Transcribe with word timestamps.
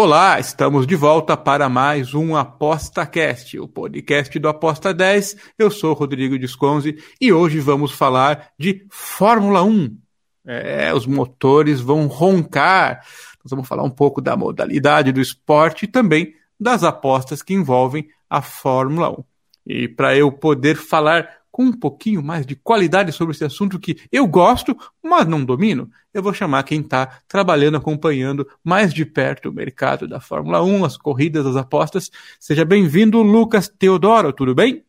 Olá, 0.00 0.38
estamos 0.38 0.86
de 0.86 0.94
volta 0.94 1.36
para 1.36 1.68
mais 1.68 2.14
um 2.14 2.36
ApostaCast, 2.36 3.58
o 3.58 3.66
podcast 3.66 4.38
do 4.38 4.48
Aposta 4.48 4.94
10. 4.94 5.36
Eu 5.58 5.72
sou 5.72 5.92
Rodrigo 5.92 6.38
Disconzi 6.38 7.02
e 7.20 7.32
hoje 7.32 7.58
vamos 7.58 7.90
falar 7.90 8.50
de 8.56 8.86
Fórmula 8.88 9.64
1. 9.64 9.98
É, 10.46 10.94
os 10.94 11.04
motores 11.04 11.80
vão 11.80 12.06
roncar. 12.06 13.00
Nós 13.42 13.50
vamos 13.50 13.66
falar 13.66 13.82
um 13.82 13.90
pouco 13.90 14.20
da 14.20 14.36
modalidade 14.36 15.10
do 15.10 15.20
esporte 15.20 15.86
e 15.86 15.88
também 15.88 16.32
das 16.60 16.84
apostas 16.84 17.42
que 17.42 17.52
envolvem 17.52 18.08
a 18.30 18.40
Fórmula 18.40 19.10
1. 19.10 19.24
E 19.66 19.88
para 19.88 20.16
eu 20.16 20.30
poder 20.30 20.76
falar 20.76 21.28
com 21.58 21.64
um 21.64 21.72
pouquinho 21.72 22.22
mais 22.22 22.46
de 22.46 22.54
qualidade 22.54 23.10
sobre 23.10 23.34
esse 23.34 23.44
assunto 23.44 23.80
que 23.80 23.96
eu 24.12 24.28
gosto, 24.28 24.76
mas 25.02 25.26
não 25.26 25.44
domino, 25.44 25.90
eu 26.14 26.22
vou 26.22 26.32
chamar 26.32 26.62
quem 26.62 26.80
está 26.82 27.20
trabalhando, 27.26 27.76
acompanhando 27.76 28.46
mais 28.62 28.94
de 28.94 29.04
perto 29.04 29.48
o 29.48 29.52
mercado 29.52 30.06
da 30.06 30.20
Fórmula 30.20 30.62
1, 30.62 30.84
as 30.84 30.96
corridas, 30.96 31.44
as 31.44 31.56
apostas. 31.56 32.12
Seja 32.38 32.64
bem-vindo, 32.64 33.20
Lucas 33.22 33.66
Teodoro, 33.66 34.32
tudo 34.32 34.54
bem? 34.54 34.84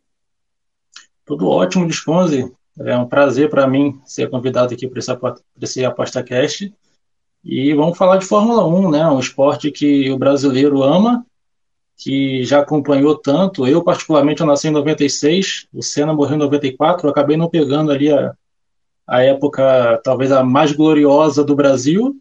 Tudo 1.25 1.47
ótimo, 1.47 1.87
Disponze. 1.87 2.53
É 2.77 2.95
um 2.95 3.07
prazer 3.07 3.49
para 3.49 3.67
mim 3.67 3.99
ser 4.05 4.29
convidado 4.29 4.71
aqui 4.71 4.87
para 4.87 4.99
esse, 4.99 5.11
esse 5.59 5.83
ApostaCast. 5.83 6.71
E 7.43 7.73
vamos 7.73 7.97
falar 7.97 8.17
de 8.17 8.25
Fórmula 8.27 8.67
1, 8.67 8.91
né? 8.91 9.07
Um 9.07 9.19
esporte 9.19 9.71
que 9.71 10.11
o 10.11 10.19
brasileiro 10.19 10.83
ama, 10.83 11.25
que 11.99 12.43
já 12.43 12.59
acompanhou 12.61 13.15
tanto. 13.15 13.67
Eu, 13.67 13.83
particularmente, 13.83 14.41
eu 14.41 14.47
nasci 14.47 14.69
em 14.69 14.71
96, 14.71 15.67
o 15.73 15.83
Senna 15.83 16.13
morreu 16.13 16.35
em 16.35 16.39
94, 16.39 17.05
eu 17.05 17.11
acabei 17.11 17.37
não 17.37 17.49
pegando 17.49 17.91
ali 17.91 18.11
a, 18.11 18.33
a 19.05 19.21
época, 19.21 20.01
talvez 20.03 20.31
a 20.31 20.43
mais 20.43 20.71
gloriosa 20.71 21.43
do 21.43 21.55
Brasil, 21.55 22.15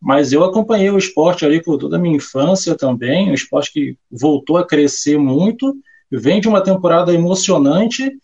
mas 0.00 0.32
eu 0.32 0.42
acompanhei 0.42 0.90
o 0.90 0.98
esporte 0.98 1.44
ali 1.44 1.62
por 1.62 1.78
toda 1.78 1.96
a 1.96 1.98
minha 1.98 2.16
infância 2.16 2.76
também, 2.76 3.30
um 3.30 3.34
esporte 3.34 3.72
que 3.72 3.96
voltou 4.10 4.56
a 4.56 4.66
crescer 4.66 5.18
muito, 5.18 5.76
vem 6.10 6.40
de 6.40 6.48
uma 6.48 6.62
temporada 6.62 7.12
emocionante, 7.12 8.18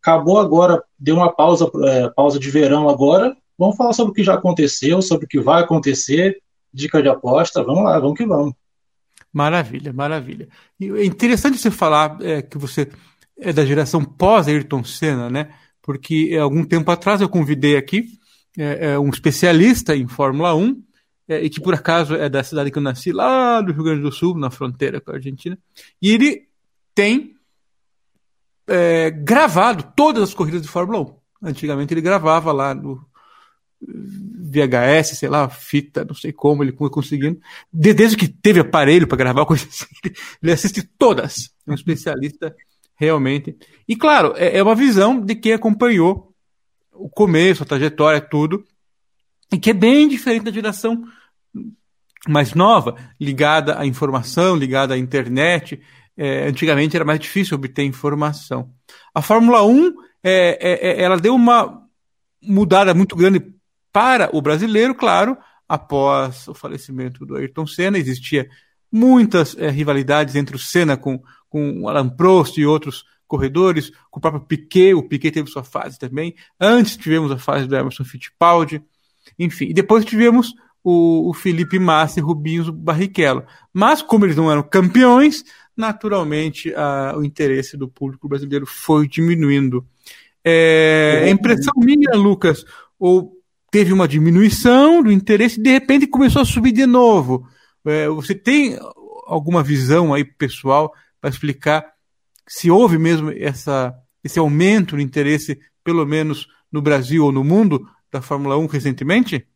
acabou 0.00 0.38
agora, 0.38 0.82
deu 0.98 1.16
uma 1.16 1.32
pausa, 1.32 1.68
é, 1.84 2.08
pausa 2.10 2.38
de 2.38 2.50
verão 2.50 2.88
agora, 2.88 3.36
Vamos 3.58 3.76
falar 3.76 3.94
sobre 3.94 4.10
o 4.12 4.14
que 4.14 4.22
já 4.22 4.34
aconteceu, 4.34 5.00
sobre 5.00 5.24
o 5.24 5.28
que 5.28 5.40
vai 5.40 5.62
acontecer, 5.62 6.42
dica 6.72 7.02
de 7.02 7.08
aposta. 7.08 7.62
Vamos 7.62 7.84
lá, 7.84 7.98
vamos 7.98 8.16
que 8.18 8.26
vamos. 8.26 8.54
Maravilha, 9.36 9.92
maravilha. 9.92 10.48
E 10.80 10.88
é 10.88 11.04
interessante 11.04 11.58
você 11.58 11.70
falar 11.70 12.16
é, 12.22 12.40
que 12.40 12.56
você 12.56 12.88
é 13.38 13.52
da 13.52 13.66
geração 13.66 14.02
pós-Ayrton 14.02 14.82
Senna, 14.82 15.28
né? 15.28 15.50
Porque 15.82 16.30
é, 16.32 16.38
algum 16.38 16.64
tempo 16.64 16.90
atrás 16.90 17.20
eu 17.20 17.28
convidei 17.28 17.76
aqui 17.76 18.18
é, 18.56 18.92
é 18.92 18.98
um 18.98 19.10
especialista 19.10 19.94
em 19.94 20.08
Fórmula 20.08 20.54
1, 20.54 20.82
é, 21.28 21.44
e 21.44 21.50
que 21.50 21.60
por 21.60 21.74
acaso 21.74 22.14
é 22.14 22.30
da 22.30 22.42
cidade 22.42 22.70
que 22.70 22.78
eu 22.78 22.82
nasci, 22.82 23.12
lá 23.12 23.60
do 23.60 23.74
Rio 23.74 23.84
Grande 23.84 24.00
do 24.00 24.10
Sul, 24.10 24.38
na 24.38 24.50
fronteira 24.50 25.02
com 25.02 25.10
a 25.10 25.16
Argentina. 25.16 25.58
E 26.00 26.12
ele 26.12 26.48
tem 26.94 27.34
é, 28.66 29.10
gravado 29.10 29.92
todas 29.94 30.22
as 30.22 30.32
corridas 30.32 30.62
de 30.62 30.68
Fórmula 30.68 31.02
1. 31.42 31.48
Antigamente 31.48 31.92
ele 31.92 32.00
gravava 32.00 32.52
lá 32.52 32.74
no, 32.74 33.06
VHS, 33.86 35.18
sei 35.18 35.28
lá, 35.28 35.48
fita, 35.48 36.04
não 36.04 36.14
sei 36.14 36.32
como 36.32 36.62
ele 36.62 36.72
conseguindo. 36.72 37.40
Desde 37.72 38.16
que 38.16 38.28
teve 38.28 38.60
aparelho 38.60 39.06
para 39.06 39.18
gravar 39.18 39.44
coisa 39.46 39.66
assim, 39.66 39.86
ele 40.42 40.52
assiste 40.52 40.82
todas. 40.98 41.50
É 41.66 41.70
um 41.70 41.74
especialista 41.74 42.54
realmente. 42.96 43.56
E 43.86 43.94
claro, 43.94 44.34
é, 44.36 44.58
é 44.58 44.62
uma 44.62 44.74
visão 44.74 45.20
de 45.20 45.34
quem 45.34 45.52
acompanhou 45.52 46.32
o 46.92 47.08
começo, 47.08 47.62
a 47.62 47.66
trajetória, 47.66 48.20
tudo, 48.20 48.64
e 49.52 49.58
que 49.58 49.70
é 49.70 49.74
bem 49.74 50.08
diferente 50.08 50.44
da 50.44 50.50
geração 50.50 51.04
mais 52.26 52.54
nova, 52.54 52.96
ligada 53.20 53.78
à 53.78 53.86
informação, 53.86 54.56
ligada 54.56 54.94
à 54.94 54.98
internet. 54.98 55.80
É, 56.16 56.48
antigamente 56.48 56.96
era 56.96 57.04
mais 57.04 57.20
difícil 57.20 57.56
obter 57.56 57.84
informação. 57.84 58.70
A 59.14 59.20
Fórmula 59.20 59.62
1, 59.64 59.94
é, 60.24 60.58
é, 60.60 60.88
é 60.88 61.02
ela 61.02 61.18
deu 61.18 61.34
uma 61.34 61.86
mudada 62.42 62.94
muito 62.94 63.14
grande 63.14 63.55
para 63.96 64.28
o 64.36 64.42
brasileiro, 64.42 64.94
claro, 64.94 65.38
após 65.66 66.46
o 66.48 66.52
falecimento 66.52 67.24
do 67.24 67.34
Ayrton 67.34 67.66
Senna, 67.66 67.96
existia 67.96 68.46
muitas 68.92 69.56
é, 69.56 69.70
rivalidades 69.70 70.36
entre 70.36 70.54
o 70.54 70.58
Senna 70.58 70.98
com, 70.98 71.18
com 71.48 71.80
o 71.80 71.88
Alan 71.88 72.10
Prost 72.10 72.58
e 72.58 72.66
outros 72.66 73.06
corredores, 73.26 73.90
com 74.10 74.18
o 74.18 74.20
próprio 74.20 74.44
Piquet, 74.44 74.92
o 74.92 75.02
Piquet 75.02 75.30
teve 75.30 75.48
sua 75.48 75.64
fase 75.64 75.98
também. 75.98 76.34
Antes 76.60 76.98
tivemos 76.98 77.30
a 77.30 77.38
fase 77.38 77.66
do 77.66 77.74
Emerson 77.74 78.04
Fittipaldi, 78.04 78.82
enfim. 79.38 79.68
E 79.68 79.72
depois 79.72 80.04
tivemos 80.04 80.52
o, 80.84 81.30
o 81.30 81.32
Felipe 81.32 81.78
Massa 81.78 82.20
e 82.20 82.22
Rubinho 82.22 82.70
Barrichello. 82.70 83.46
Mas, 83.72 84.02
como 84.02 84.26
eles 84.26 84.36
não 84.36 84.52
eram 84.52 84.62
campeões, 84.62 85.42
naturalmente 85.74 86.70
a, 86.74 87.14
o 87.16 87.24
interesse 87.24 87.78
do 87.78 87.88
público 87.88 88.28
brasileiro 88.28 88.66
foi 88.66 89.08
diminuindo. 89.08 89.86
É, 90.44 91.22
é 91.24 91.30
impressão 91.30 91.72
minha, 91.78 92.10
Lucas, 92.14 92.62
ou 92.98 93.35
teve 93.76 93.92
uma 93.92 94.08
diminuição 94.08 95.02
do 95.02 95.12
interesse 95.12 95.60
e 95.60 95.62
de 95.62 95.70
repente 95.70 96.06
começou 96.06 96.40
a 96.40 96.46
subir 96.46 96.72
de 96.72 96.86
novo. 96.86 97.46
É, 97.86 98.08
você 98.08 98.34
tem 98.34 98.78
alguma 99.26 99.62
visão 99.62 100.14
aí 100.14 100.24
pessoal 100.24 100.94
para 101.20 101.28
explicar 101.28 101.84
se 102.48 102.70
houve 102.70 102.96
mesmo 102.96 103.30
essa, 103.30 103.94
esse 104.24 104.38
aumento 104.38 104.96
no 104.96 105.02
interesse, 105.02 105.58
pelo 105.84 106.06
menos 106.06 106.46
no 106.72 106.80
Brasil 106.80 107.26
ou 107.26 107.30
no 107.30 107.44
mundo, 107.44 107.86
da 108.10 108.22
Fórmula 108.22 108.56
1 108.56 108.66
recentemente? 108.66 109.46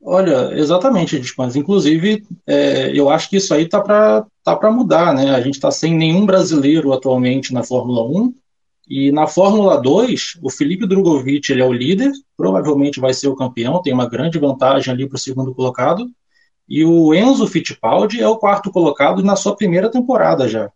Olha, 0.00 0.56
exatamente, 0.56 1.20
mas 1.36 1.56
inclusive 1.56 2.22
é, 2.46 2.96
eu 2.96 3.10
acho 3.10 3.30
que 3.30 3.38
isso 3.38 3.52
aí 3.52 3.68
tá 3.68 3.80
para 3.80 4.24
tá 4.44 4.70
mudar, 4.70 5.12
né? 5.12 5.32
A 5.32 5.40
gente 5.40 5.54
está 5.54 5.72
sem 5.72 5.92
nenhum 5.92 6.24
brasileiro 6.24 6.92
atualmente 6.92 7.52
na 7.52 7.64
Fórmula 7.64 8.04
1 8.04 8.32
e 8.90 9.12
na 9.12 9.28
Fórmula 9.28 9.80
2, 9.80 10.40
o 10.42 10.50
Felipe 10.50 10.84
Drogovic 10.84 11.52
ele 11.52 11.62
é 11.62 11.64
o 11.64 11.72
líder, 11.72 12.10
provavelmente 12.36 12.98
vai 12.98 13.14
ser 13.14 13.28
o 13.28 13.36
campeão, 13.36 13.80
tem 13.80 13.94
uma 13.94 14.08
grande 14.08 14.36
vantagem 14.36 14.92
ali 14.92 15.08
para 15.08 15.14
o 15.14 15.20
segundo 15.20 15.54
colocado. 15.54 16.10
E 16.68 16.84
o 16.84 17.14
Enzo 17.14 17.46
Fittipaldi 17.46 18.20
é 18.20 18.26
o 18.26 18.36
quarto 18.36 18.68
colocado 18.68 19.22
na 19.22 19.36
sua 19.36 19.54
primeira 19.54 19.88
temporada 19.88 20.48
já. 20.48 20.68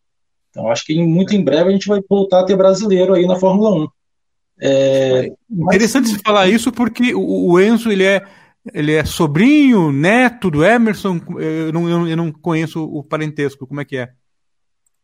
Então 0.49 0.71
acho 0.71 0.87
que 0.87 1.03
muito 1.03 1.35
em 1.35 1.43
breve 1.43 1.71
a 1.71 1.73
gente 1.73 1.89
vai 1.89 2.01
voltar 2.09 2.41
a 2.41 2.45
ter 2.45 2.57
brasileiro 2.57 3.15
aí 3.15 3.27
na 3.27 3.35
Fórmula 3.35 3.85
1. 3.85 3.89
É, 4.61 5.33
Interessante 5.51 6.13
mas... 6.13 6.23
falar 6.23 6.47
isso 6.47 6.71
porque 6.71 7.13
o, 7.17 7.59
Enzo 7.61 7.91
ele 7.91 8.05
é, 8.05 8.25
ele 8.73 8.93
é 8.93 9.05
sobrinho, 9.05 9.91
neto 9.91 10.53
do 10.53 10.65
Emerson. 10.65 11.21
Eu 11.37 11.73
não, 11.73 12.09
eu 12.09 12.17
não 12.17 12.31
conheço 12.31 12.81
o 12.81 13.03
parentesco. 13.03 13.67
Como 13.67 13.81
é 13.81 13.85
que 13.85 13.97
é? 13.97 14.11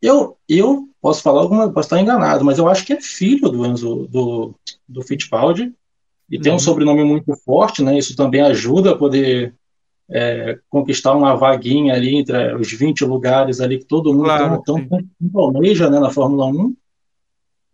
Eu, 0.03 0.37
eu 0.49 0.89
posso 1.01 1.23
falar 1.23 1.41
alguma, 1.41 1.71
posso 1.71 1.87
estar 1.87 2.01
enganado, 2.01 2.45
mas 2.45 2.59
eu 2.59 2.69
acho 2.69 2.85
que 2.85 2.93
é 2.93 3.01
filho 3.01 3.49
do 3.49 3.67
Enzo, 3.67 4.07
do, 4.11 4.55
do 4.89 5.03
Fittipaldi, 5.03 5.73
e 6.31 6.37
uhum. 6.37 6.43
tem 6.43 6.53
um 6.53 6.55
uhum. 6.55 6.61
sobrenome 6.61 7.05
muito 7.05 7.35
forte, 7.45 7.83
né? 7.83 7.99
Isso 7.99 8.17
também 8.17 8.41
ajuda 8.41 8.93
a 8.93 8.97
poder 8.97 9.55
é, 10.11 10.59
conquistar 10.69 11.15
uma 11.15 11.37
vaguinha 11.37 11.95
ali 11.95 12.17
entre 12.17 12.55
os 12.55 12.71
20 12.73 13.05
lugares 13.05 13.61
ali 13.61 13.79
que 13.79 13.85
todo 13.85 14.13
mundo 14.13 14.25
claro, 14.25 14.63
tão, 14.65 14.87
tão, 14.87 15.05
almeja 15.35 15.89
né, 15.89 15.99
na 15.99 16.11
Fórmula 16.11 16.47
1. 16.47 16.75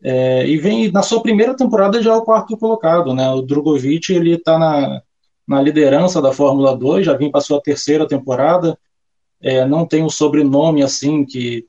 É, 0.02 0.46
e 0.46 0.58
vem 0.58 0.92
na 0.92 1.02
sua 1.02 1.22
primeira 1.22 1.56
temporada 1.56 2.02
já 2.02 2.12
é 2.12 2.16
o 2.16 2.22
quarto 2.22 2.56
colocado, 2.56 3.14
né? 3.14 3.30
O 3.30 3.40
Drogovic 3.40 4.12
ele 4.12 4.34
está 4.34 4.58
na, 4.58 5.02
na 5.46 5.62
liderança 5.62 6.20
da 6.20 6.32
Fórmula 6.32 6.76
2, 6.76 7.06
já 7.06 7.14
vem 7.14 7.30
para 7.30 7.40
sua 7.40 7.60
terceira 7.60 8.06
temporada. 8.06 8.78
É, 9.40 9.66
não 9.66 9.86
tem 9.86 10.02
o 10.02 10.06
um 10.06 10.10
sobrenome 10.10 10.82
assim 10.82 11.24
que 11.24 11.66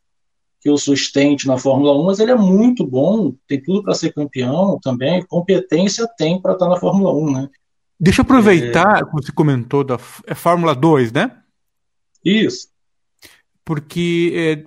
que 0.67 0.71
o 0.71 0.77
sustente 0.77 1.47
na 1.47 1.57
Fórmula 1.57 1.97
1, 1.97 2.03
mas 2.03 2.19
ele 2.19 2.31
é 2.31 2.35
muito 2.35 2.85
bom, 2.85 3.33
tem 3.47 3.61
tudo 3.61 3.83
para 3.83 3.93
ser 3.93 4.11
campeão 4.11 4.77
também, 4.83 5.25
competência 5.25 6.05
tem 6.17 6.41
para 6.41 6.51
estar 6.51 6.65
tá 6.65 6.71
na 6.73 6.77
Fórmula 6.77 7.13
1, 7.13 7.31
né? 7.31 7.49
Deixa 7.97 8.19
eu 8.19 8.23
aproveitar, 8.23 8.97
é... 8.97 9.05
como 9.05 9.23
você 9.23 9.31
comentou, 9.31 9.81
da 9.81 9.97
é 10.25 10.35
Fórmula 10.35 10.75
2, 10.75 11.13
né? 11.13 11.31
Isso. 12.23 12.67
Porque 13.63 14.33
é, 14.35 14.65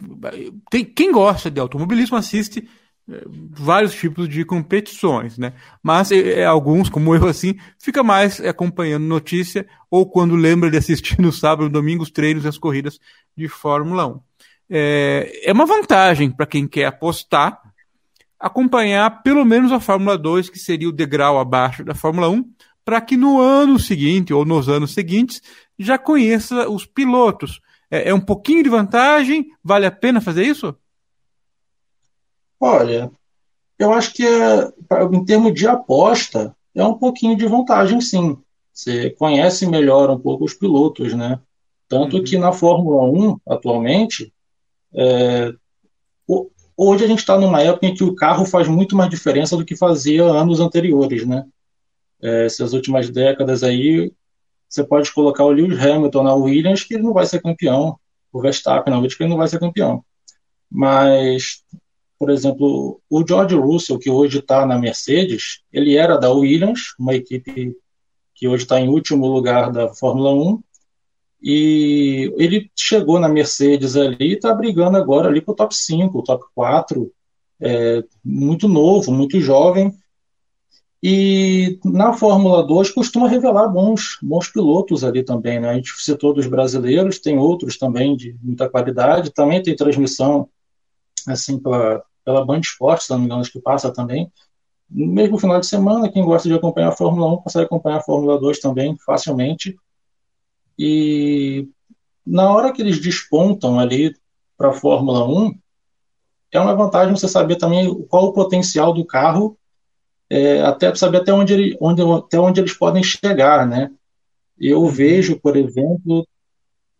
tem, 0.70 0.86
quem 0.86 1.12
gosta 1.12 1.50
de 1.50 1.60
automobilismo 1.60 2.16
assiste 2.16 2.66
é, 3.06 3.22
vários 3.50 3.92
tipos 3.92 4.26
de 4.26 4.42
competições, 4.42 5.36
né? 5.36 5.52
Mas 5.82 6.10
é, 6.10 6.40
é, 6.40 6.44
alguns, 6.46 6.88
como 6.88 7.14
eu 7.14 7.28
assim, 7.28 7.56
fica 7.78 8.02
mais 8.02 8.40
acompanhando 8.40 9.04
notícia 9.04 9.66
ou 9.90 10.08
quando 10.08 10.34
lembra 10.34 10.70
de 10.70 10.78
assistir 10.78 11.20
no 11.20 11.30
sábado, 11.30 11.68
domingo, 11.68 12.02
os 12.02 12.10
treinos 12.10 12.46
e 12.46 12.48
as 12.48 12.56
corridas 12.56 12.98
de 13.36 13.48
Fórmula 13.48 14.06
1. 14.06 14.29
É, 14.70 15.42
é 15.44 15.52
uma 15.52 15.66
vantagem 15.66 16.30
para 16.30 16.46
quem 16.46 16.66
quer 16.68 16.86
apostar 16.86 17.60
acompanhar 18.40 19.22
pelo 19.22 19.44
menos 19.44 19.70
a 19.70 19.78
Fórmula 19.78 20.16
2, 20.16 20.48
que 20.48 20.58
seria 20.58 20.88
o 20.88 20.92
degrau 20.92 21.38
abaixo 21.38 21.84
da 21.84 21.94
Fórmula 21.94 22.30
1, 22.30 22.42
para 22.82 22.98
que 23.02 23.14
no 23.14 23.38
ano 23.38 23.78
seguinte 23.78 24.32
ou 24.32 24.46
nos 24.46 24.66
anos 24.66 24.94
seguintes 24.94 25.42
já 25.78 25.98
conheça 25.98 26.68
os 26.68 26.86
pilotos. 26.86 27.60
É, 27.90 28.08
é 28.08 28.14
um 28.14 28.20
pouquinho 28.20 28.62
de 28.64 28.70
vantagem? 28.70 29.50
Vale 29.62 29.84
a 29.84 29.90
pena 29.90 30.22
fazer 30.22 30.44
isso? 30.44 30.74
Olha, 32.58 33.10
eu 33.78 33.92
acho 33.92 34.14
que 34.14 34.26
é, 34.26 34.72
em 35.12 35.24
termos 35.24 35.54
de 35.54 35.68
aposta, 35.68 36.56
é 36.74 36.82
um 36.82 36.94
pouquinho 36.94 37.36
de 37.36 37.46
vantagem, 37.46 38.00
sim. 38.00 38.38
Você 38.72 39.10
conhece 39.10 39.66
melhor 39.66 40.08
um 40.08 40.18
pouco 40.18 40.44
os 40.44 40.54
pilotos, 40.54 41.12
né? 41.12 41.38
Tanto 41.88 42.18
uhum. 42.18 42.24
que 42.24 42.38
na 42.38 42.52
Fórmula 42.52 43.02
1, 43.02 43.40
atualmente, 43.46 44.32
é, 44.94 45.52
Hoje 46.82 47.04
a 47.04 47.06
gente 47.06 47.18
está 47.18 47.38
numa 47.38 47.60
época 47.60 47.84
em 47.84 47.92
que 47.92 48.02
o 48.02 48.14
carro 48.14 48.46
faz 48.46 48.66
muito 48.66 48.96
mais 48.96 49.10
diferença 49.10 49.54
do 49.54 49.66
que 49.66 49.76
fazia 49.76 50.24
anos 50.24 50.60
anteriores, 50.60 51.26
né? 51.26 51.44
É, 52.22 52.46
essas 52.46 52.72
últimas 52.72 53.10
décadas 53.10 53.62
aí, 53.62 54.10
você 54.66 54.82
pode 54.82 55.12
colocar 55.12 55.44
o 55.44 55.50
Lewis 55.50 55.78
Hamilton 55.78 56.22
na 56.22 56.34
Williams 56.34 56.82
que 56.82 56.94
ele 56.94 57.02
não 57.02 57.12
vai 57.12 57.26
ser 57.26 57.42
campeão, 57.42 57.98
o 58.32 58.40
Verstappen 58.40 58.90
na 58.90 58.96
Williams 58.96 59.14
que 59.14 59.22
ele 59.22 59.28
não 59.28 59.36
vai 59.36 59.46
ser 59.46 59.60
campeão. 59.60 60.02
Mas, 60.70 61.62
por 62.18 62.30
exemplo, 62.30 62.98
o 63.10 63.28
George 63.28 63.56
Russell, 63.56 63.98
que 63.98 64.08
hoje 64.08 64.38
está 64.38 64.64
na 64.64 64.78
Mercedes, 64.78 65.60
ele 65.70 65.98
era 65.98 66.16
da 66.16 66.32
Williams, 66.32 66.94
uma 66.98 67.14
equipe 67.14 67.76
que 68.34 68.48
hoje 68.48 68.62
está 68.62 68.80
em 68.80 68.88
último 68.88 69.26
lugar 69.26 69.70
da 69.70 69.92
Fórmula 69.92 70.32
1, 70.32 70.62
e 71.42 72.32
ele 72.36 72.70
chegou 72.76 73.18
na 73.18 73.28
Mercedes 73.28 73.96
ali 73.96 74.16
e 74.20 74.34
está 74.34 74.52
brigando 74.54 74.96
agora 74.96 75.28
ali 75.28 75.40
para 75.40 75.52
o 75.52 75.54
top 75.56 75.74
5, 75.74 76.22
top 76.22 76.44
4, 76.54 77.10
é, 77.60 78.04
muito 78.24 78.68
novo, 78.68 79.12
muito 79.12 79.40
jovem. 79.40 79.92
E 81.02 81.78
na 81.82 82.12
Fórmula 82.12 82.62
2 82.62 82.90
costuma 82.90 83.26
revelar 83.26 83.68
bons, 83.68 84.18
bons 84.22 84.48
pilotos 84.48 85.02
ali 85.02 85.22
também. 85.22 85.58
Né? 85.58 85.70
A 85.70 85.74
gente 85.74 85.92
citou 85.96 86.34
dos 86.34 86.46
brasileiros, 86.46 87.18
tem 87.18 87.38
outros 87.38 87.78
também 87.78 88.14
de 88.14 88.36
muita 88.42 88.68
qualidade. 88.68 89.32
Também 89.32 89.62
tem 89.62 89.74
transmissão 89.74 90.48
assim 91.26 91.58
pela, 91.58 92.02
pela 92.24 92.44
Band 92.44 92.60
Esportes, 92.60 93.06
se 93.06 93.12
não 93.12 93.18
me 93.18 93.24
engano, 93.24 93.40
acho 93.40 93.52
que 93.52 93.60
passa 93.60 93.90
também. 93.90 94.30
No 94.90 95.06
mesmo 95.06 95.38
final 95.38 95.58
de 95.58 95.66
semana, 95.66 96.10
quem 96.10 96.24
gosta 96.24 96.48
de 96.48 96.54
acompanhar 96.54 96.88
a 96.88 96.96
Fórmula 96.96 97.32
1 97.34 97.36
consegue 97.38 97.64
acompanhar 97.64 97.98
a 97.98 98.02
Fórmula 98.02 98.38
2 98.38 98.58
também 98.58 98.96
facilmente. 98.98 99.76
E 100.82 101.68
na 102.26 102.50
hora 102.50 102.72
que 102.72 102.80
eles 102.80 102.98
despontam 102.98 103.78
ali 103.78 104.16
para 104.56 104.70
a 104.70 104.72
Fórmula 104.72 105.28
1, 105.28 105.54
é 106.52 106.58
uma 106.58 106.74
vantagem 106.74 107.14
você 107.14 107.28
saber 107.28 107.56
também 107.56 108.02
qual 108.04 108.28
o 108.28 108.32
potencial 108.32 108.94
do 108.94 109.04
carro, 109.04 109.58
é, 110.30 110.62
até 110.62 110.94
saber 110.94 111.18
até 111.18 111.34
onde, 111.34 111.52
ele, 111.52 111.76
onde, 111.78 112.00
até 112.00 112.40
onde 112.40 112.60
eles 112.62 112.72
podem 112.72 113.02
chegar, 113.02 113.66
né? 113.66 113.90
Eu 114.58 114.80
uhum. 114.80 114.88
vejo, 114.88 115.38
por 115.38 115.54
exemplo, 115.54 116.26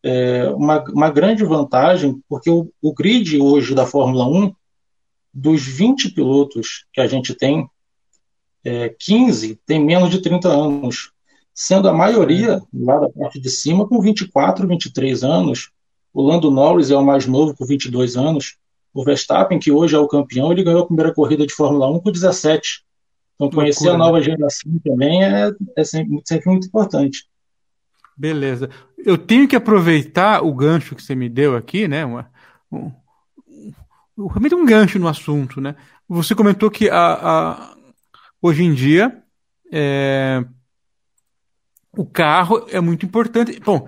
é, 0.03 0.50
uma, 0.50 0.85
uma 0.91 1.09
grande 1.09 1.43
vantagem, 1.43 2.23
porque 2.29 2.50
o, 2.50 2.71
o 2.83 2.93
grid 2.93 3.41
hoje 3.41 3.75
da 3.75 3.87
Fórmula 3.87 4.29
1, 4.29 4.55
dos 5.33 5.62
20 5.62 6.11
pilotos 6.11 6.85
que 6.93 7.00
a 7.00 7.06
gente 7.06 7.35
tem, 7.35 7.67
é, 8.62 8.91
15 8.91 9.59
tem 9.65 9.83
menos 9.83 10.11
de 10.11 10.21
30 10.21 10.49
anos 10.50 11.12
sendo 11.61 11.91
a 11.91 11.93
maioria 11.93 12.62
lá 12.73 12.99
da 12.99 13.11
parte 13.11 13.39
de 13.39 13.51
cima 13.51 13.87
com 13.87 14.01
24, 14.01 14.67
23 14.67 15.23
anos. 15.23 15.71
O 16.11 16.23
Lando 16.23 16.51
Norris 16.51 16.91
é 16.91 16.97
o 16.97 17.05
mais 17.05 17.27
novo, 17.27 17.55
com 17.55 17.67
22 17.67 18.17
anos. 18.17 18.57
O 18.95 19.05
Verstappen, 19.05 19.59
que 19.59 19.71
hoje 19.71 19.95
é 19.95 19.99
o 19.99 20.09
campeão, 20.09 20.51
ele 20.51 20.65
ganhou 20.65 20.81
a 20.81 20.87
primeira 20.87 21.12
corrida 21.12 21.47
de 21.47 21.53
Fórmula 21.53 21.91
1 21.91 22.01
com 22.01 22.11
17. 22.11 22.83
Então, 23.35 23.51
conhecer 23.51 23.91
Loucura, 23.91 23.95
a 23.95 24.07
nova 24.07 24.19
né? 24.21 24.25
geração 24.25 24.73
também 24.83 25.23
é, 25.23 25.53
é 25.77 25.85
sempre, 25.85 26.23
sempre 26.25 26.49
muito 26.51 26.67
importante. 26.67 27.27
Beleza. 28.17 28.71
Eu 28.97 29.19
tenho 29.19 29.47
que 29.47 29.55
aproveitar 29.55 30.43
o 30.43 30.55
gancho 30.55 30.97
que 30.97 31.03
você 31.03 31.15
me 31.15 31.29
deu 31.29 31.55
aqui, 31.55 31.87
né? 31.87 32.07
Uma, 32.07 32.31
um, 32.73 32.91
um, 34.17 34.27
realmente 34.29 34.55
um 34.55 34.65
gancho 34.65 34.99
no 34.99 35.09
assunto, 35.09 35.61
né? 35.61 35.77
Você 36.09 36.35
comentou 36.35 36.71
que 36.71 36.89
a, 36.89 36.97
a 36.97 37.77
hoje 38.41 38.65
em 38.65 38.73
dia 38.73 39.23
é, 39.71 40.43
o 42.00 42.06
carro 42.06 42.67
é 42.70 42.81
muito 42.81 43.05
importante. 43.05 43.61
Bom, 43.61 43.87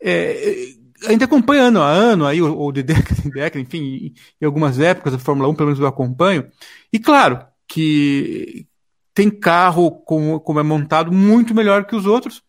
é, 0.00 0.72
ainda 1.06 1.26
acompanho 1.26 1.64
ano 1.64 1.82
a 1.82 1.90
ano, 1.90 2.24
aí, 2.24 2.40
ou, 2.40 2.56
ou 2.56 2.72
de 2.72 2.82
década 2.82 3.20
em 3.22 3.30
década, 3.30 3.60
enfim, 3.60 4.14
em 4.40 4.44
algumas 4.46 4.80
épocas 4.80 5.12
da 5.12 5.18
Fórmula 5.18 5.46
1, 5.50 5.54
pelo 5.54 5.66
menos 5.66 5.78
eu 5.78 5.86
acompanho. 5.86 6.46
E 6.90 6.98
claro 6.98 7.44
que 7.68 8.66
tem 9.12 9.28
carro 9.28 9.90
como, 9.90 10.40
como 10.40 10.58
é 10.58 10.62
montado 10.62 11.12
muito 11.12 11.54
melhor 11.54 11.84
que 11.84 11.94
os 11.94 12.06
outros. 12.06 12.42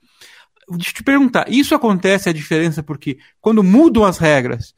Deixa 0.69 0.91
eu 0.91 0.93
te 0.95 1.03
perguntar, 1.03 1.45
isso 1.49 1.75
acontece 1.75 2.29
a 2.29 2.33
diferença 2.33 2.81
porque 2.81 3.17
quando 3.41 3.61
mudam 3.61 4.05
as 4.05 4.17
regras, 4.17 4.73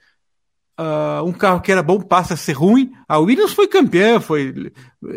uh, 0.80 1.24
um 1.24 1.31
carro 1.31 1.62
que 1.62 1.71
era 1.71 1.83
bom 1.83 2.01
passa 2.01 2.33
a 2.33 2.38
ser 2.38 2.53
ruim. 2.53 2.91
A 3.07 3.19
Williams 3.19 3.53
foi 3.53 3.68
campeã, 3.68 4.19
foi 4.19 4.74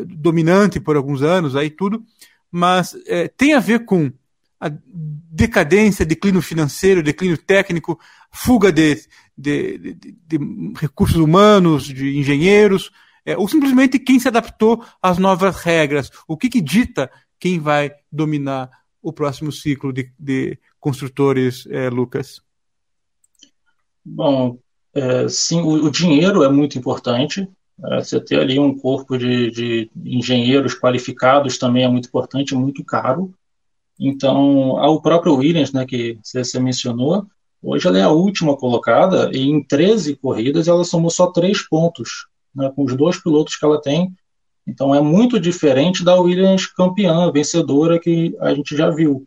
dominante 0.06 0.78
por 0.78 0.94
alguns 0.94 1.22
anos, 1.22 1.56
aí 1.56 1.70
tudo, 1.70 2.04
mas 2.50 2.94
é, 3.06 3.28
tem 3.28 3.54
a 3.54 3.60
ver 3.60 3.86
com 3.86 4.12
a 4.60 4.70
decadência, 4.90 6.06
declínio 6.06 6.40
financeiro, 6.40 7.02
declínio 7.02 7.36
técnico, 7.36 7.98
fuga 8.32 8.72
de, 8.72 8.96
de, 9.36 9.78
de, 9.78 9.94
de 9.94 10.38
recursos 10.76 11.16
humanos, 11.16 11.84
de 11.84 12.16
engenheiros, 12.16 12.90
é, 13.24 13.36
ou 13.36 13.48
simplesmente 13.48 13.98
quem 13.98 14.18
se 14.18 14.28
adaptou 14.28 14.82
às 15.02 15.18
novas 15.18 15.56
regras. 15.56 16.10
O 16.26 16.36
que, 16.36 16.48
que 16.48 16.60
dita 16.60 17.10
quem 17.38 17.58
vai 17.58 17.92
dominar 18.10 18.70
o 19.02 19.12
próximo 19.12 19.52
ciclo 19.52 19.92
de, 19.92 20.10
de 20.18 20.58
construtores, 20.80 21.66
é, 21.70 21.90
Lucas? 21.90 22.40
Bom, 24.04 24.58
é, 24.94 25.28
sim, 25.28 25.60
o, 25.60 25.86
o, 25.86 25.90
dinheiro 25.90 26.42
é 26.42 26.48
muito 26.48 26.78
importante. 26.78 27.48
É, 27.84 27.98
você 27.98 28.20
ter 28.20 28.40
ali 28.40 28.58
um 28.58 28.78
corpo 28.78 29.18
de, 29.18 29.50
de 29.50 29.90
engenheiros 30.04 30.74
qualificados 30.74 31.58
também 31.58 31.84
é 31.84 31.88
muito 31.88 32.08
importante, 32.08 32.54
muito 32.54 32.84
caro. 32.84 33.34
Então, 33.98 34.70
o 34.72 35.00
próprio 35.00 35.34
Williams, 35.34 35.72
né, 35.72 35.86
que 35.86 36.18
você 36.22 36.60
mencionou, 36.60 37.26
hoje 37.62 37.88
ela 37.88 37.98
é 37.98 38.02
a 38.02 38.10
última 38.10 38.56
colocada 38.56 39.30
e 39.32 39.48
em 39.48 39.62
13 39.62 40.16
corridas 40.16 40.68
ela 40.68 40.84
somou 40.84 41.10
só 41.10 41.28
3 41.28 41.66
pontos, 41.68 42.26
né, 42.54 42.70
com 42.74 42.84
os 42.84 42.94
dois 42.94 43.20
pilotos 43.20 43.56
que 43.56 43.64
ela 43.64 43.80
tem. 43.80 44.12
Então, 44.66 44.94
é 44.94 45.00
muito 45.00 45.40
diferente 45.40 46.04
da 46.04 46.20
Williams 46.20 46.66
campeã, 46.66 47.30
vencedora, 47.30 47.98
que 47.98 48.36
a 48.40 48.52
gente 48.52 48.76
já 48.76 48.90
viu. 48.90 49.26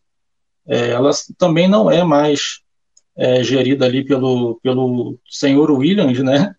É, 0.67 0.89
ela 0.89 1.09
também 1.37 1.67
não 1.67 1.89
é 1.89 2.03
mais 2.03 2.59
é, 3.17 3.43
gerida 3.43 3.85
ali 3.85 4.05
pelo, 4.05 4.59
pelo 4.61 5.17
senhor 5.27 5.71
Williams, 5.71 6.19
né, 6.19 6.53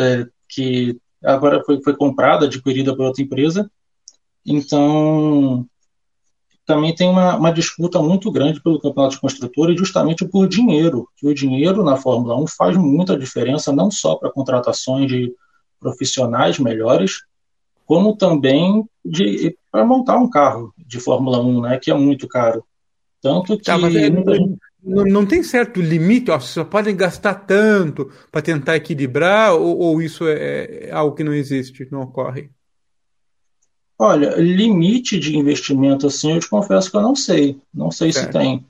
é, 0.00 0.26
que 0.48 0.98
agora 1.24 1.62
foi, 1.64 1.80
foi 1.82 1.94
comprada, 1.94 2.46
adquirida 2.46 2.96
por 2.96 3.06
outra 3.06 3.22
empresa. 3.22 3.70
Então, 4.44 5.66
também 6.72 6.94
tem 6.94 7.06
uma, 7.06 7.36
uma, 7.36 7.52
disputa 7.52 8.00
muito 8.00 8.32
grande 8.32 8.62
pelo 8.62 8.80
campeonato 8.80 9.16
de 9.16 9.20
construtores, 9.20 9.78
justamente 9.78 10.24
por 10.24 10.48
dinheiro, 10.48 11.06
que 11.18 11.26
o 11.26 11.34
dinheiro 11.34 11.84
na 11.84 11.98
Fórmula 11.98 12.34
1 12.40 12.46
faz 12.46 12.76
muita 12.78 13.18
diferença, 13.18 13.70
não 13.70 13.90
só 13.90 14.14
para 14.14 14.32
contratações 14.32 15.06
de 15.06 15.34
profissionais 15.78 16.58
melhores, 16.58 17.24
como 17.84 18.16
também 18.16 18.86
para 19.70 19.84
montar 19.84 20.16
um 20.16 20.30
carro 20.30 20.72
de 20.78 20.98
Fórmula 20.98 21.42
1, 21.42 21.60
né, 21.60 21.78
que 21.78 21.90
é 21.90 21.94
muito 21.94 22.26
caro. 22.26 22.64
Tanto 23.20 23.58
que. 23.58 23.64
Tá, 23.64 23.74
é, 23.74 24.08
não, 24.82 25.04
não, 25.04 25.26
tem 25.26 25.42
certo 25.42 25.80
limite, 25.80 26.30
ó, 26.30 26.40
só 26.40 26.64
podem 26.64 26.96
gastar 26.96 27.34
tanto 27.34 28.10
para 28.30 28.40
tentar 28.40 28.76
equilibrar, 28.76 29.52
ou, 29.54 29.78
ou 29.78 30.00
isso 30.00 30.26
é, 30.26 30.86
é 30.86 30.90
algo 30.90 31.14
que 31.14 31.22
não 31.22 31.34
existe, 31.34 31.86
não 31.90 32.00
ocorre? 32.00 32.50
Olha, 34.04 34.34
limite 34.34 35.16
de 35.16 35.36
investimento 35.38 36.08
assim, 36.08 36.32
eu 36.32 36.40
te 36.40 36.50
confesso 36.50 36.90
que 36.90 36.96
eu 36.96 37.02
não 37.02 37.14
sei. 37.14 37.56
Não 37.72 37.88
sei 37.88 38.12
se 38.12 38.28
tem. 38.32 38.66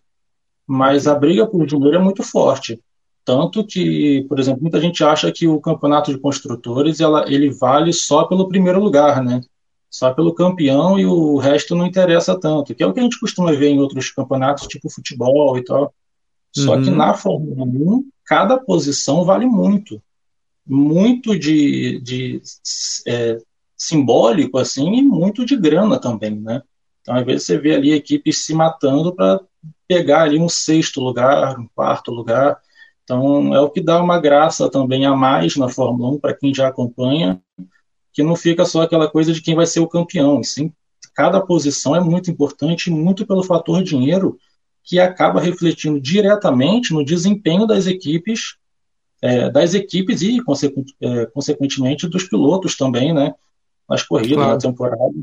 Mas 0.66 1.06
a 1.06 1.14
briga 1.14 1.46
por 1.46 1.66
dinheiro 1.66 1.96
é 1.96 1.98
muito 1.98 2.22
forte. 2.22 2.78
Tanto 3.24 3.64
que, 3.64 4.26
por 4.28 4.38
exemplo, 4.38 4.60
muita 4.60 4.78
gente 4.78 5.02
acha 5.02 5.32
que 5.32 5.48
o 5.48 5.58
campeonato 5.58 6.12
de 6.12 6.18
construtores 6.18 7.00
ela, 7.00 7.24
ele 7.32 7.50
vale 7.50 7.94
só 7.94 8.24
pelo 8.24 8.46
primeiro 8.46 8.78
lugar, 8.78 9.24
né? 9.24 9.40
Só 9.88 10.12
pelo 10.12 10.34
campeão 10.34 10.98
e 10.98 11.06
o 11.06 11.38
resto 11.38 11.74
não 11.74 11.86
interessa 11.86 12.38
tanto. 12.38 12.74
Que 12.74 12.82
é 12.82 12.86
o 12.86 12.92
que 12.92 13.00
a 13.00 13.02
gente 13.02 13.18
costuma 13.18 13.52
ver 13.52 13.68
em 13.68 13.80
outros 13.80 14.10
campeonatos, 14.10 14.66
tipo 14.66 14.90
futebol 14.90 15.56
e 15.56 15.64
tal. 15.64 15.94
Só 16.54 16.76
uhum. 16.76 16.82
que 16.82 16.90
na 16.90 17.14
Fórmula 17.14 17.64
1, 17.64 18.04
cada 18.26 18.58
posição 18.58 19.24
vale 19.24 19.46
muito. 19.46 19.98
Muito 20.66 21.38
de, 21.38 21.98
de 22.00 22.42
é, 23.06 23.38
simbólico 23.82 24.58
assim 24.58 24.94
e 24.94 25.02
muito 25.02 25.44
de 25.44 25.56
grana 25.56 25.98
também, 25.98 26.38
né? 26.38 26.62
Então, 27.00 27.16
às 27.16 27.24
vezes 27.26 27.46
você 27.46 27.58
vê 27.58 27.74
ali 27.74 27.92
equipes 27.92 28.44
se 28.44 28.54
matando 28.54 29.12
para 29.12 29.40
pegar 29.88 30.22
ali 30.22 30.38
um 30.38 30.48
sexto 30.48 31.00
lugar, 31.00 31.58
um 31.58 31.66
quarto 31.74 32.12
lugar. 32.12 32.56
Então, 33.02 33.52
é 33.52 33.60
o 33.60 33.68
que 33.68 33.80
dá 33.80 34.00
uma 34.00 34.20
graça 34.20 34.70
também 34.70 35.04
a 35.04 35.16
mais 35.16 35.56
na 35.56 35.68
Fórmula 35.68 36.12
1 36.12 36.20
para 36.20 36.32
quem 36.32 36.54
já 36.54 36.68
acompanha, 36.68 37.42
que 38.12 38.22
não 38.22 38.36
fica 38.36 38.64
só 38.64 38.82
aquela 38.82 39.10
coisa 39.10 39.32
de 39.32 39.42
quem 39.42 39.56
vai 39.56 39.66
ser 39.66 39.80
o 39.80 39.88
campeão, 39.88 40.44
sim, 40.44 40.72
cada 41.12 41.40
posição 41.40 41.96
é 41.96 42.00
muito 42.00 42.30
importante, 42.30 42.88
muito 42.88 43.26
pelo 43.26 43.42
fator 43.42 43.82
dinheiro, 43.82 44.38
que 44.84 45.00
acaba 45.00 45.40
refletindo 45.40 46.00
diretamente 46.00 46.92
no 46.92 47.04
desempenho 47.04 47.66
das 47.66 47.88
equipes, 47.88 48.56
é, 49.20 49.50
das 49.50 49.74
equipes 49.74 50.22
e, 50.22 50.38
é, 51.00 51.26
consequentemente, 51.26 52.08
dos 52.08 52.24
pilotos 52.24 52.76
também, 52.76 53.12
né? 53.12 53.34
Nas 53.88 54.02
corridas, 54.02 54.36
claro. 54.36 54.52
na 54.52 54.58
temporada. 54.58 55.14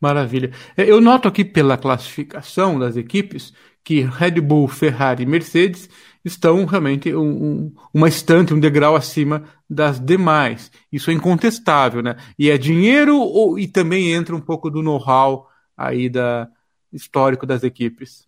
Maravilha. 0.00 0.52
É, 0.76 0.88
eu 0.88 1.00
noto 1.00 1.26
aqui 1.26 1.44
pela 1.44 1.76
classificação 1.76 2.78
das 2.78 2.96
equipes 2.96 3.52
que 3.82 4.02
Red 4.02 4.40
Bull, 4.40 4.68
Ferrari 4.68 5.24
e 5.24 5.26
Mercedes 5.26 5.88
estão 6.24 6.64
realmente 6.64 7.14
um, 7.14 7.22
um, 7.22 7.74
uma 7.92 8.08
estante, 8.08 8.54
um 8.54 8.60
degrau 8.60 8.94
acima 8.94 9.44
das 9.68 9.98
demais. 9.98 10.70
Isso 10.92 11.10
é 11.10 11.14
incontestável, 11.14 12.02
né? 12.02 12.16
E 12.38 12.50
é 12.50 12.58
dinheiro 12.58 13.16
ou, 13.16 13.58
e 13.58 13.66
também 13.66 14.12
entra 14.12 14.36
um 14.36 14.40
pouco 14.40 14.70
do 14.70 14.82
know-how 14.82 15.48
aí 15.76 16.08
da 16.08 16.48
histórico 16.92 17.46
das 17.46 17.62
equipes. 17.62 18.26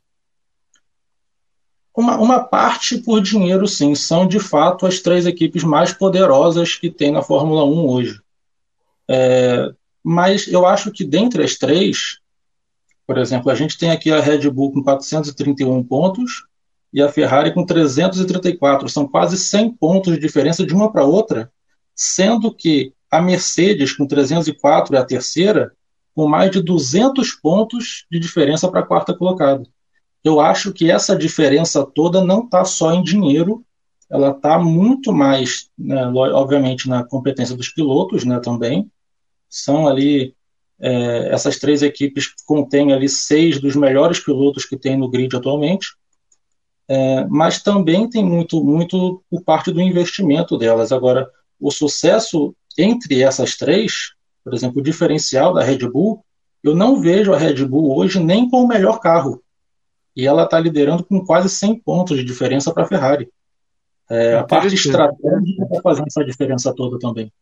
Uma, 1.96 2.16
uma 2.16 2.40
parte 2.40 2.98
por 2.98 3.20
dinheiro, 3.20 3.66
sim. 3.66 3.94
São 3.94 4.26
de 4.26 4.38
fato 4.38 4.86
as 4.86 5.00
três 5.00 5.26
equipes 5.26 5.62
mais 5.62 5.92
poderosas 5.92 6.74
que 6.74 6.90
tem 6.90 7.10
na 7.10 7.22
Fórmula 7.22 7.64
1 7.64 7.86
hoje. 7.86 8.22
É, 9.12 9.72
mas 10.04 10.46
eu 10.46 10.64
acho 10.64 10.92
que 10.92 11.04
dentre 11.04 11.42
as 11.42 11.56
três, 11.56 12.18
por 13.04 13.18
exemplo, 13.18 13.50
a 13.50 13.56
gente 13.56 13.76
tem 13.76 13.90
aqui 13.90 14.12
a 14.12 14.20
Red 14.20 14.48
Bull 14.48 14.72
com 14.72 14.84
431 14.84 15.82
pontos 15.82 16.44
e 16.92 17.02
a 17.02 17.08
Ferrari 17.08 17.52
com 17.52 17.66
334. 17.66 18.88
São 18.88 19.08
quase 19.08 19.36
100 19.36 19.72
pontos 19.72 20.14
de 20.14 20.20
diferença 20.20 20.64
de 20.64 20.72
uma 20.72 20.92
para 20.92 21.04
outra, 21.04 21.50
sendo 21.92 22.54
que 22.54 22.94
a 23.10 23.20
Mercedes 23.20 23.92
com 23.92 24.06
304 24.06 24.94
é 24.94 24.98
a 25.00 25.04
terceira, 25.04 25.72
com 26.14 26.28
mais 26.28 26.52
de 26.52 26.62
200 26.62 27.32
pontos 27.32 28.06
de 28.08 28.20
diferença 28.20 28.70
para 28.70 28.80
a 28.80 28.86
quarta 28.86 29.12
colocada. 29.12 29.64
Eu 30.22 30.38
acho 30.38 30.72
que 30.72 30.88
essa 30.88 31.16
diferença 31.16 31.84
toda 31.84 32.22
não 32.22 32.44
está 32.44 32.64
só 32.64 32.94
em 32.94 33.02
dinheiro, 33.02 33.64
ela 34.08 34.30
está 34.30 34.56
muito 34.56 35.12
mais, 35.12 35.68
né, 35.76 36.06
obviamente, 36.06 36.88
na 36.88 37.02
competência 37.02 37.56
dos 37.56 37.70
pilotos 37.70 38.24
né, 38.24 38.38
também, 38.38 38.88
são 39.50 39.88
ali 39.88 40.34
é, 40.80 41.28
essas 41.32 41.58
três 41.58 41.82
equipes 41.82 42.32
contêm 42.46 42.92
ali 42.92 43.08
seis 43.08 43.60
dos 43.60 43.76
melhores 43.76 44.20
pilotos 44.20 44.64
que 44.64 44.78
tem 44.78 44.96
no 44.96 45.10
grid 45.10 45.36
atualmente, 45.36 45.88
é, 46.88 47.24
mas 47.26 47.62
também 47.62 48.08
tem 48.08 48.24
muito, 48.24 48.64
muito 48.64 49.22
por 49.30 49.42
parte 49.42 49.70
do 49.70 49.80
investimento 49.80 50.56
delas. 50.56 50.90
Agora, 50.90 51.28
o 51.60 51.70
sucesso 51.70 52.54
entre 52.78 53.22
essas 53.22 53.56
três, 53.56 54.12
por 54.42 54.54
exemplo, 54.54 54.80
o 54.80 54.82
diferencial 54.82 55.52
da 55.52 55.62
Red 55.62 55.86
Bull, 55.88 56.24
eu 56.62 56.74
não 56.74 57.00
vejo 57.00 57.32
a 57.32 57.38
Red 57.38 57.64
Bull 57.66 57.96
hoje 57.96 58.18
nem 58.18 58.48
com 58.48 58.62
o 58.62 58.68
melhor 58.68 58.98
carro. 59.00 59.42
E 60.16 60.26
ela 60.26 60.44
está 60.44 60.58
liderando 60.58 61.04
com 61.04 61.24
quase 61.24 61.48
100 61.48 61.80
pontos 61.80 62.16
de 62.16 62.24
diferença 62.24 62.72
para 62.72 62.84
a 62.84 62.86
Ferrari. 62.86 63.28
É, 64.10 64.36
a 64.36 64.44
parte 64.44 64.74
estratégica 64.74 65.62
está 65.62 65.82
fazendo 65.82 66.06
essa 66.08 66.24
diferença 66.24 66.74
toda 66.74 66.98
também. 66.98 67.32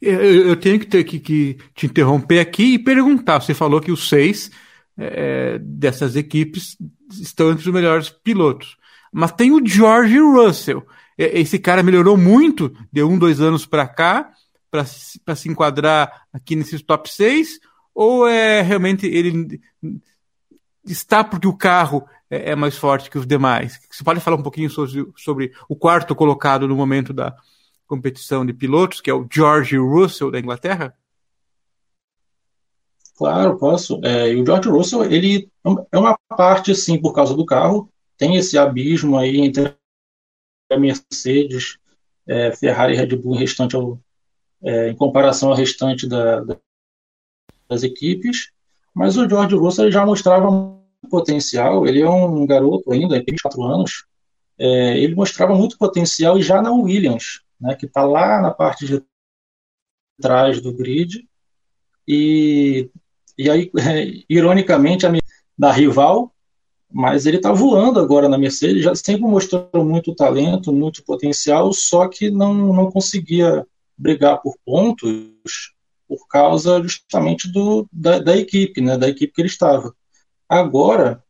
Eu, 0.00 0.56
tenho 0.56 0.78
que 0.78 0.86
ter 0.86 1.04
que, 1.04 1.18
que, 1.18 1.58
te 1.74 1.86
interromper 1.86 2.40
aqui 2.40 2.74
e 2.74 2.78
perguntar. 2.78 3.40
Você 3.40 3.54
falou 3.54 3.80
que 3.80 3.92
os 3.92 4.08
seis 4.08 4.50
é, 4.96 5.58
dessas 5.58 6.16
equipes 6.16 6.76
estão 7.10 7.50
entre 7.50 7.66
os 7.66 7.74
melhores 7.74 8.10
pilotos. 8.10 8.76
Mas 9.12 9.32
tem 9.32 9.52
o 9.52 9.64
George 9.64 10.18
Russell. 10.18 10.86
Esse 11.16 11.58
cara 11.58 11.82
melhorou 11.82 12.16
muito 12.16 12.74
de 12.90 13.02
um, 13.02 13.18
dois 13.18 13.40
anos 13.40 13.66
para 13.66 13.86
cá, 13.86 14.30
para 14.70 15.36
se 15.36 15.48
enquadrar 15.48 16.26
aqui 16.32 16.56
nesses 16.56 16.82
top 16.82 17.10
6? 17.10 17.60
Ou 17.94 18.26
é 18.26 18.62
realmente 18.62 19.06
ele 19.06 19.60
está 20.86 21.22
porque 21.22 21.46
o 21.46 21.56
carro 21.56 22.04
é, 22.30 22.52
é 22.52 22.56
mais 22.56 22.76
forte 22.76 23.10
que 23.10 23.18
os 23.18 23.26
demais? 23.26 23.78
Você 23.90 24.02
pode 24.02 24.20
falar 24.20 24.38
um 24.38 24.42
pouquinho 24.42 24.70
sobre, 24.70 25.06
sobre 25.16 25.52
o 25.68 25.76
quarto 25.76 26.14
colocado 26.14 26.66
no 26.66 26.74
momento 26.74 27.12
da, 27.12 27.36
competição 27.92 28.46
de 28.46 28.54
pilotos, 28.54 29.02
que 29.02 29.10
é 29.10 29.14
o 29.14 29.28
George 29.30 29.76
Russell 29.76 30.30
da 30.30 30.40
Inglaterra? 30.40 30.96
Claro, 33.18 33.58
posso. 33.58 34.00
É, 34.02 34.32
e 34.32 34.40
o 34.40 34.46
George 34.46 34.70
Russell, 34.70 35.04
ele 35.04 35.50
é 35.92 35.98
uma 35.98 36.18
parte, 36.26 36.74
sim, 36.74 36.98
por 36.98 37.12
causa 37.12 37.36
do 37.36 37.44
carro. 37.44 37.92
Tem 38.16 38.36
esse 38.36 38.56
abismo 38.56 39.18
aí 39.18 39.42
entre 39.42 39.76
a 40.70 40.78
Mercedes, 40.78 41.76
é, 42.26 42.50
Ferrari 42.52 42.94
e 42.94 42.96
Red 42.96 43.14
Bull, 43.14 43.36
restante 43.36 43.76
ao, 43.76 44.00
é, 44.64 44.88
em 44.88 44.96
comparação 44.96 45.50
ao 45.50 45.54
restante 45.54 46.08
da, 46.08 46.40
da, 46.40 46.56
das 47.68 47.82
equipes. 47.82 48.52
Mas 48.94 49.18
o 49.18 49.28
George 49.28 49.54
Russell 49.54 49.92
já 49.92 50.06
mostrava 50.06 50.48
potencial. 51.10 51.86
Ele 51.86 52.00
é 52.00 52.08
um 52.08 52.46
garoto 52.46 52.90
ainda, 52.90 53.22
tem 53.22 53.34
24 53.34 53.62
anos. 53.64 54.06
É, 54.58 54.96
ele 54.98 55.14
mostrava 55.14 55.54
muito 55.54 55.76
potencial 55.76 56.38
e 56.38 56.42
já 56.42 56.62
na 56.62 56.72
Williams 56.72 57.42
né, 57.62 57.76
que 57.76 57.86
está 57.86 58.02
lá 58.02 58.40
na 58.40 58.50
parte 58.50 58.84
de 58.86 59.02
trás 60.20 60.60
do 60.60 60.72
grid. 60.72 61.26
E, 62.06 62.90
e 63.38 63.48
aí, 63.48 63.70
ironicamente, 64.28 65.06
a 65.06 65.12
da 65.56 65.70
rival, 65.70 66.34
mas 66.90 67.24
ele 67.24 67.36
está 67.36 67.52
voando 67.52 68.00
agora 68.00 68.28
na 68.28 68.36
Mercedes, 68.36 68.82
já 68.82 68.94
sempre 68.94 69.22
mostrou 69.22 69.68
muito 69.84 70.14
talento, 70.14 70.72
muito 70.72 71.04
potencial, 71.04 71.72
só 71.72 72.08
que 72.08 72.30
não, 72.30 72.52
não 72.52 72.90
conseguia 72.90 73.64
brigar 73.96 74.40
por 74.42 74.56
pontos 74.64 75.72
por 76.08 76.26
causa 76.26 76.82
justamente 76.82 77.50
do, 77.50 77.86
da, 77.92 78.18
da 78.18 78.36
equipe, 78.36 78.80
né, 78.80 78.98
da 78.98 79.08
equipe 79.08 79.32
que 79.32 79.40
ele 79.40 79.48
estava. 79.48 79.94
Agora, 80.48 81.22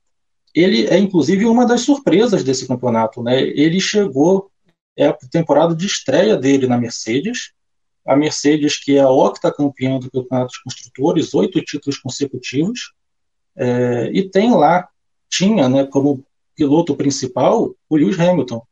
ele 0.55 0.87
é 0.87 0.99
inclusive 0.99 1.45
uma 1.47 1.67
das 1.67 1.83
surpresas 1.83 2.43
desse 2.45 2.67
campeonato. 2.67 3.23
Né? 3.23 3.41
Ele 3.41 3.81
chegou 3.81 4.51
é 4.97 5.07
a 5.07 5.13
temporada 5.13 5.75
de 5.75 5.87
estreia 5.87 6.37
dele 6.37 6.67
na 6.67 6.79
Mercedes. 6.79 7.53
A 8.07 8.17
Mercedes, 8.17 8.83
que 8.83 8.97
é 8.97 9.01
a 9.01 9.11
octacampeã 9.11 9.99
do 9.99 10.11
Campeonato 10.11 10.49
dos 10.49 10.59
Construtores, 10.59 11.35
oito 11.35 11.61
títulos 11.63 11.99
consecutivos, 11.99 12.93
é, 13.57 14.11
e 14.13 14.29
tem 14.29 14.55
lá, 14.55 14.89
tinha 15.29 15.69
né, 15.69 15.85
como 15.87 16.25
piloto 16.57 16.97
principal 16.97 17.75
o 17.89 17.97
Lewis 17.97 18.19
Hamilton. 18.19 18.63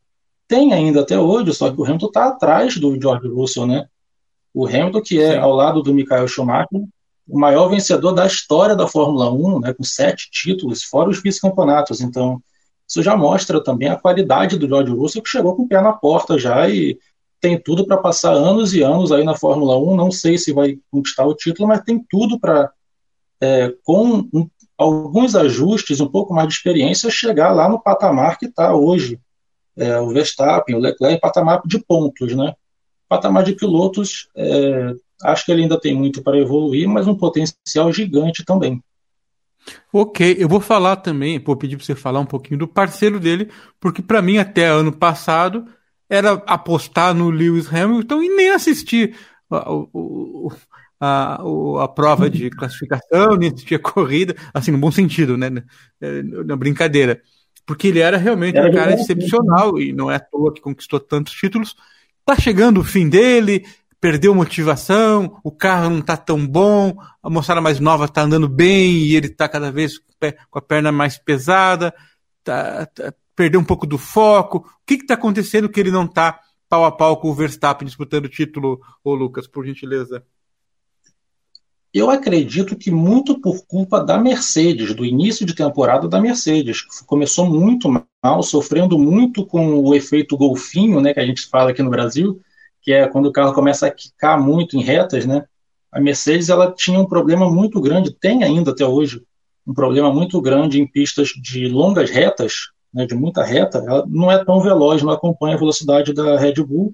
Tem 0.47 0.73
ainda 0.73 1.01
até 1.01 1.17
hoje, 1.17 1.53
só 1.53 1.71
que 1.71 1.79
o 1.79 1.85
Hamilton 1.85 2.07
está 2.07 2.27
atrás 2.27 2.77
do 2.77 2.99
George 2.99 3.27
Russell, 3.27 3.65
né? 3.65 3.87
O 4.53 4.67
Hamilton, 4.67 5.01
que 5.01 5.21
é 5.21 5.33
Sim. 5.33 5.37
ao 5.37 5.53
lado 5.53 5.81
do 5.81 5.93
Michael 5.93 6.27
Schumacher, 6.27 6.81
o 7.27 7.39
maior 7.39 7.69
vencedor 7.69 8.11
da 8.11 8.27
história 8.27 8.75
da 8.75 8.87
Fórmula 8.87 9.31
1, 9.31 9.61
né, 9.61 9.73
com 9.73 9.83
sete 9.83 10.29
títulos, 10.29 10.83
fora 10.83 11.09
os 11.09 11.21
vice-campeonatos. 11.21 12.01
Então, 12.01 12.41
isso 12.91 13.01
já 13.01 13.15
mostra 13.15 13.63
também 13.63 13.87
a 13.87 13.95
qualidade 13.95 14.57
do 14.57 14.67
George 14.67 14.91
Russell, 14.91 15.21
que 15.21 15.29
chegou 15.29 15.55
com 15.55 15.63
o 15.63 15.67
pé 15.67 15.79
na 15.79 15.93
porta 15.93 16.37
já 16.37 16.67
e 16.67 16.99
tem 17.39 17.57
tudo 17.57 17.87
para 17.87 17.95
passar 17.95 18.33
anos 18.33 18.73
e 18.73 18.81
anos 18.81 19.13
aí 19.13 19.23
na 19.23 19.33
Fórmula 19.33 19.77
1. 19.77 19.95
Não 19.95 20.11
sei 20.11 20.37
se 20.37 20.51
vai 20.51 20.77
conquistar 20.91 21.25
o 21.25 21.33
título, 21.33 21.69
mas 21.69 21.85
tem 21.85 22.05
tudo 22.09 22.37
para, 22.37 22.69
é, 23.39 23.73
com 23.85 24.27
um, 24.33 24.49
alguns 24.77 25.35
ajustes, 25.35 26.01
um 26.01 26.07
pouco 26.07 26.33
mais 26.33 26.49
de 26.49 26.55
experiência, 26.55 27.09
chegar 27.09 27.53
lá 27.53 27.69
no 27.69 27.81
patamar 27.81 28.37
que 28.37 28.47
está 28.47 28.75
hoje. 28.75 29.17
É, 29.77 29.97
o 29.97 30.09
Verstappen, 30.09 30.75
o 30.75 30.79
Leclerc, 30.79 31.21
patamar 31.21 31.61
de 31.65 31.79
pontos, 31.79 32.35
né? 32.35 32.53
Patamar 33.07 33.45
de 33.45 33.53
pilotos, 33.53 34.27
é, 34.35 34.93
acho 35.23 35.45
que 35.45 35.51
ele 35.53 35.61
ainda 35.61 35.79
tem 35.79 35.95
muito 35.95 36.21
para 36.21 36.37
evoluir, 36.37 36.89
mas 36.89 37.07
um 37.07 37.15
potencial 37.15 37.91
gigante 37.93 38.43
também. 38.43 38.83
Ok, 39.91 40.35
eu 40.39 40.47
vou 40.47 40.59
falar 40.59 40.97
também, 40.97 41.39
vou 41.39 41.55
pedir 41.55 41.77
para 41.77 41.85
você 41.85 41.95
falar 41.95 42.19
um 42.19 42.25
pouquinho 42.25 42.59
do 42.59 42.67
parceiro 42.67 43.19
dele, 43.19 43.49
porque 43.79 44.01
para 44.01 44.21
mim 44.21 44.37
até 44.37 44.67
ano 44.67 44.91
passado 44.91 45.65
era 46.09 46.33
apostar 46.45 47.13
no 47.13 47.29
Lewis 47.29 47.71
Hamilton 47.71 48.21
e 48.21 48.35
nem 48.35 48.49
assistir 48.49 49.15
a, 49.49 49.57
a, 50.99 51.39
a, 51.39 51.83
a 51.83 51.87
prova 51.87 52.29
de 52.29 52.49
classificação, 52.51 53.37
nem 53.37 53.49
assistir 53.49 53.75
a 53.75 53.79
corrida, 53.79 54.35
assim, 54.53 54.71
no 54.71 54.77
bom 54.77 54.91
sentido, 54.91 55.37
né? 55.37 55.49
Na 56.45 56.55
brincadeira. 56.55 57.21
Porque 57.65 57.87
ele 57.87 57.99
era 57.99 58.17
realmente 58.17 58.59
um 58.59 58.71
cara 58.71 58.93
excepcional 58.93 59.79
e 59.79 59.93
não 59.93 60.11
é 60.11 60.15
à 60.15 60.19
toa 60.19 60.53
que 60.53 60.61
conquistou 60.61 60.99
tantos 60.99 61.33
títulos. 61.33 61.75
Tá 62.25 62.35
chegando 62.35 62.79
o 62.79 62.83
fim 62.83 63.07
dele, 63.07 63.65
perdeu 64.01 64.33
motivação, 64.33 65.39
o 65.43 65.51
carro 65.51 65.91
não 65.91 65.99
está 65.99 66.17
tão 66.17 66.45
bom, 66.45 66.95
a 67.21 67.29
moçada 67.29 67.61
mais 67.61 67.79
nova 67.79 68.05
está 68.05 68.23
andando 68.23 68.49
bem 68.49 68.93
e 68.93 69.15
ele 69.15 69.27
está 69.27 69.47
cada 69.47 69.71
vez 69.71 69.99
com 70.49 70.57
a 70.57 70.61
perna 70.61 70.91
mais 70.91 71.19
pesada, 71.19 71.93
tá, 72.43 72.87
tá, 72.87 73.13
perdeu 73.35 73.59
um 73.59 73.63
pouco 73.63 73.85
do 73.85 73.99
foco. 73.99 74.57
O 74.57 74.85
que 74.87 74.95
está 74.95 75.13
acontecendo 75.13 75.69
que 75.69 75.79
ele 75.79 75.91
não 75.91 76.05
está 76.05 76.39
pau 76.67 76.83
a 76.83 76.91
pau 76.91 77.17
com 77.17 77.29
o 77.29 77.33
Verstappen 77.33 77.85
disputando 77.85 78.25
o 78.25 78.29
título, 78.29 78.81
ô 79.03 79.13
Lucas, 79.13 79.47
por 79.47 79.65
gentileza? 79.65 80.25
Eu 81.93 82.09
acredito 82.09 82.75
que 82.75 82.89
muito 82.89 83.39
por 83.39 83.65
culpa 83.67 84.03
da 84.03 84.17
Mercedes, 84.17 84.95
do 84.95 85.05
início 85.05 85.45
de 85.45 85.53
temporada 85.53 86.07
da 86.07 86.21
Mercedes, 86.21 86.81
que 86.81 87.05
começou 87.05 87.47
muito 87.47 87.89
mal, 88.23 88.41
sofrendo 88.41 88.97
muito 88.97 89.45
com 89.45 89.75
o 89.75 89.93
efeito 89.93 90.37
golfinho, 90.37 91.01
né, 91.01 91.13
que 91.13 91.19
a 91.19 91.25
gente 91.25 91.47
fala 91.47 91.71
aqui 91.71 91.83
no 91.83 91.89
Brasil, 91.89 92.41
que 92.81 92.91
é 92.91 93.07
quando 93.07 93.27
o 93.27 93.31
carro 93.31 93.53
começa 93.53 93.87
a 93.87 93.91
quicar 93.91 94.41
muito 94.41 94.75
em 94.75 94.81
retas, 94.81 95.25
né? 95.25 95.45
A 95.91 95.99
Mercedes 95.99 96.49
ela 96.49 96.71
tinha 96.71 96.99
um 96.99 97.05
problema 97.05 97.49
muito 97.49 97.79
grande, 97.81 98.13
tem 98.13 98.43
ainda 98.43 98.71
até 98.71 98.85
hoje, 98.85 99.21
um 99.67 99.73
problema 99.73 100.11
muito 100.11 100.41
grande 100.41 100.81
em 100.81 100.87
pistas 100.87 101.29
de 101.29 101.67
longas 101.67 102.09
retas, 102.09 102.71
né, 102.93 103.05
de 103.05 103.13
muita 103.13 103.43
reta, 103.43 103.77
ela 103.79 104.05
não 104.07 104.31
é 104.31 104.43
tão 104.43 104.59
veloz, 104.61 105.01
não 105.01 105.11
acompanha 105.11 105.55
a 105.55 105.59
velocidade 105.59 106.13
da 106.13 106.37
Red 106.37 106.55
Bull, 106.63 106.93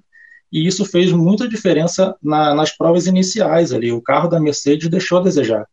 e 0.51 0.65
isso 0.65 0.86
fez 0.86 1.12
muita 1.12 1.48
diferença 1.48 2.15
na, 2.22 2.53
nas 2.53 2.75
provas 2.75 3.06
iniciais 3.08 3.74
ali. 3.74 3.91
O 3.91 4.01
carro 4.01 4.29
da 4.29 4.39
Mercedes 4.39 4.89
deixou 4.89 5.20
a 5.20 5.24
desejar. 5.24 5.67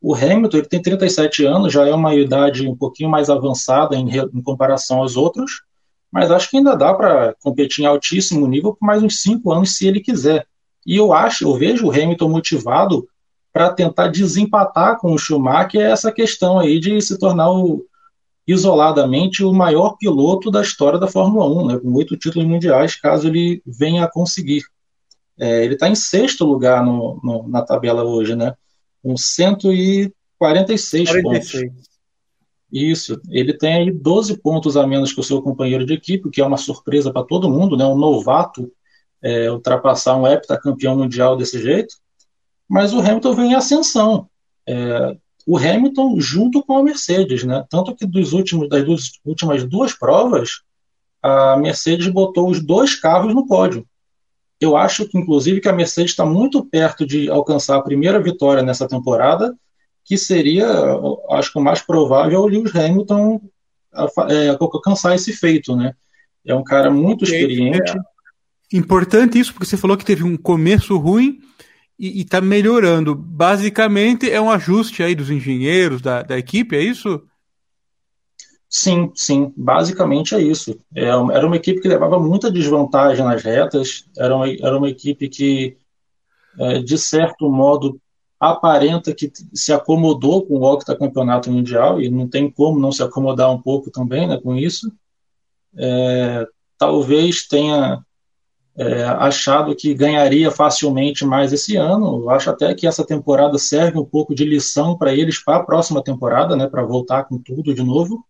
O 0.00 0.14
Hamilton 0.14 0.58
ele 0.58 0.66
tem 0.66 0.80
37 0.80 1.44
anos, 1.44 1.72
já 1.72 1.86
é 1.86 1.94
uma 1.94 2.14
idade 2.14 2.66
um 2.66 2.76
pouquinho 2.76 3.10
mais 3.10 3.28
avançada 3.28 3.96
em, 3.96 4.08
em 4.08 4.42
comparação 4.42 4.98
aos 4.98 5.16
outros, 5.16 5.62
mas 6.10 6.30
acho 6.30 6.50
que 6.50 6.56
ainda 6.56 6.76
dá 6.76 6.92
para 6.92 7.34
competir 7.40 7.82
em 7.82 7.86
altíssimo 7.86 8.46
nível 8.46 8.74
por 8.74 8.84
mais 8.84 9.02
uns 9.02 9.22
5 9.22 9.52
anos 9.52 9.76
se 9.76 9.86
ele 9.86 10.00
quiser. 10.00 10.46
E 10.86 10.96
eu 10.96 11.12
acho, 11.12 11.44
eu 11.44 11.54
vejo 11.54 11.86
o 11.86 11.90
Hamilton 11.90 12.28
motivado 12.28 13.06
para 13.52 13.72
tentar 13.72 14.08
desempatar 14.08 14.98
com 14.98 15.12
o 15.12 15.18
Schumacher 15.18 15.80
essa 15.80 16.10
questão 16.10 16.58
aí 16.58 16.78
de 16.78 17.00
se 17.00 17.18
tornar 17.18 17.50
o, 17.50 17.84
isoladamente 18.46 19.44
o 19.44 19.52
maior 19.52 19.96
piloto 19.96 20.50
da 20.50 20.62
história 20.62 20.98
da 20.98 21.06
Fórmula 21.06 21.46
1, 21.46 21.66
né, 21.66 21.78
com 21.78 21.92
oito 21.94 22.16
títulos 22.16 22.48
mundiais, 22.48 22.96
caso 22.96 23.28
ele 23.28 23.62
venha 23.64 24.04
a 24.04 24.10
conseguir. 24.10 24.62
É, 25.38 25.64
ele 25.64 25.74
está 25.74 25.88
em 25.88 25.94
sexto 25.94 26.44
lugar 26.44 26.84
no, 26.84 27.20
no, 27.22 27.48
na 27.48 27.62
tabela 27.62 28.04
hoje, 28.04 28.34
né, 28.34 28.54
com 29.02 29.16
146 29.16 30.12
46. 30.38 31.22
pontos. 31.22 31.89
Isso, 32.72 33.20
ele 33.28 33.52
tem 33.52 33.74
aí 33.74 33.90
12 33.90 34.38
pontos 34.38 34.76
a 34.76 34.86
menos 34.86 35.12
que 35.12 35.20
o 35.20 35.24
seu 35.24 35.42
companheiro 35.42 35.84
de 35.84 35.94
equipe, 35.94 36.28
o 36.28 36.30
que 36.30 36.40
é 36.40 36.46
uma 36.46 36.56
surpresa 36.56 37.12
para 37.12 37.24
todo 37.24 37.50
mundo, 37.50 37.76
né, 37.76 37.84
um 37.84 37.98
novato 37.98 38.70
é, 39.22 39.50
ultrapassar 39.50 40.16
um 40.16 40.26
heptacampeão 40.26 40.96
mundial 40.96 41.36
desse 41.36 41.60
jeito, 41.60 41.94
mas 42.68 42.92
o 42.92 43.00
Hamilton 43.00 43.34
vem 43.34 43.50
em 43.52 43.54
ascensão. 43.54 44.28
É, 44.66 45.16
o 45.46 45.58
Hamilton 45.58 46.20
junto 46.20 46.62
com 46.62 46.76
a 46.76 46.82
Mercedes, 46.82 47.42
né? 47.44 47.64
Tanto 47.68 47.94
que 47.94 48.06
dos 48.06 48.32
últimos, 48.32 48.68
das 48.68 48.84
duas, 48.84 49.10
últimas 49.24 49.64
duas 49.64 49.92
provas, 49.92 50.60
a 51.22 51.56
Mercedes 51.56 52.06
botou 52.08 52.48
os 52.48 52.64
dois 52.64 52.94
carros 52.94 53.34
no 53.34 53.46
pódio. 53.46 53.84
Eu 54.60 54.76
acho 54.76 55.08
que, 55.08 55.18
inclusive, 55.18 55.60
que 55.60 55.68
a 55.68 55.72
Mercedes 55.72 56.12
está 56.12 56.24
muito 56.24 56.64
perto 56.64 57.06
de 57.06 57.28
alcançar 57.30 57.76
a 57.76 57.82
primeira 57.82 58.22
vitória 58.22 58.62
nessa 58.62 58.86
temporada, 58.86 59.56
que 60.10 60.18
seria, 60.18 60.66
acho 61.30 61.52
que 61.52 61.58
o 61.60 61.62
mais 61.62 61.80
provável, 61.82 62.40
o 62.40 62.46
Lewis 62.48 62.74
Hamilton 62.74 63.40
é, 64.28 64.48
alcançar 64.48 65.14
esse 65.14 65.32
feito, 65.32 65.76
né? 65.76 65.94
É 66.44 66.52
um 66.52 66.64
cara 66.64 66.90
muito 66.90 67.22
experiente. 67.22 67.92
É 68.72 68.76
importante 68.76 69.38
isso, 69.38 69.52
porque 69.52 69.66
você 69.66 69.76
falou 69.76 69.96
que 69.96 70.04
teve 70.04 70.24
um 70.24 70.36
começo 70.36 70.96
ruim 70.96 71.38
e 71.96 72.22
está 72.22 72.40
melhorando. 72.40 73.14
Basicamente 73.14 74.28
é 74.28 74.40
um 74.40 74.50
ajuste 74.50 75.00
aí 75.00 75.14
dos 75.14 75.30
engenheiros, 75.30 76.02
da, 76.02 76.24
da 76.24 76.36
equipe, 76.36 76.74
é 76.74 76.82
isso? 76.82 77.22
Sim, 78.68 79.12
sim, 79.14 79.54
basicamente 79.56 80.34
é 80.34 80.42
isso. 80.42 80.76
É, 80.92 81.04
era 81.04 81.46
uma 81.46 81.54
equipe 81.54 81.80
que 81.80 81.86
levava 81.86 82.18
muita 82.18 82.50
desvantagem 82.50 83.24
nas 83.24 83.44
retas, 83.44 84.06
era 84.18 84.34
uma, 84.34 84.48
era 84.48 84.76
uma 84.76 84.90
equipe 84.90 85.28
que, 85.28 85.76
é, 86.58 86.80
de 86.80 86.98
certo 86.98 87.48
modo, 87.48 88.00
aparenta 88.40 89.14
que 89.14 89.30
se 89.52 89.70
acomodou 89.70 90.46
com 90.46 90.54
o 90.54 90.72
octacampeonato 90.72 91.52
mundial, 91.52 92.00
e 92.00 92.08
não 92.08 92.26
tem 92.26 92.50
como 92.50 92.80
não 92.80 92.90
se 92.90 93.02
acomodar 93.02 93.52
um 93.52 93.60
pouco 93.60 93.90
também 93.90 94.26
né, 94.26 94.40
com 94.40 94.56
isso. 94.56 94.90
É, 95.76 96.46
talvez 96.78 97.46
tenha 97.46 98.02
é, 98.76 99.04
achado 99.04 99.76
que 99.76 99.92
ganharia 99.92 100.50
facilmente 100.50 101.24
mais 101.24 101.52
esse 101.52 101.76
ano. 101.76 102.22
Eu 102.22 102.30
acho 102.30 102.48
até 102.48 102.74
que 102.74 102.86
essa 102.86 103.04
temporada 103.04 103.58
serve 103.58 103.98
um 103.98 104.04
pouco 104.04 104.34
de 104.34 104.44
lição 104.44 104.96
para 104.96 105.14
eles 105.14 105.38
para 105.38 105.58
a 105.58 105.62
próxima 105.62 106.02
temporada, 106.02 106.56
né, 106.56 106.66
para 106.66 106.82
voltar 106.82 107.24
com 107.24 107.36
tudo 107.36 107.74
de 107.74 107.82
novo. 107.82 108.24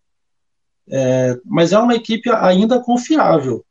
É, 0.90 1.38
mas 1.44 1.72
é 1.72 1.78
uma 1.78 1.94
equipe 1.94 2.28
ainda 2.30 2.80
confiável. 2.80 3.64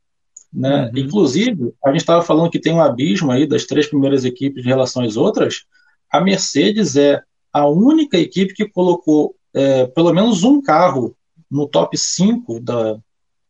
Né? 0.53 0.85
Uhum. 0.85 0.99
Inclusive, 0.99 1.73
a 1.83 1.91
gente 1.91 1.99
estava 1.99 2.21
falando 2.21 2.49
que 2.49 2.59
tem 2.59 2.73
um 2.73 2.81
abismo 2.81 3.29
aí 3.29 3.45
das 3.45 3.65
três 3.65 3.87
primeiras 3.87 4.23
equipes 4.23 4.63
em 4.63 4.67
relação 4.69 5.03
às 5.03 5.17
outras. 5.17 5.65
A 6.11 6.19
Mercedes 6.21 6.95
é 6.95 7.21
a 7.51 7.67
única 7.67 8.17
equipe 8.17 8.53
que 8.53 8.67
colocou 8.67 9.35
é, 9.53 9.85
pelo 9.87 10.13
menos 10.13 10.43
um 10.43 10.61
carro 10.61 11.15
no 11.49 11.67
top 11.67 11.97
5 11.97 12.59
da, 12.59 12.97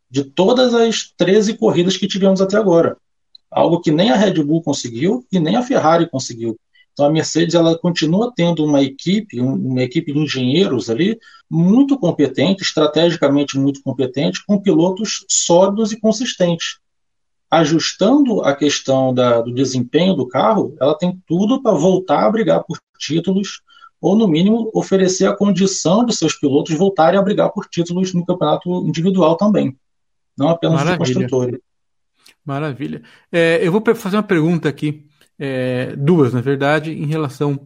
de 0.09 0.23
todas 0.23 0.73
as 0.73 1.13
13 1.17 1.57
corridas 1.57 1.97
que 1.97 2.07
tivemos 2.07 2.41
até 2.41 2.57
agora 2.57 2.97
algo 3.51 3.81
que 3.81 3.91
nem 3.91 4.11
a 4.11 4.15
Red 4.15 4.43
Bull 4.43 4.61
conseguiu 4.61 5.25
e 5.31 5.39
nem 5.39 5.55
a 5.55 5.63
Ferrari 5.63 6.09
conseguiu. 6.09 6.57
Então 6.93 7.05
a 7.05 7.11
Mercedes 7.11 7.55
ela 7.55 7.77
continua 7.77 8.31
tendo 8.35 8.63
uma 8.63 8.81
equipe, 8.81 9.39
uma 9.39 9.81
equipe 9.81 10.11
de 10.11 10.19
engenheiros 10.19 10.89
ali 10.89 11.17
muito 11.49 11.97
competente, 11.97 12.61
estrategicamente 12.61 13.57
muito 13.57 13.81
competente, 13.81 14.45
com 14.45 14.59
pilotos 14.59 15.25
sólidos 15.27 15.91
e 15.91 15.99
consistentes. 15.99 16.77
Ajustando 17.49 18.41
a 18.41 18.55
questão 18.55 19.13
da, 19.13 19.41
do 19.41 19.51
desempenho 19.51 20.13
do 20.13 20.27
carro, 20.27 20.75
ela 20.79 20.95
tem 20.95 21.19
tudo 21.25 21.61
para 21.61 21.75
voltar 21.75 22.25
a 22.25 22.31
brigar 22.31 22.63
por 22.63 22.79
títulos, 22.99 23.61
ou 23.99 24.15
no 24.15 24.27
mínimo 24.27 24.69
oferecer 24.73 25.25
a 25.25 25.35
condição 25.35 26.05
de 26.05 26.15
seus 26.15 26.35
pilotos 26.35 26.75
voltarem 26.77 27.19
a 27.19 27.23
brigar 27.23 27.51
por 27.51 27.65
títulos 27.65 28.13
no 28.13 28.25
campeonato 28.25 28.69
individual 28.85 29.35
também, 29.35 29.75
não 30.37 30.49
apenas 30.49 30.83
Maravilha. 30.83 31.05
de 31.05 31.13
construtores. 31.13 31.59
Maravilha. 32.45 33.01
É, 33.31 33.59
eu 33.61 33.71
vou 33.71 33.83
fazer 33.95 34.17
uma 34.17 34.23
pergunta 34.23 34.69
aqui, 34.69 35.05
é, 35.37 35.95
duas, 35.95 36.33
na 36.33 36.41
verdade, 36.41 36.91
em 36.91 37.05
relação 37.05 37.59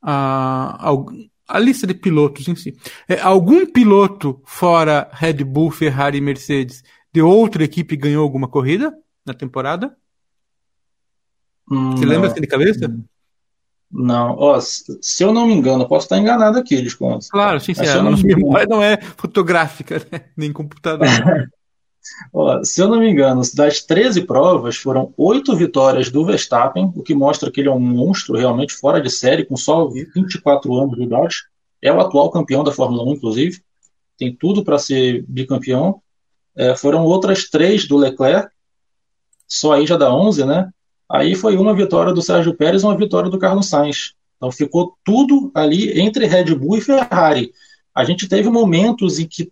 à 0.00 0.90
a, 0.90 0.96
a, 1.48 1.58
lista 1.58 1.86
de 1.86 1.94
pilotos 1.94 2.48
em 2.48 2.56
si. 2.56 2.74
É, 3.08 3.20
algum 3.20 3.66
piloto 3.66 4.40
fora 4.44 5.08
Red 5.12 5.44
Bull, 5.44 5.70
Ferrari 5.70 6.18
e 6.18 6.22
Mercedes 6.22 6.82
de 7.12 7.22
outra 7.22 7.64
equipe 7.64 7.96
ganhou 7.96 8.22
alguma 8.22 8.48
corrida 8.48 8.92
na 9.26 9.34
temporada? 9.34 9.96
Hum, 11.70 11.96
Você 11.96 12.04
não. 12.04 12.12
lembra 12.12 12.30
assim 12.30 12.40
de 12.40 12.46
cabeça? 12.46 12.96
Não, 13.90 14.36
ó, 14.38 14.58
se 14.60 15.22
eu 15.22 15.32
não 15.32 15.46
me 15.46 15.54
engano, 15.54 15.86
posso 15.88 16.06
estar 16.06 16.18
enganado 16.18 16.58
aqui, 16.58 16.82
desconto. 16.82 17.26
Claro, 17.30 17.60
sim, 17.60 17.72
sim. 17.72 17.84
É, 17.84 18.02
não, 18.02 18.12
não 18.68 18.82
é 18.82 19.00
fotográfica, 19.16 19.98
né? 20.10 20.24
nem 20.36 20.52
computador. 20.52 21.06
Ó, 22.32 22.62
se 22.62 22.80
eu 22.80 22.88
não 22.88 23.00
me 23.00 23.10
engano, 23.10 23.42
das 23.54 23.82
13 23.82 24.22
provas, 24.26 24.76
foram 24.76 25.12
oito 25.16 25.56
vitórias 25.56 26.08
do 26.08 26.24
Verstappen, 26.24 26.92
o 26.94 27.02
que 27.02 27.14
mostra 27.14 27.50
que 27.50 27.60
ele 27.60 27.68
é 27.68 27.72
um 27.72 27.80
monstro 27.80 28.36
realmente 28.36 28.74
fora 28.74 29.00
de 29.00 29.10
série, 29.10 29.44
com 29.44 29.56
só 29.56 29.88
24 29.88 30.72
anos 30.76 30.96
de 30.96 31.02
idade. 31.02 31.34
É 31.82 31.92
o 31.92 32.00
atual 32.00 32.30
campeão 32.30 32.62
da 32.62 32.70
Fórmula 32.72 33.02
1, 33.10 33.14
inclusive. 33.14 33.60
Tem 34.16 34.34
tudo 34.34 34.64
para 34.64 34.78
ser 34.78 35.24
bicampeão. 35.28 36.00
É, 36.56 36.76
foram 36.76 37.04
outras 37.04 37.50
três 37.50 37.86
do 37.86 37.96
Leclerc, 37.96 38.48
só 39.48 39.72
aí 39.72 39.86
já 39.86 39.96
dá 39.96 40.14
11, 40.14 40.44
né? 40.44 40.70
Aí 41.08 41.34
foi 41.34 41.56
uma 41.56 41.74
vitória 41.74 42.12
do 42.12 42.22
Sérgio 42.22 42.54
Pérez 42.54 42.82
uma 42.82 42.96
vitória 42.96 43.30
do 43.30 43.38
Carlos 43.38 43.68
Sainz. 43.68 44.14
Então 44.36 44.50
ficou 44.50 44.96
tudo 45.04 45.50
ali 45.54 46.00
entre 46.00 46.26
Red 46.26 46.54
Bull 46.54 46.78
e 46.78 46.80
Ferrari. 46.80 47.52
A 47.94 48.04
gente 48.04 48.28
teve 48.28 48.50
momentos 48.50 49.18
em 49.18 49.26
que 49.26 49.50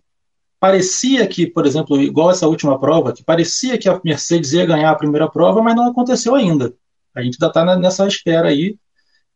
parecia 0.59 1.25
que, 1.27 1.47
por 1.47 1.65
exemplo, 1.65 1.99
igual 2.01 2.31
essa 2.31 2.47
última 2.47 2.79
prova, 2.79 3.13
que 3.13 3.23
parecia 3.23 3.77
que 3.77 3.89
a 3.89 3.99
Mercedes 4.03 4.53
ia 4.53 4.65
ganhar 4.65 4.91
a 4.91 4.95
primeira 4.95 5.29
prova, 5.29 5.61
mas 5.61 5.75
não 5.75 5.87
aconteceu 5.87 6.35
ainda. 6.35 6.73
A 7.15 7.21
gente 7.21 7.37
ainda 7.41 7.47
está 7.47 7.77
nessa 7.77 8.07
espera 8.07 8.49
aí, 8.49 8.77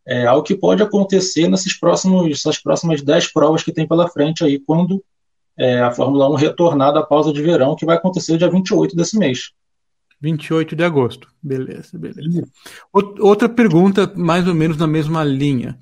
é 0.05 0.25
algo 0.25 0.43
que 0.43 0.55
pode 0.55 0.81
acontecer 0.81 1.47
nesses 1.47 1.77
próximos, 1.77 2.27
nessas 2.27 2.57
próximas 2.57 3.01
10 3.01 3.31
provas 3.31 3.63
que 3.63 3.71
tem 3.71 3.87
pela 3.87 4.07
frente 4.07 4.43
aí, 4.43 4.59
quando 4.59 5.03
é, 5.57 5.79
a 5.81 5.91
Fórmula 5.91 6.29
1 6.31 6.35
retornar 6.35 6.93
da 6.93 7.03
pausa 7.03 7.31
de 7.31 7.41
verão, 7.41 7.75
que 7.75 7.85
vai 7.85 7.97
acontecer 7.97 8.37
dia 8.37 8.49
28 8.49 8.95
desse 8.95 9.17
mês. 9.17 9.51
28 10.21 10.75
de 10.75 10.83
agosto. 10.83 11.27
Beleza, 11.41 11.97
beleza. 11.97 12.47
Outra 12.91 13.47
pergunta, 13.47 14.11
mais 14.15 14.47
ou 14.47 14.53
menos 14.53 14.77
na 14.77 14.87
mesma 14.87 15.23
linha. 15.23 15.77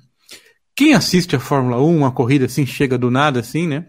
Quem 0.74 0.94
assiste 0.94 1.34
a 1.34 1.40
Fórmula 1.40 1.82
1, 1.82 1.96
uma 1.96 2.12
corrida 2.12 2.46
assim, 2.46 2.64
chega 2.64 2.96
do 2.96 3.10
nada 3.10 3.40
assim, 3.40 3.66
né? 3.66 3.86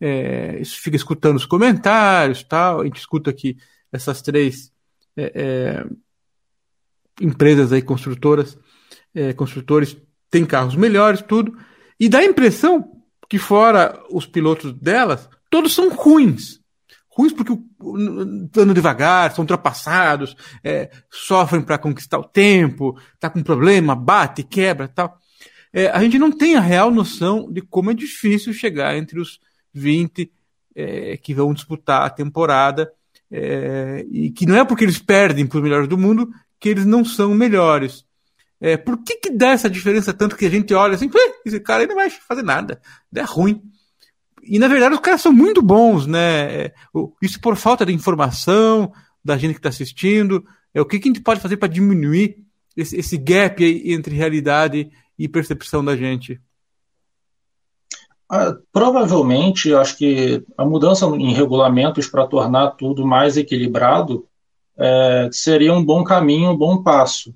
é, 0.00 0.62
fica 0.64 0.96
escutando 0.96 1.36
os 1.36 1.44
comentários, 1.44 2.42
tal. 2.42 2.80
A 2.80 2.84
gente 2.84 2.98
escuta 2.98 3.30
aqui 3.30 3.58
essas 3.92 4.22
três 4.22 4.72
é, 5.16 5.32
é, 5.34 5.86
empresas 7.20 7.72
aí, 7.72 7.82
construtoras, 7.82 8.58
é, 9.14 9.32
construtores, 9.32 9.96
têm 10.30 10.46
carros 10.46 10.74
melhores, 10.74 11.20
tudo. 11.20 11.56
E 11.98 12.08
dá 12.08 12.20
a 12.20 12.24
impressão 12.24 12.96
que 13.28 13.38
fora 13.38 14.02
os 14.10 14.26
pilotos 14.26 14.72
delas, 14.72 15.28
todos 15.50 15.74
são 15.74 15.90
ruins. 15.90 16.59
Ruins 17.12 17.32
porque 17.32 17.58
andam 18.56 18.72
devagar, 18.72 19.32
são 19.34 19.42
ultrapassados, 19.42 20.36
é, 20.62 20.90
sofrem 21.10 21.60
para 21.60 21.78
conquistar 21.78 22.18
o 22.18 22.24
tempo, 22.24 22.96
tá 23.18 23.28
com 23.28 23.42
problema, 23.42 23.96
bate, 23.96 24.42
quebra 24.44 24.86
tal. 24.88 25.18
é, 25.72 25.88
a 25.88 26.00
gente 26.00 26.18
não 26.18 26.30
tem 26.30 26.56
a 26.56 26.60
real 26.60 26.90
noção 26.90 27.50
de 27.50 27.60
como 27.60 27.90
é 27.90 27.94
difícil 27.94 28.52
chegar 28.52 28.96
entre 28.96 29.18
os 29.18 29.40
20 29.74 30.30
é, 30.74 31.16
que 31.16 31.34
vão 31.34 31.52
disputar 31.52 32.02
a 32.02 32.10
temporada. 32.10 32.92
É, 33.32 34.04
e 34.10 34.30
que 34.30 34.44
não 34.44 34.56
é 34.56 34.64
porque 34.64 34.82
eles 34.82 34.98
perdem 34.98 35.46
para 35.46 35.58
os 35.58 35.62
melhores 35.62 35.86
do 35.86 35.96
mundo 35.96 36.28
que 36.58 36.68
eles 36.68 36.84
não 36.84 37.04
são 37.04 37.32
melhores. 37.32 38.04
É, 38.60 38.76
por 38.76 39.02
que, 39.02 39.16
que 39.16 39.30
dá 39.30 39.50
essa 39.50 39.70
diferença 39.70 40.12
tanto 40.12 40.36
que 40.36 40.44
a 40.44 40.50
gente 40.50 40.74
olha 40.74 40.94
assim, 40.94 41.08
esse 41.46 41.60
cara 41.60 41.82
aí 41.82 41.86
não 41.86 41.94
vai 41.94 42.10
fazer 42.10 42.42
nada, 42.42 42.80
é 43.14 43.22
ruim. 43.22 43.62
E 44.42 44.58
na 44.58 44.68
verdade 44.68 44.94
os 44.94 45.00
caras 45.00 45.20
são 45.20 45.32
muito 45.32 45.62
bons, 45.62 46.06
né? 46.06 46.64
É, 46.64 46.74
isso 47.22 47.40
por 47.40 47.56
falta 47.56 47.84
de 47.84 47.92
informação 47.92 48.92
da 49.24 49.36
gente 49.36 49.52
que 49.52 49.58
está 49.58 49.68
assistindo. 49.68 50.44
É, 50.74 50.80
o 50.80 50.86
que, 50.86 50.98
que 50.98 51.08
a 51.08 51.12
gente 51.12 51.22
pode 51.22 51.40
fazer 51.40 51.56
para 51.56 51.68
diminuir 51.68 52.38
esse, 52.76 52.96
esse 52.96 53.16
gap 53.16 53.62
entre 53.62 54.14
realidade 54.14 54.90
e 55.18 55.28
percepção 55.28 55.84
da 55.84 55.96
gente? 55.96 56.40
Ah, 58.28 58.56
provavelmente, 58.72 59.74
acho 59.74 59.98
que 59.98 60.44
a 60.56 60.64
mudança 60.64 61.04
em 61.06 61.32
regulamentos 61.32 62.06
para 62.06 62.26
tornar 62.26 62.70
tudo 62.70 63.04
mais 63.04 63.36
equilibrado 63.36 64.24
é, 64.78 65.28
seria 65.32 65.74
um 65.74 65.84
bom 65.84 66.04
caminho, 66.04 66.50
um 66.50 66.56
bom 66.56 66.82
passo. 66.82 67.34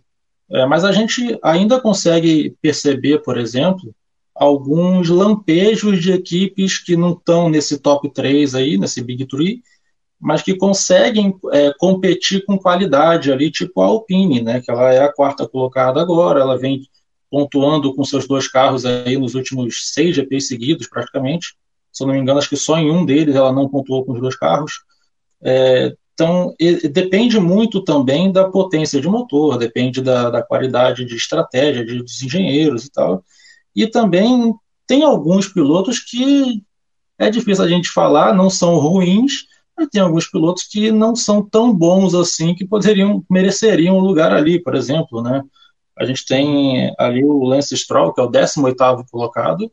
É, 0.48 0.64
mas 0.66 0.84
a 0.84 0.92
gente 0.92 1.36
ainda 1.42 1.80
consegue 1.80 2.56
perceber, 2.62 3.22
por 3.22 3.36
exemplo, 3.36 3.92
alguns 4.34 5.08
lampejos 5.08 6.02
de 6.02 6.12
equipes 6.12 6.78
que 6.78 6.96
não 6.96 7.12
estão 7.12 7.48
nesse 7.48 7.78
top 7.78 8.10
3 8.10 8.54
aí, 8.54 8.76
nesse 8.76 9.02
Big 9.02 9.26
3, 9.26 9.58
mas 10.20 10.42
que 10.42 10.56
conseguem 10.56 11.34
é, 11.52 11.72
competir 11.78 12.44
com 12.44 12.58
qualidade 12.58 13.30
ali, 13.30 13.50
tipo 13.50 13.80
a 13.80 13.86
Alpine, 13.86 14.42
né, 14.42 14.60
que 14.60 14.70
ela 14.70 14.92
é 14.92 15.02
a 15.02 15.12
quarta 15.12 15.46
colocada 15.46 16.00
agora, 16.00 16.40
ela 16.40 16.58
vem 16.58 16.82
pontuando 17.30 17.94
com 17.94 18.04
seus 18.04 18.26
dois 18.26 18.48
carros 18.48 18.86
aí 18.86 19.16
nos 19.16 19.34
últimos 19.34 19.92
seis 19.92 20.14
GPs 20.14 20.48
seguidos, 20.48 20.88
praticamente. 20.88 21.54
Se 21.92 22.02
eu 22.02 22.06
não 22.06 22.14
me 22.14 22.20
engano, 22.20 22.38
acho 22.38 22.48
que 22.48 22.56
só 22.56 22.78
em 22.78 22.90
um 22.90 23.04
deles 23.04 23.34
ela 23.34 23.52
não 23.52 23.68
pontuou 23.68 24.04
com 24.04 24.12
os 24.12 24.20
dois 24.20 24.36
carros. 24.36 24.84
É, 25.42 25.94
então, 26.14 26.54
depende 26.92 27.40
muito 27.40 27.82
também 27.82 28.30
da 28.30 28.48
potência 28.48 29.00
de 29.00 29.08
motor, 29.08 29.58
depende 29.58 30.00
da, 30.00 30.30
da 30.30 30.42
qualidade 30.42 31.04
de 31.04 31.16
estratégia 31.16 31.84
de, 31.84 32.00
dos 32.02 32.22
engenheiros 32.22 32.84
e 32.84 32.90
tal. 32.90 33.24
E 33.74 33.86
também 33.86 34.54
tem 34.86 35.02
alguns 35.02 35.48
pilotos 35.48 35.98
que 35.98 36.62
é 37.18 37.30
difícil 37.30 37.64
a 37.64 37.68
gente 37.68 37.90
falar, 37.90 38.34
não 38.34 38.50
são 38.50 38.76
ruins, 38.76 39.44
mas 39.76 39.88
tem 39.88 40.00
alguns 40.00 40.26
pilotos 40.28 40.64
que 40.64 40.90
não 40.90 41.16
são 41.16 41.42
tão 41.42 41.74
bons 41.74 42.14
assim 42.14 42.54
que 42.54 42.66
poderiam 42.66 43.24
mereceriam 43.30 43.96
um 43.96 44.00
lugar 44.00 44.32
ali, 44.32 44.62
por 44.62 44.74
exemplo, 44.74 45.22
né? 45.22 45.42
A 45.96 46.04
gente 46.04 46.26
tem 46.26 46.92
ali 46.98 47.24
o 47.24 47.44
Lance 47.44 47.76
Stroll, 47.76 48.12
que 48.12 48.20
é 48.20 48.24
o 48.24 48.30
18º 48.30 49.04
colocado, 49.10 49.70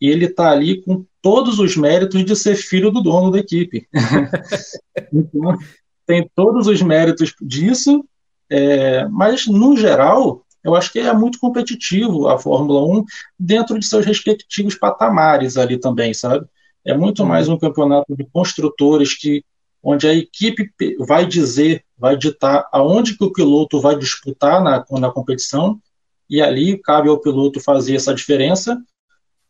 e 0.00 0.08
ele 0.08 0.24
está 0.24 0.50
ali 0.50 0.82
com 0.82 1.04
todos 1.20 1.58
os 1.58 1.76
méritos 1.76 2.24
de 2.24 2.34
ser 2.34 2.56
filho 2.56 2.90
do 2.90 3.02
dono 3.02 3.30
da 3.30 3.38
equipe. 3.38 3.86
então, 5.12 5.58
tem 6.06 6.28
todos 6.34 6.66
os 6.66 6.80
méritos 6.80 7.34
disso, 7.40 8.04
é, 8.48 9.06
mas, 9.08 9.46
no 9.46 9.76
geral, 9.76 10.44
eu 10.62 10.74
acho 10.74 10.92
que 10.92 10.98
é 10.98 11.12
muito 11.12 11.38
competitivo 11.38 12.28
a 12.28 12.38
Fórmula 12.38 12.84
1 13.00 13.04
dentro 13.38 13.78
de 13.78 13.86
seus 13.86 14.04
respectivos 14.04 14.74
patamares 14.74 15.56
ali 15.56 15.78
também, 15.78 16.12
sabe? 16.12 16.46
É 16.84 16.96
muito 16.96 17.24
mais 17.24 17.48
um 17.48 17.58
campeonato 17.58 18.14
de 18.16 18.24
construtores 18.32 19.16
que 19.16 19.44
onde 19.82 20.06
a 20.06 20.14
equipe 20.14 20.70
vai 20.98 21.26
dizer, 21.26 21.84
vai 21.96 22.16
ditar 22.16 22.68
aonde 22.72 23.16
que 23.16 23.24
o 23.24 23.32
piloto 23.32 23.80
vai 23.80 23.96
disputar 23.96 24.62
na, 24.62 24.84
na 24.98 25.10
competição, 25.10 25.80
e 26.28 26.40
ali 26.40 26.78
cabe 26.78 27.08
ao 27.08 27.18
piloto 27.18 27.60
fazer 27.60 27.96
essa 27.96 28.14
diferença, 28.14 28.80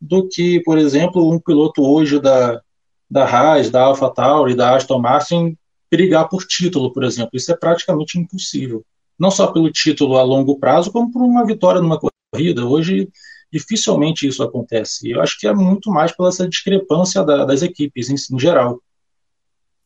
do 0.01 0.27
que, 0.29 0.61
por 0.63 0.79
exemplo, 0.79 1.31
um 1.31 1.39
piloto 1.39 1.83
hoje 1.83 2.19
da, 2.19 2.63
da 3.11 3.25
Haas, 3.25 3.71
da 3.71 3.83
AlphaTauri, 3.83 4.55
da 4.55 4.75
Aston 4.75 4.99
Martin 4.99 5.59
brigar 5.91 6.29
por 6.29 6.47
título, 6.47 6.93
por 6.93 7.05
exemplo. 7.05 7.31
Isso 7.35 7.53
é 7.53 7.57
praticamente 7.57 8.19
impossível. 8.19 8.85
Não 9.21 9.31
só 9.31 9.49
pelo 9.49 9.71
título 9.71 10.17
a 10.17 10.23
longo 10.23 10.59
prazo, 10.59 10.91
como 10.91 11.13
por 11.13 11.23
uma 11.23 11.45
vitória 11.45 11.81
numa 11.81 12.01
corrida. 12.33 12.65
Hoje, 12.65 13.09
dificilmente 13.53 14.27
isso 14.27 14.43
acontece. 14.43 15.11
Eu 15.11 15.21
acho 15.21 15.39
que 15.39 15.47
é 15.47 15.53
muito 15.53 15.91
mais 15.91 16.11
pela 16.11 16.31
essa 16.31 16.49
discrepância 16.49 17.23
da, 17.23 17.45
das 17.45 17.63
equipes 17.63 18.09
em, 18.09 18.15
em 18.35 18.39
geral. 18.39 18.83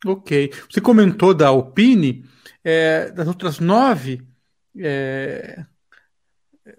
Ok. 0.05 0.53
Você 0.69 0.79
comentou 0.79 1.33
da 1.33 1.49
Alpine, 1.49 2.23
é, 2.63 3.11
das 3.11 3.27
outras 3.27 3.59
nove 3.59 4.21
é, 4.77 5.65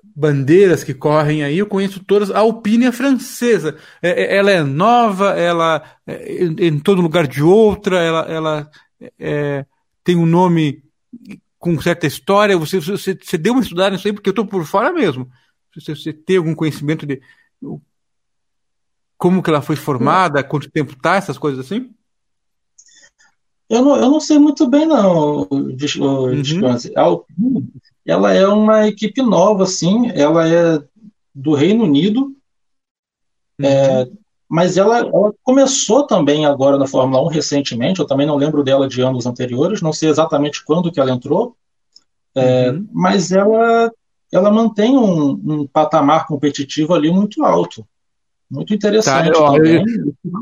bandeiras 0.02 0.82
que 0.82 0.94
correm 0.94 1.42
aí, 1.42 1.58
eu 1.58 1.66
conheço 1.66 2.02
todas. 2.02 2.30
A 2.30 2.38
Alpine 2.38 2.86
é 2.86 2.92
francesa. 2.92 3.76
É, 4.00 4.22
é 4.22 4.36
ela 4.36 4.50
é 4.50 4.62
nova, 4.62 5.30
ela 5.38 5.82
é 6.06 6.44
em 6.44 6.78
todo 6.78 7.02
lugar 7.02 7.26
de 7.26 7.42
outra, 7.42 8.02
ela, 8.02 8.20
ela 8.22 8.70
é, 9.18 9.66
tem 10.02 10.16
um 10.16 10.26
nome 10.26 10.82
com 11.58 11.80
certa 11.80 12.06
história. 12.06 12.56
Você, 12.56 12.80
você, 12.80 13.14
você 13.14 13.38
deu 13.38 13.52
uma 13.52 13.62
estudada 13.62 13.90
nisso 13.90 14.06
aí, 14.06 14.12
porque 14.12 14.28
eu 14.28 14.32
estou 14.32 14.46
por 14.46 14.64
fora 14.64 14.92
mesmo. 14.92 15.30
Você, 15.74 15.94
você 15.94 16.12
tem 16.12 16.36
algum 16.36 16.54
conhecimento 16.54 17.06
de 17.06 17.20
como 19.16 19.42
que 19.42 19.50
ela 19.50 19.62
foi 19.62 19.76
formada, 19.76 20.44
quanto 20.44 20.70
tempo 20.70 20.92
está, 20.92 21.16
essas 21.16 21.38
coisas 21.38 21.64
assim? 21.64 21.90
Eu 23.68 23.82
não, 23.82 23.96
eu 23.96 24.10
não 24.10 24.20
sei 24.20 24.38
muito 24.38 24.68
bem, 24.68 24.86
não, 24.86 25.40
o 25.50 25.72
Descanse. 25.72 26.88
Uhum. 26.88 26.94
A 26.96 27.00
Alpine, 27.00 27.68
ela 28.04 28.32
é 28.32 28.46
uma 28.46 28.86
equipe 28.86 29.20
nova, 29.22 29.64
assim, 29.64 30.10
ela 30.10 30.48
é 30.48 30.82
do 31.34 31.52
Reino 31.54 31.84
Unido, 31.84 32.36
uhum. 33.58 33.66
é, 33.66 34.08
mas 34.48 34.76
ela, 34.76 34.98
ela, 34.98 35.34
começou 35.42 36.06
também 36.06 36.46
agora 36.46 36.78
na 36.78 36.86
Fórmula 36.86 37.22
1 37.24 37.28
recentemente, 37.28 38.00
eu 38.00 38.06
também 38.06 38.26
não 38.26 38.36
lembro 38.36 38.62
dela 38.62 38.88
de 38.88 39.02
anos 39.02 39.26
anteriores, 39.26 39.82
não 39.82 39.92
sei 39.92 40.08
exatamente 40.08 40.64
quando 40.64 40.90
que 40.92 41.00
ela 41.00 41.10
entrou, 41.10 41.56
é, 42.34 42.70
uhum. 42.70 42.86
mas 42.92 43.32
ela, 43.32 43.90
ela 44.32 44.50
mantém 44.50 44.96
um, 44.96 45.30
um 45.30 45.66
patamar 45.66 46.26
competitivo 46.26 46.94
ali 46.94 47.10
muito 47.10 47.44
alto. 47.44 47.86
Muito 48.48 48.72
interessante. 48.72 49.32
Tá, 49.32 49.40
ó, 49.40 49.56
eu, 49.56 49.82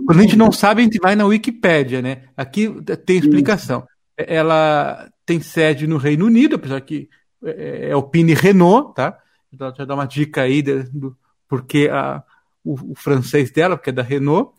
quando 0.07 0.19
a 0.19 0.23
gente 0.23 0.37
não 0.37 0.53
sabe, 0.53 0.83
a 0.83 0.85
gente 0.85 1.01
vai 1.01 1.17
na 1.17 1.25
Wikipédia, 1.25 2.03
né? 2.03 2.25
Aqui 2.37 2.69
tem 3.07 3.17
explicação. 3.17 3.87
Ela 4.17 5.09
tem 5.25 5.41
sede 5.41 5.87
no 5.87 5.97
Reino 5.97 6.27
Unido, 6.27 6.57
apesar 6.57 6.83
que 6.83 7.09
é, 7.43 7.89
é 7.91 7.97
o 7.97 8.03
Pine 8.03 8.35
Renault, 8.35 8.95
tá? 8.95 9.19
Já 9.59 9.85
dá 9.87 9.95
uma 9.95 10.07
dica 10.07 10.43
aí 10.43 10.61
do 10.61 11.17
porque 11.49 11.89
a, 11.91 12.23
o, 12.65 12.93
o, 12.93 12.95
francês 12.95 13.51
dela, 13.51 13.77
porque 13.77 13.91
é 13.91 13.93
da 13.93 14.03
Renault, 14.03 14.53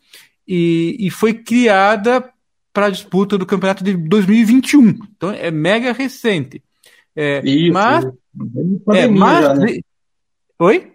e, 0.46 0.96
e 1.00 1.10
foi 1.10 1.34
criada 1.34 2.24
para 2.72 2.86
a 2.86 2.90
disputa 2.90 3.36
do 3.36 3.46
campeonato 3.46 3.82
de 3.82 3.96
2021. 3.96 4.88
Então 5.16 5.30
é 5.30 5.50
mega 5.50 5.92
recente. 5.92 6.62
É, 7.14 7.40
Isso, 7.44 7.72
mas, 7.72 8.04
é, 8.94 9.06
mas 9.08 9.58
né? 9.58 9.78
Oi? 10.58 10.92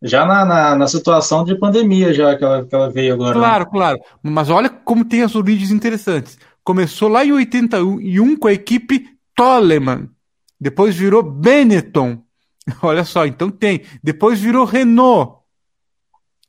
Já 0.00 0.24
na, 0.24 0.44
na, 0.44 0.76
na, 0.76 0.86
situação 0.86 1.44
de 1.44 1.58
pandemia, 1.58 2.14
já 2.14 2.36
que 2.36 2.44
ela, 2.44 2.64
que 2.64 2.74
ela 2.74 2.88
veio 2.88 3.14
agora. 3.14 3.34
Né? 3.34 3.40
Claro, 3.40 3.64
né? 3.64 3.70
claro. 3.72 3.98
Mas 4.22 4.48
olha 4.48 4.68
como 4.68 5.04
tem 5.04 5.22
as 5.22 5.34
origens 5.34 5.72
interessantes. 5.72 6.38
Começou 6.62 7.08
lá 7.08 7.24
em 7.24 7.32
81 7.32 8.36
com 8.36 8.46
a 8.46 8.52
equipe 8.52 9.08
Toleman. 9.34 10.08
Depois 10.60 10.94
virou 10.94 11.22
Benetton. 11.22 12.22
Olha 12.82 13.04
só, 13.04 13.24
então 13.24 13.50
tem. 13.50 13.82
Depois 14.02 14.40
virou 14.40 14.64
Renault. 14.64 15.37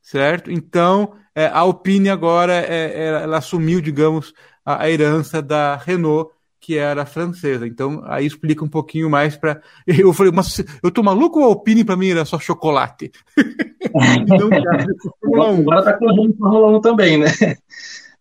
Certo? 0.09 0.51
Então, 0.51 1.13
é, 1.35 1.45
a 1.45 1.59
Alpine 1.59 2.09
agora, 2.09 2.53
é, 2.53 2.93
é, 2.95 3.07
ela 3.21 3.37
assumiu, 3.37 3.79
digamos, 3.79 4.33
a, 4.65 4.81
a 4.81 4.89
herança 4.89 5.39
da 5.39 5.75
Renault 5.75 6.31
que 6.59 6.75
era 6.75 7.05
francesa. 7.05 7.67
Então, 7.67 8.01
aí 8.05 8.25
explica 8.25 8.65
um 8.65 8.67
pouquinho 8.67 9.07
mais 9.07 9.37
para. 9.37 9.61
Eu 9.85 10.11
falei, 10.11 10.31
mas 10.31 10.63
eu 10.83 10.89
tô 10.89 11.03
maluco 11.03 11.39
ou 11.39 11.45
Alpine 11.45 11.83
para 11.83 11.95
mim 11.95 12.09
era 12.09 12.25
só 12.25 12.39
chocolate? 12.39 13.11
Agora 15.23 15.83
tá 15.83 15.93
correndo 15.93 16.35
Fórmula 16.39 16.77
1 16.79 16.81
também, 16.81 17.17
né? 17.19 17.27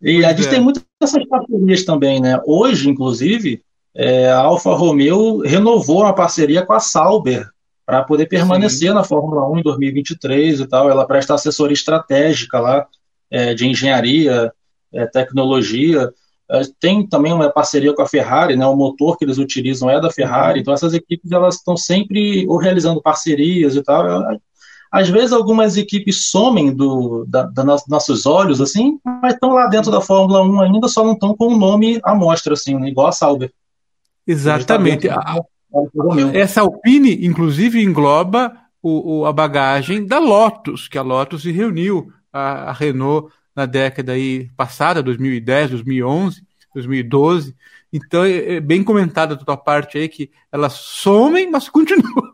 E 0.02 0.22
a 0.26 0.34
gente 0.34 0.46
é. 0.46 0.50
tem 0.50 0.60
muitas 0.60 0.84
dessas 1.00 1.26
parcerias 1.26 1.86
também, 1.86 2.20
né? 2.20 2.38
Hoje, 2.44 2.90
inclusive, 2.90 3.62
é, 3.94 4.30
a 4.30 4.40
Alfa 4.40 4.74
Romeo 4.74 5.38
renovou 5.38 6.02
uma 6.02 6.14
parceria 6.14 6.66
com 6.66 6.74
a 6.74 6.80
Sauber 6.80 7.48
para 7.88 8.04
poder 8.04 8.26
permanecer 8.26 8.90
Sim. 8.90 8.94
na 8.94 9.02
Fórmula 9.02 9.50
1 9.50 9.60
em 9.60 9.62
2023 9.62 10.60
e 10.60 10.66
tal. 10.66 10.90
Ela 10.90 11.06
presta 11.06 11.32
assessoria 11.32 11.72
estratégica 11.72 12.60
lá 12.60 12.86
é, 13.30 13.54
de 13.54 13.66
engenharia, 13.66 14.52
é, 14.92 15.06
tecnologia. 15.06 16.12
É, 16.50 16.60
tem 16.78 17.06
também 17.06 17.32
uma 17.32 17.48
parceria 17.48 17.94
com 17.94 18.02
a 18.02 18.06
Ferrari, 18.06 18.56
né? 18.56 18.66
O 18.66 18.76
motor 18.76 19.16
que 19.16 19.24
eles 19.24 19.38
utilizam 19.38 19.88
é 19.88 19.98
da 19.98 20.10
Ferrari. 20.10 20.56
Uhum. 20.56 20.60
Então 20.60 20.74
essas 20.74 20.92
equipes 20.92 21.32
elas 21.32 21.54
estão 21.54 21.78
sempre 21.78 22.46
ou 22.46 22.58
realizando 22.58 23.00
parcerias 23.00 23.74
e 23.74 23.82
tal. 23.82 24.04
Às 24.92 25.08
vezes 25.08 25.32
algumas 25.32 25.78
equipes 25.78 26.28
somem 26.28 26.74
do 26.74 27.24
da, 27.26 27.44
da 27.44 27.64
nossos 27.88 28.26
olhos 28.26 28.60
assim, 28.60 28.98
mas 29.02 29.32
estão 29.32 29.52
lá 29.54 29.66
dentro 29.66 29.90
da 29.90 30.02
Fórmula 30.02 30.42
1 30.42 30.60
ainda, 30.60 30.88
só 30.88 31.02
não 31.02 31.14
estão 31.14 31.34
com 31.34 31.54
o 31.54 31.56
nome 31.56 32.00
à 32.04 32.14
mostra 32.14 32.52
assim, 32.52 32.78
né? 32.78 32.90
igual 32.90 33.06
a 33.06 33.12
Sauber. 33.12 33.50
Exatamente. 34.26 35.08
Essa 36.34 36.62
Alpine, 36.62 37.26
inclusive, 37.26 37.82
engloba 37.82 38.52
o, 38.82 39.20
o, 39.20 39.26
a 39.26 39.32
bagagem 39.32 40.06
da 40.06 40.18
Lotus, 40.18 40.88
que 40.88 40.98
a 40.98 41.02
Lotus 41.02 41.42
se 41.42 41.52
reuniu 41.52 42.12
a, 42.32 42.70
a 42.70 42.72
Renault 42.72 43.32
na 43.54 43.66
década 43.66 44.12
aí 44.12 44.50
passada, 44.56 45.02
2010, 45.02 45.70
2011, 45.70 46.42
2012. 46.74 47.56
Então, 47.92 48.24
é, 48.24 48.56
é 48.56 48.60
bem 48.60 48.84
comentada 48.84 49.34
a 49.34 49.36
tua 49.36 49.56
parte 49.56 49.98
aí 49.98 50.08
que 50.08 50.30
elas 50.52 50.74
somem, 50.74 51.50
mas 51.50 51.68
continuam. 51.70 52.32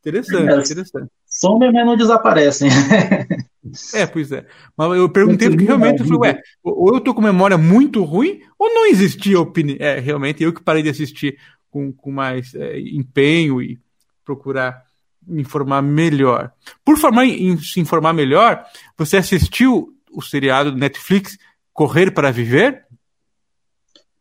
interessante, 0.00 0.50
é, 0.50 0.56
interessante. 0.56 1.10
Somem, 1.26 1.72
mas 1.72 1.86
não 1.86 1.96
desaparecem. 1.96 2.68
é, 3.94 4.06
pois 4.06 4.30
é. 4.30 4.44
Mas 4.76 4.98
eu 4.98 5.08
perguntei 5.08 5.48
porque 5.48 5.64
realmente 5.64 6.00
eu 6.00 6.06
falei, 6.06 6.32
ué, 6.32 6.42
ou 6.62 6.94
eu 6.94 7.00
tô 7.00 7.14
com 7.14 7.22
memória 7.22 7.56
muito 7.56 8.04
ruim, 8.04 8.40
ou 8.58 8.68
não 8.68 8.86
existia 8.86 9.40
opinião. 9.40 9.78
É, 9.80 9.98
realmente, 9.98 10.42
eu 10.42 10.52
que 10.52 10.62
parei 10.62 10.82
de 10.82 10.90
assistir 10.90 11.38
com, 11.72 11.90
com 11.90 12.12
mais 12.12 12.54
é, 12.54 12.78
empenho 12.78 13.60
e 13.60 13.80
procurar 14.22 14.84
informar 15.26 15.82
melhor. 15.82 16.52
Por 16.84 16.98
falar 16.98 17.24
em 17.24 17.56
se 17.56 17.80
informar 17.80 18.12
melhor, 18.12 18.64
você 18.96 19.16
assistiu 19.16 19.88
o 20.12 20.20
seriado 20.20 20.70
do 20.70 20.78
Netflix 20.78 21.38
Correr 21.72 22.12
para 22.12 22.30
Viver? 22.30 22.84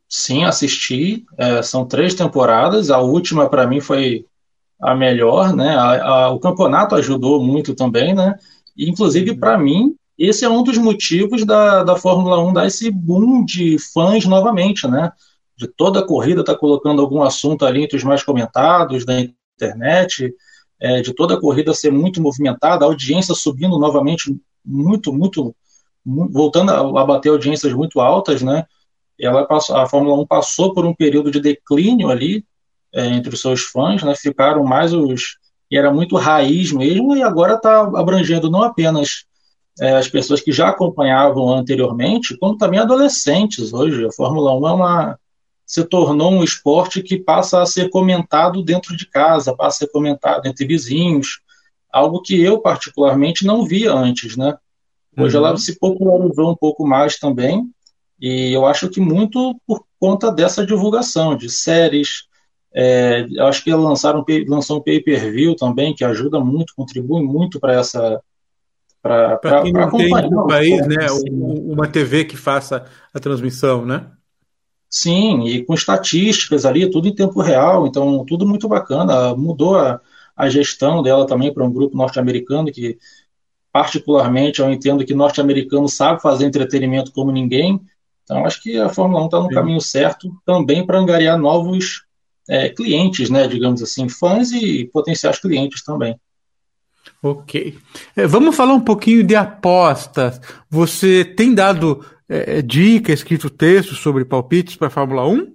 Sim, 0.07 0.45
assisti. 0.45 1.25
É, 1.37 1.61
são 1.61 1.85
três 1.85 2.15
temporadas. 2.15 2.89
A 2.89 2.99
última, 2.99 3.49
para 3.49 3.67
mim, 3.67 3.81
foi 3.81 4.25
a 4.81 4.95
melhor, 4.95 5.53
né? 5.53 5.75
A, 5.75 6.03
a, 6.03 6.29
o 6.31 6.39
campeonato 6.39 6.95
ajudou 6.95 7.43
muito 7.43 7.75
também, 7.75 8.13
né? 8.13 8.35
E, 8.75 8.89
inclusive, 8.89 9.35
para 9.35 9.57
mim, 9.57 9.95
esse 10.17 10.45
é 10.45 10.49
um 10.49 10.63
dos 10.63 10.77
motivos 10.77 11.45
da, 11.45 11.83
da 11.83 11.95
Fórmula 11.95 12.41
1 12.41 12.53
dar 12.53 12.67
esse 12.67 12.89
boom 12.89 13.43
de 13.43 13.77
fãs 13.93 14.25
novamente, 14.25 14.87
né? 14.87 15.11
De 15.61 15.67
toda 15.67 15.99
a 15.99 16.03
corrida 16.03 16.43
tá 16.43 16.55
colocando 16.55 17.03
algum 17.03 17.21
assunto 17.21 17.67
ali 17.67 17.83
entre 17.83 17.95
os 17.95 18.03
mais 18.03 18.23
comentados 18.23 19.05
da 19.05 19.13
internet, 19.55 20.33
é, 20.79 21.01
de 21.01 21.13
toda 21.13 21.35
a 21.35 21.39
corrida 21.39 21.71
ser 21.71 21.91
muito 21.91 22.19
movimentada, 22.19 22.83
a 22.83 22.87
audiência 22.87 23.35
subindo 23.35 23.77
novamente 23.77 24.35
muito, 24.65 25.13
muito 25.13 25.55
voltando 26.03 26.71
a, 26.71 26.79
a 26.79 27.05
bater 27.05 27.29
audiências 27.29 27.71
muito 27.73 28.01
altas, 28.01 28.41
né? 28.41 28.65
Ela 29.19 29.45
passou, 29.45 29.75
a 29.75 29.87
Fórmula 29.87 30.19
1 30.21 30.25
passou 30.25 30.73
por 30.73 30.83
um 30.83 30.95
período 30.95 31.29
de 31.29 31.39
declínio 31.39 32.09
ali 32.09 32.43
é, 32.91 33.05
entre 33.05 33.31
os 33.31 33.39
seus 33.39 33.61
fãs, 33.61 34.01
né? 34.01 34.15
Ficaram 34.15 34.63
mais 34.63 34.95
os 34.95 35.37
e 35.69 35.77
era 35.77 35.93
muito 35.93 36.17
raiz 36.17 36.71
mesmo 36.71 37.15
e 37.15 37.21
agora 37.21 37.53
está 37.53 37.81
abrangendo 37.81 38.49
não 38.49 38.63
apenas 38.63 39.25
é, 39.79 39.91
as 39.91 40.07
pessoas 40.07 40.41
que 40.41 40.51
já 40.51 40.69
acompanhavam 40.69 41.53
anteriormente, 41.53 42.35
como 42.39 42.57
também 42.57 42.79
adolescentes 42.79 43.71
hoje. 43.71 44.03
A 44.07 44.11
Fórmula 44.11 44.53
1 44.55 44.67
é 44.67 44.73
uma 44.73 45.19
se 45.71 45.85
tornou 45.85 46.33
um 46.33 46.43
esporte 46.43 47.01
que 47.01 47.17
passa 47.17 47.61
a 47.61 47.65
ser 47.65 47.89
comentado 47.89 48.61
dentro 48.61 48.93
de 48.93 49.07
casa, 49.07 49.55
passa 49.55 49.85
a 49.85 49.87
ser 49.87 49.91
comentado 49.93 50.45
entre 50.45 50.65
vizinhos, 50.65 51.39
algo 51.89 52.21
que 52.21 52.41
eu 52.41 52.59
particularmente 52.59 53.45
não 53.45 53.65
via 53.65 53.93
antes, 53.93 54.35
né? 54.35 54.57
Hoje 55.17 55.37
uhum. 55.37 55.45
ela 55.45 55.57
se 55.57 55.79
popularizou 55.79 56.51
um 56.51 56.57
pouco 56.57 56.85
mais 56.85 57.17
também, 57.17 57.69
e 58.19 58.51
eu 58.51 58.65
acho 58.65 58.89
que 58.89 58.99
muito 58.99 59.55
por 59.65 59.85
conta 59.97 60.29
dessa 60.29 60.65
divulgação 60.65 61.37
de 61.37 61.49
séries. 61.49 62.25
É, 62.75 63.25
eu 63.31 63.45
acho 63.47 63.63
que 63.63 63.73
lançaram 63.73 64.25
lançou 64.49 64.79
um 64.79 64.83
pay-per-view 64.83 65.55
também, 65.55 65.95
que 65.95 66.03
ajuda 66.03 66.37
muito, 66.41 66.75
contribui 66.75 67.23
muito 67.23 67.61
para 67.61 67.75
essa. 67.75 68.21
Para 69.01 69.61
quem 69.63 69.71
não 69.71 69.89
tem 69.89 70.09
no 70.29 70.47
país, 70.47 70.85
né? 70.85 71.05
Assim, 71.05 71.29
uma 71.31 71.87
TV 71.87 72.25
que 72.25 72.35
faça 72.35 72.85
a 73.13 73.19
transmissão, 73.21 73.85
né? 73.85 74.11
Sim, 74.91 75.47
e 75.47 75.63
com 75.63 75.73
estatísticas 75.73 76.65
ali, 76.65 76.91
tudo 76.91 77.07
em 77.07 77.15
tempo 77.15 77.41
real, 77.41 77.87
então 77.87 78.25
tudo 78.25 78.45
muito 78.45 78.67
bacana. 78.67 79.33
Mudou 79.33 79.77
a, 79.77 80.01
a 80.35 80.49
gestão 80.49 81.01
dela 81.01 81.25
também 81.25 81.53
para 81.53 81.63
um 81.63 81.71
grupo 81.71 81.95
norte-americano 81.95 82.69
que 82.69 82.97
particularmente, 83.71 84.59
eu 84.59 84.69
entendo 84.69 85.05
que 85.05 85.13
norte-americano 85.13 85.87
sabe 85.87 86.21
fazer 86.21 86.45
entretenimento 86.45 87.13
como 87.13 87.31
ninguém. 87.31 87.79
Então, 88.23 88.45
acho 88.45 88.61
que 88.61 88.77
a 88.77 88.89
Fórmula 88.89 89.21
1 89.23 89.25
está 89.25 89.39
no 89.39 89.47
Sim. 89.47 89.53
caminho 89.53 89.81
certo 89.81 90.29
também 90.45 90.85
para 90.85 90.99
angariar 90.99 91.37
novos 91.37 92.03
é, 92.49 92.67
clientes, 92.67 93.29
né, 93.29 93.47
digamos 93.47 93.81
assim, 93.81 94.09
fãs 94.09 94.51
e 94.51 94.89
potenciais 94.91 95.39
clientes 95.39 95.83
também. 95.83 96.19
Ok. 97.23 97.77
É, 98.15 98.27
vamos 98.27 98.55
falar 98.55 98.73
um 98.73 98.81
pouquinho 98.81 99.23
de 99.23 99.35
apostas. 99.35 100.41
Você 100.69 101.23
tem 101.23 101.53
dado 101.53 102.03
é, 102.31 102.59
é 102.59 102.61
dica, 102.61 103.11
escrito 103.11 103.49
texto 103.49 103.93
sobre 103.93 104.23
palpites 104.23 104.77
para 104.77 104.87
a 104.87 104.91
Fórmula 104.91 105.27
1? 105.27 105.53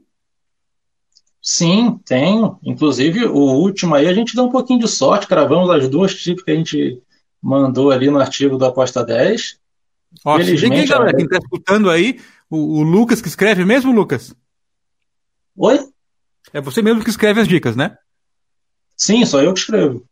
Sim, 1.40 1.98
tenho. 2.04 2.58
Inclusive, 2.62 3.24
o 3.24 3.38
último 3.38 3.94
aí 3.94 4.06
a 4.06 4.12
gente 4.12 4.34
deu 4.34 4.44
um 4.44 4.50
pouquinho 4.50 4.80
de 4.80 4.88
sorte, 4.88 5.26
cravamos 5.26 5.70
as 5.70 5.88
duas 5.88 6.14
tipos 6.14 6.44
que 6.44 6.50
a 6.50 6.54
gente 6.54 7.00
mandou 7.40 7.90
ali 7.90 8.10
no 8.10 8.18
artigo 8.18 8.58
do 8.58 8.66
Aposta 8.66 9.02
10. 9.02 9.58
Ó, 10.24 10.36
Felizmente, 10.36 10.88
galera, 10.88 11.16
quem 11.16 11.24
está 11.24 11.38
escutando 11.38 11.88
aí, 11.88 12.20
o, 12.50 12.80
o, 12.80 12.82
Lucas 12.82 13.22
que 13.22 13.28
escreve 13.28 13.64
mesmo, 13.64 13.92
Lucas? 13.92 14.34
Oi? 15.56 15.80
É 16.52 16.60
você 16.60 16.82
mesmo 16.82 17.02
que 17.02 17.10
escreve 17.10 17.40
as 17.40 17.48
dicas, 17.48 17.74
né? 17.74 17.96
Sim, 18.96 19.24
sou 19.24 19.40
eu 19.40 19.54
que 19.54 19.60
escrevo. 19.60 20.04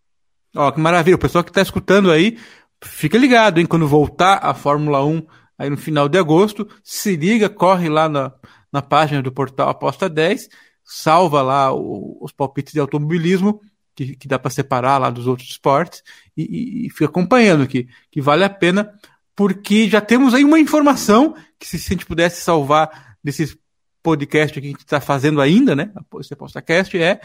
Ó, 0.55 0.70
que 0.70 0.81
maravilha. 0.81 1.16
O 1.16 1.18
pessoal 1.18 1.44
que 1.44 1.50
está 1.50 1.62
escutando 1.62 2.11
aí, 2.11 2.38
fica 2.83 3.18
ligado, 3.18 3.59
hein? 3.59 3.66
Quando 3.66 3.87
voltar 3.87 4.38
a 4.42 4.55
Fórmula 4.55 5.05
1 5.05 5.27
aí 5.58 5.70
no 5.70 5.76
final 5.76 6.08
de 6.08 6.18
agosto, 6.18 6.68
se 6.82 7.16
liga, 7.16 7.48
corre 7.48 7.88
lá 7.88 8.08
na, 8.08 8.32
na 8.72 8.82
página 8.82 9.22
do 9.22 9.32
portal 9.32 9.68
Aposta 9.68 10.08
10, 10.08 10.48
salva 10.84 11.42
lá 11.42 11.72
o, 11.72 12.18
os 12.20 12.32
palpites 12.32 12.72
de 12.72 12.80
automobilismo 12.80 13.60
que, 13.94 14.16
que 14.16 14.28
dá 14.28 14.38
para 14.38 14.50
separar 14.50 14.98
lá 14.98 15.10
dos 15.10 15.26
outros 15.26 15.48
esportes 15.48 16.02
e, 16.36 16.86
e, 16.86 16.90
fica 16.90 17.06
acompanhando 17.06 17.66
que, 17.66 17.88
que 18.10 18.20
vale 18.20 18.44
a 18.44 18.50
pena, 18.50 18.92
porque 19.36 19.88
já 19.88 20.00
temos 20.00 20.34
aí 20.34 20.44
uma 20.44 20.58
informação 20.58 21.34
que 21.58 21.66
se, 21.66 21.78
se 21.78 21.92
a 21.92 21.94
gente 21.94 22.06
pudesse 22.06 22.40
salvar 22.40 23.16
desses 23.22 23.56
podcasts 24.02 24.52
que 24.52 24.66
a 24.66 24.70
gente 24.70 24.80
está 24.80 25.00
fazendo 25.00 25.40
ainda, 25.40 25.74
né? 25.74 25.90
Esse 26.20 26.36
podcast 26.36 26.98
é 27.00 27.20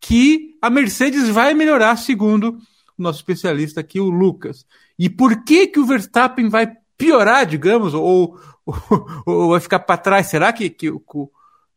que 0.00 0.56
a 0.60 0.68
Mercedes 0.68 1.28
vai 1.28 1.54
melhorar, 1.54 1.96
segundo 1.96 2.58
o 2.98 3.02
nosso 3.02 3.20
especialista 3.20 3.80
aqui, 3.80 4.00
o 4.00 4.10
Lucas. 4.10 4.66
E 4.98 5.08
por 5.08 5.44
que 5.44 5.66
que 5.66 5.78
o 5.78 5.86
Verstappen 5.86 6.48
vai 6.48 6.72
piorar, 6.96 7.46
digamos, 7.46 7.94
ou, 7.94 8.38
ou, 8.64 8.76
ou 9.26 9.50
vai 9.50 9.60
ficar 9.60 9.80
para 9.80 9.96
trás? 9.96 10.26
Será 10.26 10.52
que, 10.52 10.70
que, 10.70 10.92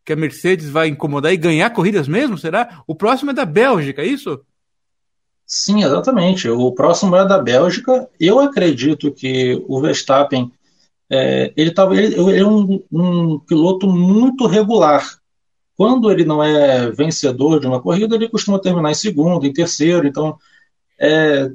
que 0.06 0.14
a 0.14 0.16
Mercedes 0.16 0.70
vai 0.70 0.88
incomodar 0.88 1.34
e 1.34 1.38
ganhar 1.38 1.70
corridas 1.72 2.08
mesmo? 2.08 2.38
Será? 2.38 2.84
O 2.88 2.96
próximo 2.96 3.32
é 3.32 3.34
da 3.34 3.46
Bélgica, 3.46 4.02
é 4.02 4.06
isso? 4.06 4.40
Sim, 5.46 5.84
exatamente. 5.84 6.50
O 6.50 6.72
próximo 6.74 7.16
é 7.16 7.26
da 7.26 7.40
Bélgica. 7.40 8.10
Eu 8.20 8.40
acredito 8.40 9.12
que 9.14 9.64
o 9.68 9.80
Verstappen 9.80 10.52
é, 11.10 11.54
ele, 11.56 11.72
tá, 11.72 11.86
ele, 11.94 12.20
ele 12.20 12.40
é 12.40 12.46
um, 12.46 12.84
um, 12.92 13.40
piloto 13.40 13.88
muito 13.88 14.46
regular. 14.46 15.20
Quando 15.76 16.12
ele 16.12 16.26
não 16.26 16.44
é 16.44 16.92
vencedor 16.92 17.60
de 17.60 17.68
uma 17.68 17.82
corrida, 17.82 18.16
ele 18.16 18.28
costuma 18.28 18.60
terminar 18.60 18.92
em 18.92 18.96
segundo, 18.96 19.46
em 19.46 19.54
terceiro. 19.54 20.06
Então, 20.06 20.38
é, 21.00 21.50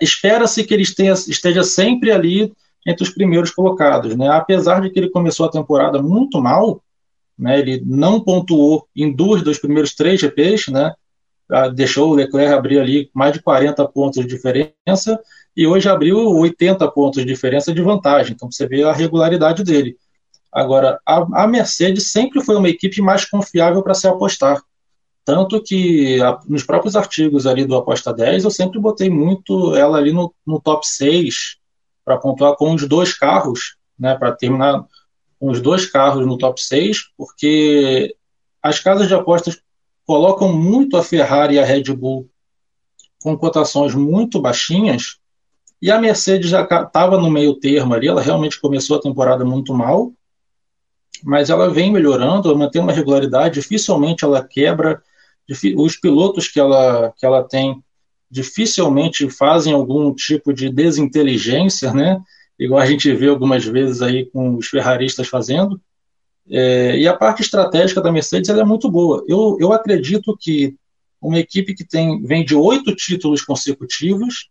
espera-se 0.00 0.64
que 0.64 0.72
ele 0.72 0.82
esteja, 0.82 1.12
esteja 1.28 1.62
sempre 1.62 2.10
ali 2.10 2.52
entre 2.86 3.04
os 3.04 3.10
primeiros 3.10 3.50
colocados. 3.50 4.16
Né? 4.16 4.28
Apesar 4.28 4.80
de 4.80 4.90
que 4.90 4.98
ele 4.98 5.10
começou 5.10 5.46
a 5.46 5.50
temporada 5.50 6.02
muito 6.02 6.40
mal, 6.40 6.82
né, 7.38 7.58
ele 7.58 7.82
não 7.84 8.20
pontuou 8.20 8.86
em 8.94 9.14
duas 9.14 9.42
dos 9.42 9.58
primeiros 9.58 9.94
três 9.94 10.20
GPs, 10.20 10.70
né, 10.70 10.92
deixou 11.74 12.10
o 12.10 12.14
Leclerc 12.14 12.52
abrir 12.52 12.78
ali 12.78 13.10
mais 13.12 13.32
de 13.32 13.42
40 13.42 13.86
pontos 13.88 14.22
de 14.22 14.28
diferença 14.28 15.20
e 15.56 15.66
hoje 15.66 15.88
abriu 15.88 16.18
80 16.18 16.90
pontos 16.92 17.20
de 17.20 17.28
diferença 17.28 17.72
de 17.72 17.82
vantagem. 17.82 18.32
Então 18.34 18.50
você 18.50 18.66
vê 18.66 18.82
a 18.84 18.92
regularidade 18.92 19.62
dele. 19.62 19.96
Agora, 20.52 21.00
a, 21.06 21.44
a 21.44 21.46
Mercedes 21.46 22.10
sempre 22.10 22.42
foi 22.42 22.56
uma 22.56 22.68
equipe 22.68 23.00
mais 23.00 23.24
confiável 23.24 23.82
para 23.82 23.94
se 23.94 24.06
apostar. 24.06 24.62
Tanto 25.24 25.62
que 25.62 26.20
a, 26.20 26.40
nos 26.48 26.64
próprios 26.64 26.96
artigos 26.96 27.46
ali 27.46 27.64
do 27.64 27.76
Aposta 27.76 28.12
10, 28.12 28.44
eu 28.44 28.50
sempre 28.50 28.80
botei 28.80 29.08
muito 29.08 29.76
ela 29.76 29.98
ali 29.98 30.12
no, 30.12 30.34
no 30.46 30.60
top 30.60 30.86
6 30.86 31.58
para 32.04 32.18
pontuar 32.18 32.56
com 32.56 32.74
os 32.74 32.86
dois 32.88 33.16
carros, 33.16 33.76
né, 33.98 34.16
para 34.16 34.32
terminar 34.32 34.84
com 35.38 35.50
os 35.50 35.60
dois 35.60 35.86
carros 35.86 36.26
no 36.26 36.36
top 36.36 36.60
6, 36.60 37.10
porque 37.16 38.16
as 38.62 38.80
casas 38.80 39.08
de 39.08 39.14
apostas 39.14 39.60
colocam 40.04 40.52
muito 40.52 40.96
a 40.96 41.02
Ferrari 41.02 41.54
e 41.54 41.58
a 41.58 41.64
Red 41.64 41.84
Bull 41.94 42.28
com 43.22 43.36
cotações 43.36 43.94
muito 43.94 44.40
baixinhas, 44.40 45.18
e 45.80 45.90
a 45.90 46.00
Mercedes 46.00 46.48
já 46.50 46.62
estava 46.62 47.18
no 47.18 47.30
meio 47.30 47.54
termo 47.54 47.94
ali, 47.94 48.06
ela 48.06 48.20
realmente 48.20 48.60
começou 48.60 48.96
a 48.96 49.00
temporada 49.00 49.44
muito 49.44 49.74
mal, 49.74 50.12
mas 51.24 51.50
ela 51.50 51.70
vem 51.70 51.92
melhorando, 51.92 52.48
ela 52.48 52.58
mantém 52.58 52.80
uma 52.80 52.92
regularidade, 52.92 53.60
dificilmente 53.60 54.24
ela 54.24 54.44
quebra, 54.44 55.02
os 55.76 55.96
pilotos 55.96 56.48
que 56.48 56.58
ela, 56.58 57.12
que 57.16 57.24
ela 57.24 57.42
tem 57.42 57.82
dificilmente 58.30 59.28
fazem 59.28 59.72
algum 59.72 60.14
tipo 60.14 60.52
de 60.52 60.70
desinteligência, 60.70 61.92
né? 61.92 62.20
igual 62.58 62.80
a 62.80 62.86
gente 62.86 63.12
vê 63.14 63.28
algumas 63.28 63.64
vezes 63.64 64.00
aí 64.02 64.26
com 64.26 64.56
os 64.56 64.68
ferraristas 64.68 65.28
fazendo. 65.28 65.80
É, 66.48 66.96
e 66.98 67.06
a 67.06 67.16
parte 67.16 67.42
estratégica 67.42 68.00
da 68.00 68.12
Mercedes 68.12 68.48
é 68.48 68.64
muito 68.64 68.90
boa. 68.90 69.24
Eu, 69.28 69.56
eu 69.60 69.72
acredito 69.72 70.36
que 70.38 70.74
uma 71.20 71.38
equipe 71.38 71.74
que 71.74 71.84
tem 71.84 72.22
vem 72.22 72.44
de 72.44 72.54
oito 72.54 72.94
títulos 72.94 73.42
consecutivos, 73.42 74.48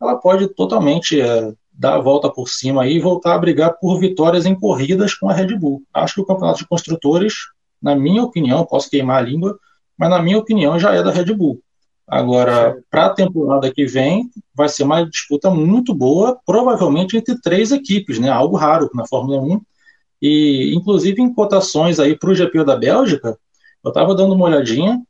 ela 0.00 0.16
pode 0.16 0.48
totalmente 0.48 1.20
é, 1.20 1.52
dar 1.72 1.96
a 1.96 2.00
volta 2.00 2.30
por 2.30 2.48
cima 2.48 2.86
e 2.86 2.98
voltar 2.98 3.34
a 3.34 3.38
brigar 3.38 3.74
por 3.78 3.98
vitórias 3.98 4.46
em 4.46 4.54
corridas 4.54 5.14
com 5.14 5.28
a 5.28 5.34
Red 5.34 5.56
Bull. 5.56 5.82
Acho 5.92 6.14
que 6.14 6.20
o 6.20 6.26
campeonato 6.26 6.60
de 6.60 6.68
construtores, 6.68 7.34
na 7.80 7.94
minha 7.94 8.22
opinião, 8.22 8.64
posso 8.64 8.88
queimar 8.90 9.22
a 9.22 9.26
língua, 9.26 9.58
mas 9.98 10.10
na 10.10 10.22
minha 10.22 10.38
opinião 10.38 10.78
já 10.78 10.94
é 10.94 11.02
da 11.02 11.10
Red 11.10 11.32
Bull. 11.34 11.60
Agora, 12.06 12.76
para 12.90 13.06
a 13.06 13.14
temporada 13.14 13.72
que 13.72 13.86
vem, 13.86 14.30
vai 14.54 14.68
ser 14.68 14.82
uma 14.82 15.08
disputa 15.08 15.50
muito 15.50 15.94
boa, 15.94 16.38
provavelmente 16.44 17.16
entre 17.16 17.40
três 17.40 17.72
equipes, 17.72 18.18
né? 18.18 18.28
Algo 18.28 18.56
raro 18.56 18.90
na 18.94 19.06
Fórmula 19.06 19.40
1. 19.40 19.60
E, 20.20 20.74
inclusive, 20.74 21.22
em 21.22 21.32
cotações 21.32 21.98
aí 21.98 22.16
para 22.16 22.30
o 22.30 22.34
GP 22.34 22.64
da 22.64 22.76
Bélgica, 22.76 23.38
eu 23.82 23.88
estava 23.88 24.14
dando 24.14 24.34
uma 24.34 24.46
olhadinha. 24.46 25.00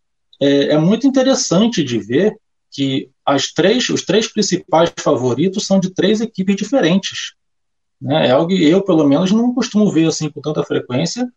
É, 0.41 0.73
é, 0.73 0.79
muito 0.79 1.07
interessante 1.07 1.83
de 1.83 1.99
ver 1.99 2.37
que 2.71 3.09
as 3.25 3.53
três, 3.53 3.89
os 3.89 4.03
três 4.05 4.27
principais 4.27 4.93
favoritos 4.99 5.67
são 5.67 5.79
de 5.81 5.91
três 5.91 6.21
equipes 6.21 6.57
diferentes. 6.57 7.35
Né? 8.01 8.29
É 8.29 8.31
algo 8.33 8.49
que 8.49 8.65
eu, 8.65 8.83
pelo 8.83 9.07
menos, 9.07 9.33
não 9.33 9.55
costumo 9.55 9.91
ver 9.91 10.07
assim 10.07 10.29
com 10.29 10.41
tanta 10.41 10.63
frequência. 10.63 11.29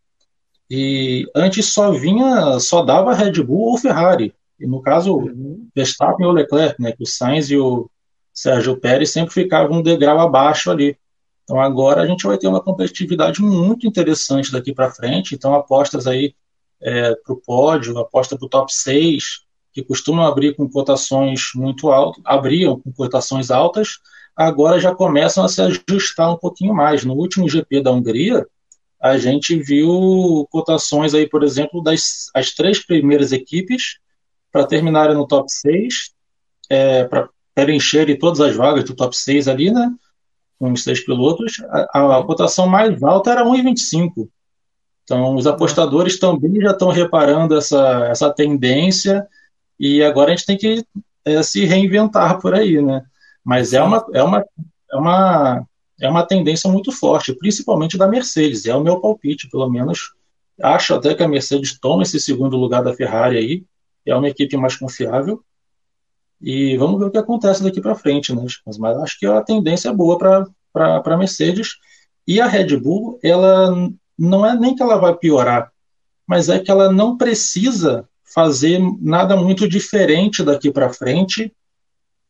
E 0.69 1.25
antes 1.35 1.71
só 1.73 1.91
vinha, 1.91 2.59
só 2.59 2.83
dava 2.83 3.13
Red 3.13 3.41
Bull 3.43 3.71
ou 3.71 3.77
Ferrari. 3.77 4.33
E 4.59 4.65
no 4.65 4.81
caso, 4.81 5.15
uhum. 5.15 5.67
Verstappen 5.75 6.25
ou 6.25 6.33
Leclerc, 6.33 6.81
né, 6.81 6.91
que 6.91 7.03
o 7.03 7.05
Sainz 7.05 7.49
e 7.49 7.57
o 7.57 7.89
Sérgio 8.33 8.77
Pérez 8.77 9.11
sempre 9.11 9.33
ficavam 9.33 9.77
um 9.77 9.81
degrau 9.81 10.19
abaixo 10.19 10.69
ali. 10.69 10.97
Então 11.43 11.61
agora 11.61 12.01
a 12.01 12.05
gente 12.05 12.27
vai 12.27 12.37
ter 12.37 12.47
uma 12.47 12.61
competitividade 12.61 13.41
muito 13.41 13.87
interessante 13.87 14.51
daqui 14.51 14.73
para 14.73 14.91
frente. 14.91 15.33
Então 15.33 15.53
apostas 15.53 16.05
aí 16.05 16.35
é, 16.81 17.15
para 17.15 17.33
o 17.33 17.37
pódio, 17.37 17.97
aposta 17.97 18.37
para 18.37 18.45
o 18.45 18.49
top 18.49 18.73
6, 18.73 19.41
que 19.71 19.83
costumam 19.83 20.25
abrir 20.25 20.55
com 20.55 20.69
cotações 20.69 21.51
muito 21.55 21.89
altas, 21.89 22.21
abriam 22.25 22.79
com 22.79 22.91
cotações 22.91 23.49
altas, 23.51 23.99
agora 24.35 24.79
já 24.79 24.93
começam 24.93 25.45
a 25.45 25.47
se 25.47 25.61
ajustar 25.61 26.33
um 26.33 26.37
pouquinho 26.37 26.73
mais. 26.73 27.05
No 27.05 27.13
último 27.13 27.47
GP 27.47 27.81
da 27.81 27.91
Hungria, 27.91 28.45
a 28.99 29.17
gente 29.17 29.55
viu 29.57 30.47
cotações 30.49 31.13
aí, 31.13 31.27
por 31.27 31.43
exemplo, 31.43 31.81
das 31.81 32.29
as 32.33 32.53
três 32.53 32.83
primeiras 32.83 33.31
equipes 33.31 33.99
para 34.51 34.65
terminarem 34.65 35.15
no 35.15 35.27
top 35.27 35.51
6, 35.51 36.11
é, 36.69 37.03
para 37.05 37.29
preencherem 37.53 38.17
todas 38.17 38.39
as 38.39 38.55
vagas 38.55 38.83
do 38.83 38.95
top 38.95 39.15
6 39.15 39.47
ali, 39.47 39.71
né? 39.71 39.91
Com 40.59 40.71
os 40.71 40.83
seis 40.83 41.03
pilotos, 41.05 41.61
a, 41.93 42.17
a 42.17 42.23
cotação 42.23 42.67
mais 42.67 43.01
alta 43.03 43.31
era 43.31 43.43
1,25. 43.43 44.27
Então, 45.03 45.35
os 45.35 45.47
apostadores 45.47 46.19
também 46.19 46.59
já 46.59 46.71
estão 46.71 46.89
reparando 46.89 47.55
essa, 47.55 48.07
essa 48.07 48.33
tendência 48.33 49.25
e 49.79 50.03
agora 50.03 50.31
a 50.31 50.35
gente 50.35 50.45
tem 50.45 50.57
que 50.57 50.83
é, 51.23 51.41
se 51.43 51.63
reinventar 51.65 52.39
por 52.41 52.53
aí, 52.53 52.81
né? 52.81 53.03
Mas 53.43 53.73
é 53.73 53.81
uma, 53.81 54.05
é, 54.13 54.21
uma, 54.21 54.43
é, 54.91 54.95
uma, 54.97 55.65
é 55.99 56.09
uma 56.09 56.25
tendência 56.25 56.69
muito 56.69 56.91
forte, 56.91 57.33
principalmente 57.33 57.97
da 57.97 58.07
Mercedes. 58.07 58.65
É 58.65 58.75
o 58.75 58.83
meu 58.83 58.99
palpite, 58.99 59.49
pelo 59.49 59.69
menos. 59.69 60.13
Acho 60.61 60.95
até 60.95 61.13
que 61.13 61.23
a 61.23 61.27
Mercedes 61.27 61.79
toma 61.79 62.03
esse 62.03 62.19
segundo 62.19 62.57
lugar 62.57 62.83
da 62.83 62.93
Ferrari 62.93 63.37
aí 63.37 63.65
é 64.09 64.15
uma 64.15 64.29
equipe 64.29 64.55
mais 64.57 64.75
confiável. 64.75 65.43
E 66.41 66.77
vamos 66.77 66.99
ver 66.99 67.05
o 67.05 67.11
que 67.11 67.17
acontece 67.17 67.63
daqui 67.63 67.81
para 67.81 67.95
frente, 67.95 68.33
né? 68.33 68.45
Mas, 68.79 68.97
acho 68.97 69.19
que 69.19 69.25
a 69.25 69.41
tendência 69.41 69.89
é 69.89 69.93
boa 69.93 70.17
para 70.17 71.03
a 71.03 71.17
Mercedes. 71.17 71.77
E 72.25 72.39
a 72.39 72.47
Red 72.47 72.77
Bull, 72.77 73.19
ela 73.23 73.89
não 74.17 74.45
é 74.45 74.55
nem 74.55 74.75
que 74.75 74.83
ela 74.83 74.97
vai 74.97 75.15
piorar, 75.15 75.71
mas 76.25 76.49
é 76.49 76.59
que 76.59 76.69
ela 76.69 76.91
não 76.91 77.17
precisa 77.17 78.07
fazer 78.23 78.79
nada 78.99 79.35
muito 79.37 79.67
diferente 79.67 80.43
daqui 80.43 80.71
para 80.71 80.93
frente 80.93 81.53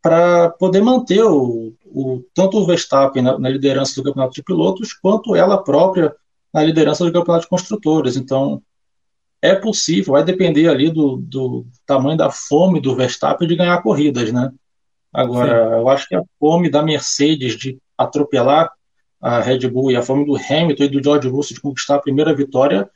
para 0.01 0.49
poder 0.51 0.81
manter 0.81 1.23
o, 1.23 1.73
o, 1.91 2.23
tanto 2.33 2.57
o 2.57 2.65
Verstappen 2.65 3.21
na, 3.21 3.37
na, 3.37 3.49
liderança 3.49 3.95
do 3.95 4.03
campeonato 4.03 4.33
de 4.33 4.43
pilotos, 4.43 4.93
quanto 4.93 5.35
ela 5.35 5.63
própria 5.63 6.15
na 6.53 6.63
liderança 6.63 7.05
do 7.05 7.11
campeonato 7.11 7.43
de 7.43 7.49
construtores. 7.49 8.15
Então, 8.15 8.61
é 9.41 9.55
possível, 9.55 10.13
vai 10.13 10.23
depender 10.23 10.67
ali 10.67 10.89
do, 10.89 11.17
do 11.17 11.65
tamanho 11.85 12.17
da 12.17 12.29
fome 12.29 12.81
do 12.81 12.95
Verstappen 12.95 13.47
de 13.47 13.55
ganhar 13.55 13.81
corridas, 13.81 14.31
né? 14.31 14.51
Agora, 15.13 15.69
Sim. 15.69 15.73
eu 15.75 15.89
acho 15.89 16.07
que 16.07 16.15
a 16.15 16.23
fome 16.39 16.69
da 16.69 16.83
Mercedes 16.83 17.57
de 17.57 17.77
atropelar 17.97 18.71
a 19.21 19.39
Red 19.39 19.67
Bull 19.69 19.91
e 19.91 19.95
a 19.95 20.01
fome 20.01 20.25
do 20.25 20.35
Hamilton 20.35 20.83
e 20.83 20.89
do 20.89 21.03
George 21.03 21.27
Russell 21.27 21.55
de 21.55 21.61
conquistar 21.61 21.95
a 21.95 22.01
primeira 22.01 22.35
vitória 22.35 22.89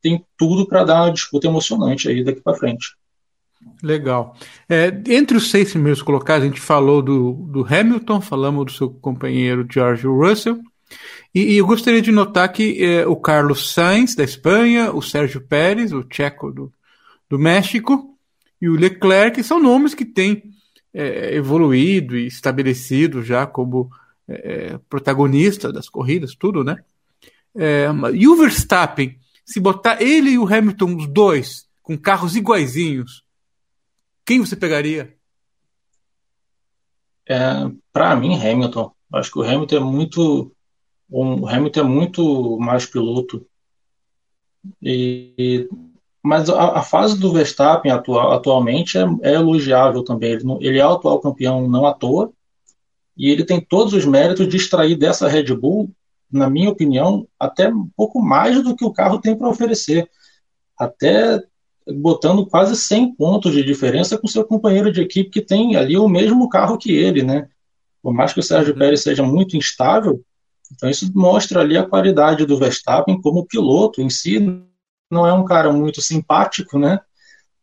tem 0.00 0.24
tudo 0.36 0.66
para 0.66 0.84
dar 0.84 1.02
uma 1.02 1.12
disputa 1.12 1.46
emocionante 1.46 2.08
aí 2.08 2.22
daqui 2.22 2.40
para 2.40 2.56
frente. 2.56 2.94
Legal. 3.82 4.36
É, 4.68 4.88
entre 5.08 5.36
os 5.36 5.50
seis 5.50 5.70
primeiros 5.72 6.02
colocados, 6.02 6.44
a 6.44 6.48
gente 6.48 6.60
falou 6.60 7.02
do, 7.02 7.32
do 7.32 7.66
Hamilton, 7.66 8.20
falamos 8.20 8.66
do 8.66 8.72
seu 8.72 8.90
companheiro 8.90 9.66
George 9.70 10.06
Russell, 10.06 10.58
e, 11.34 11.54
e 11.54 11.56
eu 11.58 11.66
gostaria 11.66 12.00
de 12.00 12.12
notar 12.12 12.50
que 12.52 12.82
é, 12.82 13.06
o 13.06 13.16
Carlos 13.16 13.72
Sainz, 13.72 14.14
da 14.14 14.24
Espanha, 14.24 14.92
o 14.92 15.02
Sérgio 15.02 15.40
Pérez, 15.40 15.92
o 15.92 16.04
tcheco 16.04 16.50
do, 16.50 16.72
do 17.28 17.38
México, 17.38 18.16
e 18.60 18.68
o 18.68 18.76
Leclerc 18.76 19.42
são 19.42 19.60
nomes 19.60 19.94
que 19.94 20.04
têm 20.04 20.42
é, 20.92 21.34
evoluído 21.34 22.16
e 22.16 22.26
estabelecido 22.26 23.22
já 23.22 23.46
como 23.46 23.90
é, 24.28 24.78
protagonista 24.88 25.72
das 25.72 25.88
corridas, 25.88 26.34
tudo, 26.34 26.62
né? 26.62 26.76
É, 27.56 27.86
e 28.14 28.26
o 28.26 28.36
Verstappen, 28.36 29.18
se 29.44 29.60
botar 29.60 30.00
ele 30.00 30.30
e 30.30 30.38
o 30.38 30.46
Hamilton, 30.46 30.96
os 30.96 31.06
dois, 31.08 31.66
com 31.82 31.98
carros 31.98 32.36
iguaizinhos, 32.36 33.23
quem 34.24 34.40
você 34.40 34.56
pegaria? 34.56 35.14
É, 37.28 37.70
Para 37.92 38.14
mim, 38.16 38.34
Hamilton. 38.34 38.92
Acho 39.12 39.30
que 39.30 39.38
o 39.38 39.42
Hamilton 39.42 39.76
é 39.76 39.80
muito 39.80 40.54
o 41.08 41.46
Hamilton 41.48 41.80
é 41.80 41.84
muito 41.84 42.58
mais 42.58 42.86
piloto. 42.86 43.46
E, 44.82 45.68
mas 46.22 46.48
a, 46.48 46.78
a 46.78 46.82
fase 46.82 47.18
do 47.18 47.32
Verstappen 47.32 47.92
atual, 47.92 48.32
atualmente 48.32 48.98
é, 48.98 49.04
é 49.22 49.34
elogiável 49.34 50.02
também. 50.02 50.32
Ele, 50.32 50.44
ele, 50.60 50.78
é 50.78 50.86
o 50.86 50.92
atual 50.92 51.20
campeão 51.20 51.68
não 51.68 51.86
à 51.86 51.94
toa. 51.94 52.32
E 53.16 53.30
ele 53.30 53.44
tem 53.44 53.60
todos 53.60 53.92
os 53.92 54.04
méritos 54.04 54.48
de 54.48 54.56
extrair 54.56 54.96
dessa 54.96 55.28
Red 55.28 55.54
Bull, 55.54 55.90
na 56.30 56.50
minha 56.50 56.70
opinião, 56.70 57.28
até 57.38 57.68
um 57.68 57.88
pouco 57.96 58.20
mais 58.20 58.60
do 58.60 58.74
que 58.74 58.84
o 58.84 58.92
carro 58.92 59.20
tem 59.20 59.36
para 59.36 59.48
oferecer. 59.48 60.10
Até 60.76 61.40
botando 61.86 62.46
quase 62.46 62.76
100 62.76 63.14
pontos 63.14 63.52
de 63.52 63.62
diferença 63.62 64.16
com 64.16 64.26
seu 64.26 64.44
companheiro 64.44 64.90
de 64.90 65.02
equipe 65.02 65.30
que 65.30 65.42
tem 65.42 65.76
ali 65.76 65.96
o 65.96 66.08
mesmo 66.08 66.48
carro 66.48 66.78
que 66.78 66.92
ele, 66.92 67.22
né? 67.22 67.48
Por 68.02 68.12
mais 68.12 68.32
que 68.32 68.40
o 68.40 68.42
Sérgio 68.42 68.72
uhum. 68.72 68.78
Pérez 68.78 69.02
seja 69.02 69.22
muito 69.22 69.56
instável, 69.56 70.22
então 70.72 70.88
isso 70.88 71.10
mostra 71.14 71.60
ali 71.60 71.76
a 71.76 71.86
qualidade 71.86 72.46
do 72.46 72.58
Verstappen 72.58 73.20
como 73.20 73.46
piloto 73.46 74.00
em 74.00 74.10
si. 74.10 74.40
Não 75.10 75.26
é 75.26 75.32
um 75.32 75.44
cara 75.44 75.72
muito 75.72 76.00
simpático, 76.00 76.78
né? 76.78 77.00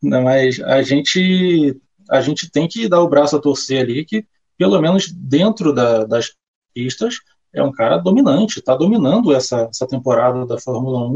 Mas 0.02 0.60
a 0.62 0.82
gente 0.82 1.80
a 2.10 2.20
gente 2.20 2.50
tem 2.50 2.68
que 2.68 2.90
dar 2.90 3.02
o 3.02 3.08
braço 3.08 3.36
a 3.36 3.42
torcer 3.42 3.82
ali 3.82 4.04
que 4.04 4.26
pelo 4.58 4.80
menos 4.82 5.12
dentro 5.12 5.74
da, 5.74 6.04
das 6.06 6.34
pistas 6.74 7.16
é 7.54 7.64
um 7.64 7.72
cara 7.72 7.98
dominante, 7.98 8.60
está 8.60 8.76
dominando 8.76 9.34
essa, 9.34 9.68
essa 9.70 9.88
temporada 9.88 10.46
da 10.46 10.60
Fórmula 10.60 11.08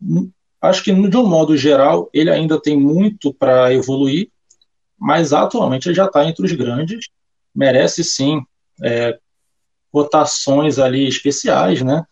1. 0.00 0.32
Acho 0.62 0.84
que 0.84 0.92
de 0.92 1.16
um 1.16 1.26
modo 1.26 1.56
geral 1.56 2.08
ele 2.14 2.30
ainda 2.30 2.60
tem 2.60 2.78
muito 2.78 3.34
para 3.34 3.74
evoluir, 3.74 4.30
mas 4.96 5.32
atualmente 5.32 5.88
ele 5.88 5.96
já 5.96 6.06
está 6.06 6.24
entre 6.24 6.46
os 6.46 6.52
grandes, 6.52 7.08
merece 7.52 8.04
sim 8.04 8.40
é, 8.80 9.18
rotações 9.92 10.78
ali 10.78 11.08
especiais, 11.08 11.82
né? 11.82 12.04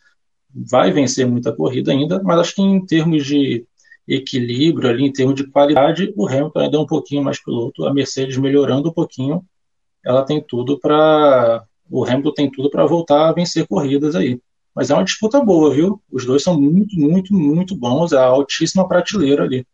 Vai 0.52 0.90
vencer 0.90 1.24
muita 1.26 1.52
corrida 1.52 1.92
ainda, 1.92 2.20
mas 2.24 2.40
acho 2.40 2.56
que 2.56 2.62
em 2.62 2.84
termos 2.84 3.24
de 3.24 3.64
equilíbrio 4.06 4.90
ali, 4.90 5.04
em 5.04 5.12
termos 5.12 5.36
de 5.36 5.46
qualidade, 5.46 6.12
o 6.16 6.26
Hamilton 6.26 6.58
ainda 6.58 6.76
é 6.76 6.80
um 6.80 6.86
pouquinho 6.86 7.22
mais 7.22 7.40
piloto, 7.40 7.86
a 7.86 7.94
Mercedes 7.94 8.36
melhorando 8.36 8.88
um 8.88 8.92
pouquinho, 8.92 9.44
ela 10.04 10.24
tem 10.24 10.42
tudo 10.42 10.78
para 10.80 11.64
o 11.88 12.04
Hamilton 12.04 12.32
tem 12.32 12.50
tudo 12.50 12.70
para 12.70 12.86
voltar 12.86 13.28
a 13.28 13.32
vencer 13.32 13.66
corridas 13.66 14.14
aí. 14.14 14.40
Mas 14.74 14.90
é 14.90 14.94
uma 14.94 15.04
disputa 15.04 15.40
boa, 15.40 15.74
viu? 15.74 16.02
Os 16.10 16.24
dois 16.24 16.42
são 16.42 16.60
muito, 16.60 16.98
muito, 16.98 17.34
muito 17.34 17.76
bons, 17.76 18.12
é 18.12 18.16
a 18.16 18.24
altíssima 18.24 18.86
prateleira 18.86 19.44
ali. 19.44 19.66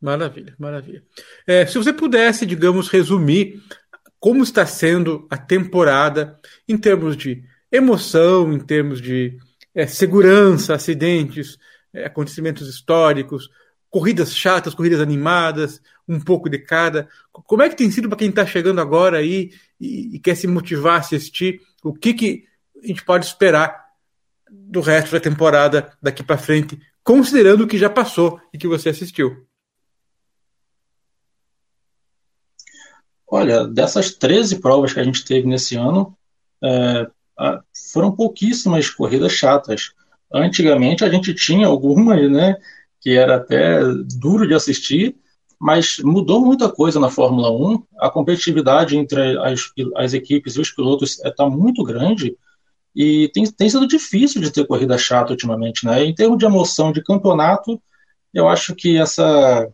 Maravilha, 0.00 0.54
maravilha. 0.58 1.02
É, 1.46 1.64
se 1.64 1.78
você 1.78 1.92
pudesse, 1.92 2.44
digamos, 2.44 2.88
resumir 2.88 3.62
como 4.20 4.42
está 4.42 4.66
sendo 4.66 5.26
a 5.30 5.36
temporada 5.36 6.38
em 6.68 6.76
termos 6.76 7.16
de 7.16 7.42
emoção, 7.70 8.52
em 8.52 8.60
termos 8.60 9.00
de 9.00 9.38
é, 9.74 9.86
segurança, 9.86 10.74
acidentes, 10.74 11.58
é, 11.92 12.04
acontecimentos 12.04 12.68
históricos, 12.68 13.50
corridas 13.90 14.34
chatas, 14.34 14.74
corridas 14.74 15.00
animadas, 15.00 15.80
um 16.08 16.20
pouco 16.20 16.48
de 16.48 16.58
cada. 16.58 17.08
Como 17.32 17.62
é 17.62 17.68
que 17.68 17.76
tem 17.76 17.90
sido 17.90 18.08
para 18.08 18.18
quem 18.18 18.28
está 18.28 18.44
chegando 18.44 18.80
agora 18.80 19.18
aí 19.18 19.52
e, 19.80 20.16
e, 20.16 20.18
quer 20.18 20.34
se 20.34 20.46
motivar 20.46 20.94
a 20.94 20.98
assistir? 20.98 21.60
O 21.82 21.94
que, 21.94 22.12
que 22.12 22.44
a 22.84 22.86
gente 22.86 23.04
pode 23.04 23.26
esperar 23.26 23.84
do 24.50 24.80
resto 24.80 25.12
da 25.12 25.20
temporada 25.20 25.92
daqui 26.00 26.22
para 26.22 26.38
frente, 26.38 26.78
considerando 27.02 27.64
o 27.64 27.66
que 27.66 27.78
já 27.78 27.88
passou 27.88 28.40
e 28.52 28.58
que 28.58 28.68
você 28.68 28.90
assistiu? 28.90 29.46
Olha, 33.26 33.66
dessas 33.66 34.12
13 34.14 34.60
provas 34.60 34.92
que 34.92 35.00
a 35.00 35.04
gente 35.04 35.24
teve 35.24 35.48
nesse 35.48 35.76
ano, 35.76 36.16
é, 36.62 37.10
foram 37.92 38.12
pouquíssimas 38.12 38.88
corridas 38.90 39.32
chatas. 39.32 39.92
Antigamente 40.32 41.04
a 41.04 41.10
gente 41.10 41.34
tinha 41.34 41.66
algumas, 41.66 42.30
né, 42.30 42.56
que 43.00 43.16
era 43.16 43.36
até 43.36 43.80
duro 44.18 44.46
de 44.46 44.54
assistir, 44.54 45.16
mas 45.58 45.98
mudou 45.98 46.44
muita 46.44 46.70
coisa 46.70 47.00
na 47.00 47.10
Fórmula 47.10 47.50
1. 47.50 47.82
A 47.98 48.10
competitividade 48.10 48.96
entre 48.96 49.36
as, 49.38 49.72
as 49.96 50.12
equipes 50.12 50.54
e 50.54 50.60
os 50.60 50.70
pilotos 50.70 51.18
está 51.24 51.48
muito 51.48 51.82
grande 51.82 52.36
e 52.94 53.28
tem, 53.34 53.44
tem 53.44 53.68
sido 53.68 53.88
difícil 53.88 54.40
de 54.40 54.50
ter 54.50 54.66
corrida 54.66 54.96
chata 54.96 55.32
ultimamente. 55.32 55.84
Né? 55.84 56.04
Em 56.04 56.14
termos 56.14 56.38
de 56.38 56.44
emoção 56.44 56.92
de 56.92 57.02
campeonato, 57.02 57.80
eu 58.32 58.48
acho 58.48 58.74
que 58.74 58.96
essa, 58.96 59.68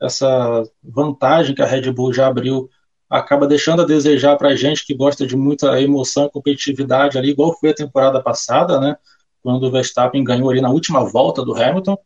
essa 0.00 0.62
vantagem 0.82 1.54
que 1.54 1.62
a 1.62 1.66
Red 1.66 1.90
Bull 1.92 2.12
já 2.12 2.26
abriu 2.26 2.68
acaba 3.08 3.46
deixando 3.46 3.82
a 3.82 3.86
desejar 3.86 4.36
para 4.36 4.48
a 4.48 4.56
gente 4.56 4.84
que 4.84 4.94
gosta 4.94 5.26
de 5.26 5.36
muita 5.36 5.80
emoção 5.80 6.26
e 6.26 6.30
competitividade 6.30 7.16
ali, 7.16 7.30
igual 7.30 7.56
foi 7.58 7.70
a 7.70 7.74
temporada 7.74 8.20
passada, 8.20 8.80
né? 8.80 8.96
Quando 9.42 9.64
o 9.64 9.70
Verstappen 9.70 10.24
ganhou 10.24 10.50
ali 10.50 10.60
na 10.60 10.70
última 10.70 11.04
volta 11.04 11.44
do 11.44 11.54
Hamilton, 11.54 11.96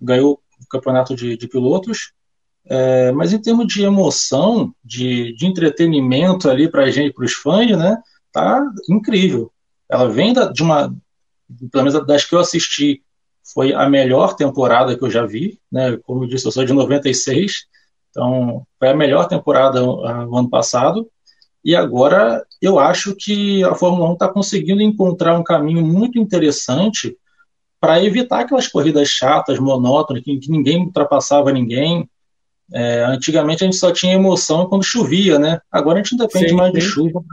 ganhou 0.00 0.40
o 0.60 0.68
campeonato 0.68 1.14
de, 1.14 1.36
de 1.36 1.46
pilotos. 1.46 2.12
É, 2.64 3.12
mas 3.12 3.32
em 3.32 3.40
termos 3.40 3.66
de 3.66 3.84
emoção, 3.84 4.74
de, 4.84 5.34
de 5.34 5.46
entretenimento 5.46 6.50
ali 6.50 6.68
para 6.68 6.84
a 6.84 6.90
gente, 6.90 7.12
para 7.12 7.24
os 7.24 7.32
fãs, 7.32 7.70
né? 7.76 7.96
Tá 8.32 8.60
incrível. 8.88 9.52
Ela 9.92 10.08
vem 10.08 10.32
da, 10.32 10.46
de 10.46 10.62
uma, 10.62 10.94
pelo 11.70 11.84
menos 11.84 12.06
das 12.06 12.24
que 12.24 12.34
eu 12.34 12.40
assisti, 12.40 13.02
foi 13.54 13.72
a 13.72 13.88
melhor 13.88 14.34
temporada 14.34 14.96
que 14.96 15.04
eu 15.04 15.10
já 15.10 15.26
vi, 15.26 15.58
né? 15.70 15.98
Como 16.04 16.24
eu 16.24 16.28
disse, 16.28 16.46
eu 16.46 16.52
sou 16.52 16.64
de 16.64 16.72
96 16.72 17.66
então, 18.12 18.66
foi 18.78 18.90
a 18.90 18.94
melhor 18.94 19.26
temporada 19.26 19.80
ah, 19.80 20.26
no 20.26 20.36
ano 20.36 20.48
passado. 20.48 21.08
E 21.64 21.74
agora 21.74 22.44
eu 22.60 22.78
acho 22.78 23.16
que 23.16 23.64
a 23.64 23.74
Fórmula 23.74 24.10
1 24.10 24.12
está 24.12 24.28
conseguindo 24.28 24.82
encontrar 24.82 25.38
um 25.38 25.42
caminho 25.42 25.84
muito 25.84 26.18
interessante 26.18 27.16
para 27.80 28.04
evitar 28.04 28.40
aquelas 28.40 28.68
corridas 28.68 29.08
chatas, 29.08 29.58
monótonas, 29.58 30.22
que, 30.22 30.38
que 30.38 30.50
ninguém 30.50 30.84
ultrapassava 30.84 31.50
ninguém. 31.50 32.08
É, 32.72 33.04
antigamente 33.04 33.64
a 33.64 33.66
gente 33.66 33.76
só 33.76 33.90
tinha 33.90 34.14
emoção 34.14 34.66
quando 34.66 34.84
chovia, 34.84 35.38
né? 35.38 35.60
Agora 35.70 35.98
a 35.98 36.02
gente 36.02 36.16
depende 36.16 36.50
sim, 36.50 36.54
mais 36.54 36.72
sim. 36.72 36.78
de 36.78 36.84
chuva. 36.84 37.24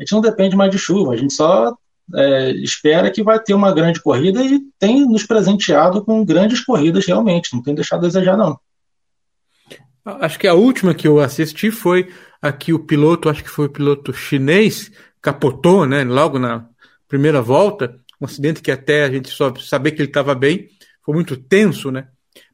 A 0.00 0.02
gente 0.02 0.12
não 0.12 0.22
depende 0.22 0.56
mais 0.56 0.70
de 0.70 0.78
chuva, 0.78 1.12
a 1.12 1.16
gente 1.16 1.34
só 1.34 1.76
é, 2.14 2.52
espera 2.52 3.10
que 3.10 3.22
vai 3.22 3.38
ter 3.38 3.52
uma 3.52 3.70
grande 3.70 4.00
corrida 4.00 4.42
e 4.42 4.58
tem 4.78 5.06
nos 5.06 5.26
presenteado 5.26 6.02
com 6.02 6.24
grandes 6.24 6.64
corridas 6.64 7.04
realmente, 7.06 7.52
não 7.52 7.62
tem 7.62 7.74
deixado 7.74 7.98
a 8.00 8.08
desejar 8.08 8.34
não. 8.34 8.58
Acho 10.02 10.38
que 10.38 10.48
a 10.48 10.54
última 10.54 10.94
que 10.94 11.06
eu 11.06 11.20
assisti 11.20 11.70
foi 11.70 12.08
aqui 12.40 12.72
o 12.72 12.78
piloto, 12.78 13.28
acho 13.28 13.44
que 13.44 13.50
foi 13.50 13.66
o 13.66 13.70
piloto 13.70 14.10
chinês, 14.14 14.90
capotou, 15.20 15.84
né? 15.84 16.02
Logo 16.02 16.38
na 16.38 16.66
primeira 17.06 17.42
volta, 17.42 18.00
um 18.18 18.24
acidente 18.24 18.62
que 18.62 18.70
até 18.70 19.04
a 19.04 19.10
gente 19.10 19.28
só 19.28 19.54
saber 19.56 19.90
que 19.90 20.00
ele 20.00 20.08
estava 20.08 20.34
bem, 20.34 20.70
foi 21.04 21.14
muito 21.14 21.36
tenso, 21.36 21.90
né? 21.90 22.08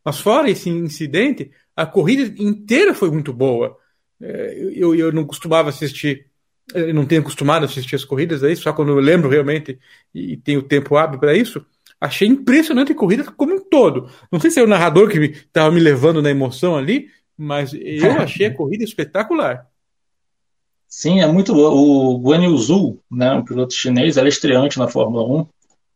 Mas 0.05 0.19
fora 0.19 0.51
esse 0.51 0.69
incidente, 0.69 1.53
a 1.77 1.87
corrida 1.87 2.35
inteira 2.43 2.93
foi 2.93 3.09
muito 3.13 3.33
boa. 3.33 3.77
É, 4.21 4.73
eu, 4.75 4.95
eu 4.97 5.13
não 5.13 5.25
costumava 5.25 5.69
assistir, 5.69 6.27
eu 6.75 6.95
não 6.95 7.07
tenho 7.07 7.21
acostumado 7.21 7.63
a 7.63 7.67
assistir 7.67 7.95
as 7.97 8.05
corridas 8.05 8.43
aí, 8.43 8.57
só 8.57 8.73
quando 8.73 8.91
eu 8.91 9.01
lembro 9.01 9.29
realmente 9.29 9.79
e 10.15 10.37
tenho 10.37 10.63
tempo 10.63 10.97
hábil 10.97 11.19
para 11.19 11.37
isso. 11.37 11.65
Achei 12.01 12.29
impressionante 12.29 12.93
a 12.93 12.95
corrida 12.95 13.25
como 13.25 13.55
um 13.55 13.61
todo. 13.61 14.11
Não 14.31 14.39
sei 14.39 14.51
se 14.51 14.61
é 14.61 14.63
o 14.63 14.67
narrador 14.67 15.09
que 15.09 15.19
estava 15.19 15.71
me 15.71 15.81
levando 15.81 16.21
na 16.21 16.31
emoção 16.31 16.77
ali, 16.77 17.09
mas 17.37 17.73
eu 17.73 18.13
achei 18.21 18.47
a 18.47 18.55
corrida 18.55 18.85
espetacular. 18.85 19.67
Sim, 20.89 21.21
é 21.21 21.27
muito 21.27 21.53
boa. 21.53 21.71
O 21.71 22.19
Guan 22.19 22.45
Yu 22.45 22.57
Zhu, 22.57 23.01
né, 23.11 23.33
um 23.33 23.45
piloto 23.45 23.75
chinês, 23.75 24.17
era 24.17 24.29
estreante 24.29 24.79
na 24.79 24.89
Fórmula 24.89 25.25
1. 25.43 25.47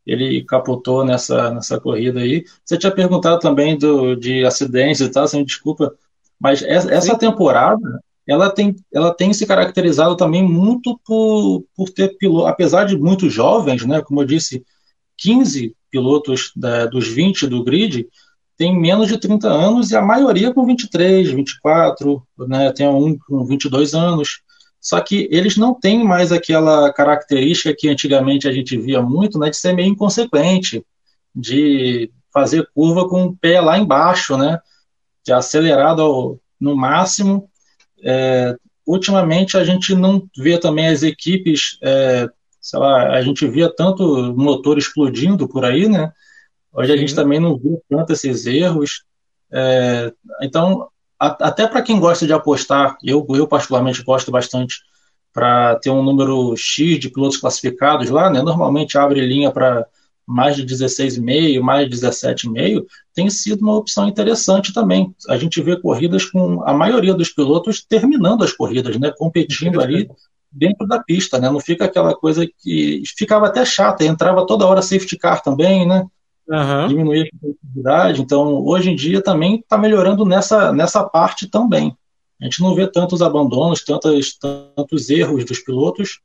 Ele 0.06 0.44
capotou 0.44 1.04
nessa, 1.04 1.50
nessa 1.50 1.78
corrida 1.78 2.20
aí. 2.20 2.44
Você 2.64 2.76
tinha 2.76 2.92
perguntado 2.92 3.38
também 3.38 3.76
do, 3.78 4.14
de 4.16 4.44
acidentes 4.44 5.00
e 5.00 5.08
tal, 5.08 5.28
sem 5.28 5.44
desculpa. 5.44 5.94
Mas 6.38 6.62
essa, 6.62 6.92
essa 6.92 7.18
temporada, 7.18 8.02
ela 8.26 8.50
tem, 8.50 8.76
ela 8.92 9.14
tem 9.14 9.32
se 9.32 9.46
caracterizado 9.46 10.16
também 10.16 10.42
muito 10.42 10.98
por, 11.04 11.64
por 11.74 11.90
ter 11.90 12.16
piloto, 12.16 12.46
apesar 12.46 12.84
de 12.84 12.96
muito 12.96 13.28
jovens, 13.28 13.84
né, 13.84 14.00
como 14.02 14.20
eu 14.20 14.26
disse, 14.26 14.64
15 15.16 15.74
pilotos 15.90 16.52
da, 16.54 16.86
dos 16.86 17.08
20 17.08 17.46
do 17.46 17.64
grid, 17.64 18.06
tem 18.56 18.78
menos 18.78 19.08
de 19.08 19.18
30 19.18 19.48
anos 19.48 19.90
e 19.90 19.96
a 19.96 20.02
maioria 20.02 20.52
com 20.52 20.66
23, 20.66 21.30
24, 21.30 22.22
né, 22.46 22.72
tem 22.72 22.86
um 22.86 23.18
com 23.18 23.44
22 23.44 23.94
anos. 23.94 24.42
Só 24.80 25.00
que 25.00 25.28
eles 25.30 25.56
não 25.56 25.74
têm 25.74 26.02
mais 26.02 26.32
aquela 26.32 26.92
característica 26.92 27.74
que 27.76 27.88
antigamente 27.88 28.48
a 28.48 28.52
gente 28.52 28.76
via 28.78 29.02
muito, 29.02 29.38
né, 29.38 29.50
de 29.50 29.56
ser 29.56 29.74
meio 29.74 29.88
inconsequente, 29.88 30.84
de 31.34 32.10
fazer 32.32 32.68
curva 32.74 33.08
com 33.08 33.24
o 33.24 33.36
pé 33.36 33.60
lá 33.60 33.78
embaixo, 33.78 34.36
né, 34.36 34.58
de 35.24 35.32
acelerado 35.32 36.02
ao, 36.02 36.38
no 36.60 36.74
máximo. 36.74 37.49
É, 38.02 38.56
ultimamente 38.86 39.56
a 39.56 39.64
gente 39.64 39.94
não 39.94 40.26
vê 40.36 40.58
também 40.58 40.88
as 40.88 41.02
equipes, 41.02 41.78
é, 41.82 42.28
sei 42.60 42.78
lá, 42.78 43.10
a 43.10 43.22
gente 43.22 43.46
via 43.48 43.68
tanto 43.74 44.34
motor 44.36 44.78
explodindo 44.78 45.48
por 45.48 45.64
aí, 45.64 45.88
né, 45.88 46.12
Hoje 46.72 46.92
a 46.92 46.96
gente 46.96 47.14
também 47.14 47.40
não 47.40 47.56
vê 47.58 47.80
tanto 47.88 48.12
esses 48.12 48.46
erros. 48.46 49.02
É, 49.52 50.12
então, 50.40 50.88
a, 51.18 51.48
até 51.48 51.66
para 51.66 51.82
quem 51.82 51.98
gosta 51.98 52.26
de 52.26 52.32
apostar, 52.32 52.96
eu, 53.02 53.26
eu 53.30 53.46
particularmente 53.46 54.02
gosto 54.04 54.30
bastante 54.30 54.76
para 55.32 55.76
ter 55.76 55.90
um 55.90 56.02
número 56.02 56.56
X 56.56 56.98
de 56.98 57.08
pilotos 57.08 57.38
classificados 57.38 58.08
lá, 58.10 58.30
né? 58.30 58.40
Normalmente 58.42 58.96
abre 58.96 59.20
linha 59.20 59.50
para 59.50 59.86
mais 60.26 60.56
de 60.56 60.64
16,5, 60.64 61.60
mais 61.60 61.88
de 61.88 61.96
17,5, 61.96 62.84
tem 63.14 63.28
sido 63.28 63.62
uma 63.62 63.76
opção 63.76 64.08
interessante 64.08 64.72
também. 64.72 65.14
A 65.28 65.36
gente 65.36 65.60
vê 65.60 65.80
corridas 65.80 66.24
com 66.24 66.62
a 66.64 66.72
maioria 66.72 67.14
dos 67.14 67.30
pilotos 67.30 67.84
terminando 67.84 68.44
as 68.44 68.52
corridas, 68.52 68.96
né? 68.98 69.12
Competindo 69.16 69.80
ali 69.80 70.08
dentro 70.52 70.86
da 70.86 71.00
pista, 71.00 71.38
né? 71.38 71.50
Não 71.50 71.60
fica 71.60 71.84
aquela 71.84 72.14
coisa 72.14 72.46
que 72.46 73.02
ficava 73.16 73.46
até 73.46 73.64
chata, 73.64 74.04
entrava 74.04 74.46
toda 74.46 74.66
hora 74.66 74.82
safety 74.82 75.16
car 75.16 75.42
também, 75.42 75.86
né? 75.86 76.06
uhum. 76.50 76.88
diminuir 76.88 77.22
a 77.22 77.30
competitividade. 77.30 78.20
Então, 78.20 78.64
hoje 78.64 78.90
em 78.90 78.96
dia 78.96 79.22
também 79.22 79.60
está 79.60 79.78
melhorando 79.78 80.24
nessa, 80.24 80.72
nessa 80.72 81.04
parte 81.04 81.46
também. 81.46 81.96
A 82.40 82.44
gente 82.44 82.60
não 82.60 82.74
vê 82.74 82.86
tantos 82.86 83.22
abandonos, 83.22 83.84
tantos, 83.84 84.36
tantos 84.38 85.10
erros 85.10 85.44
dos 85.44 85.60
pilotos. 85.60 86.20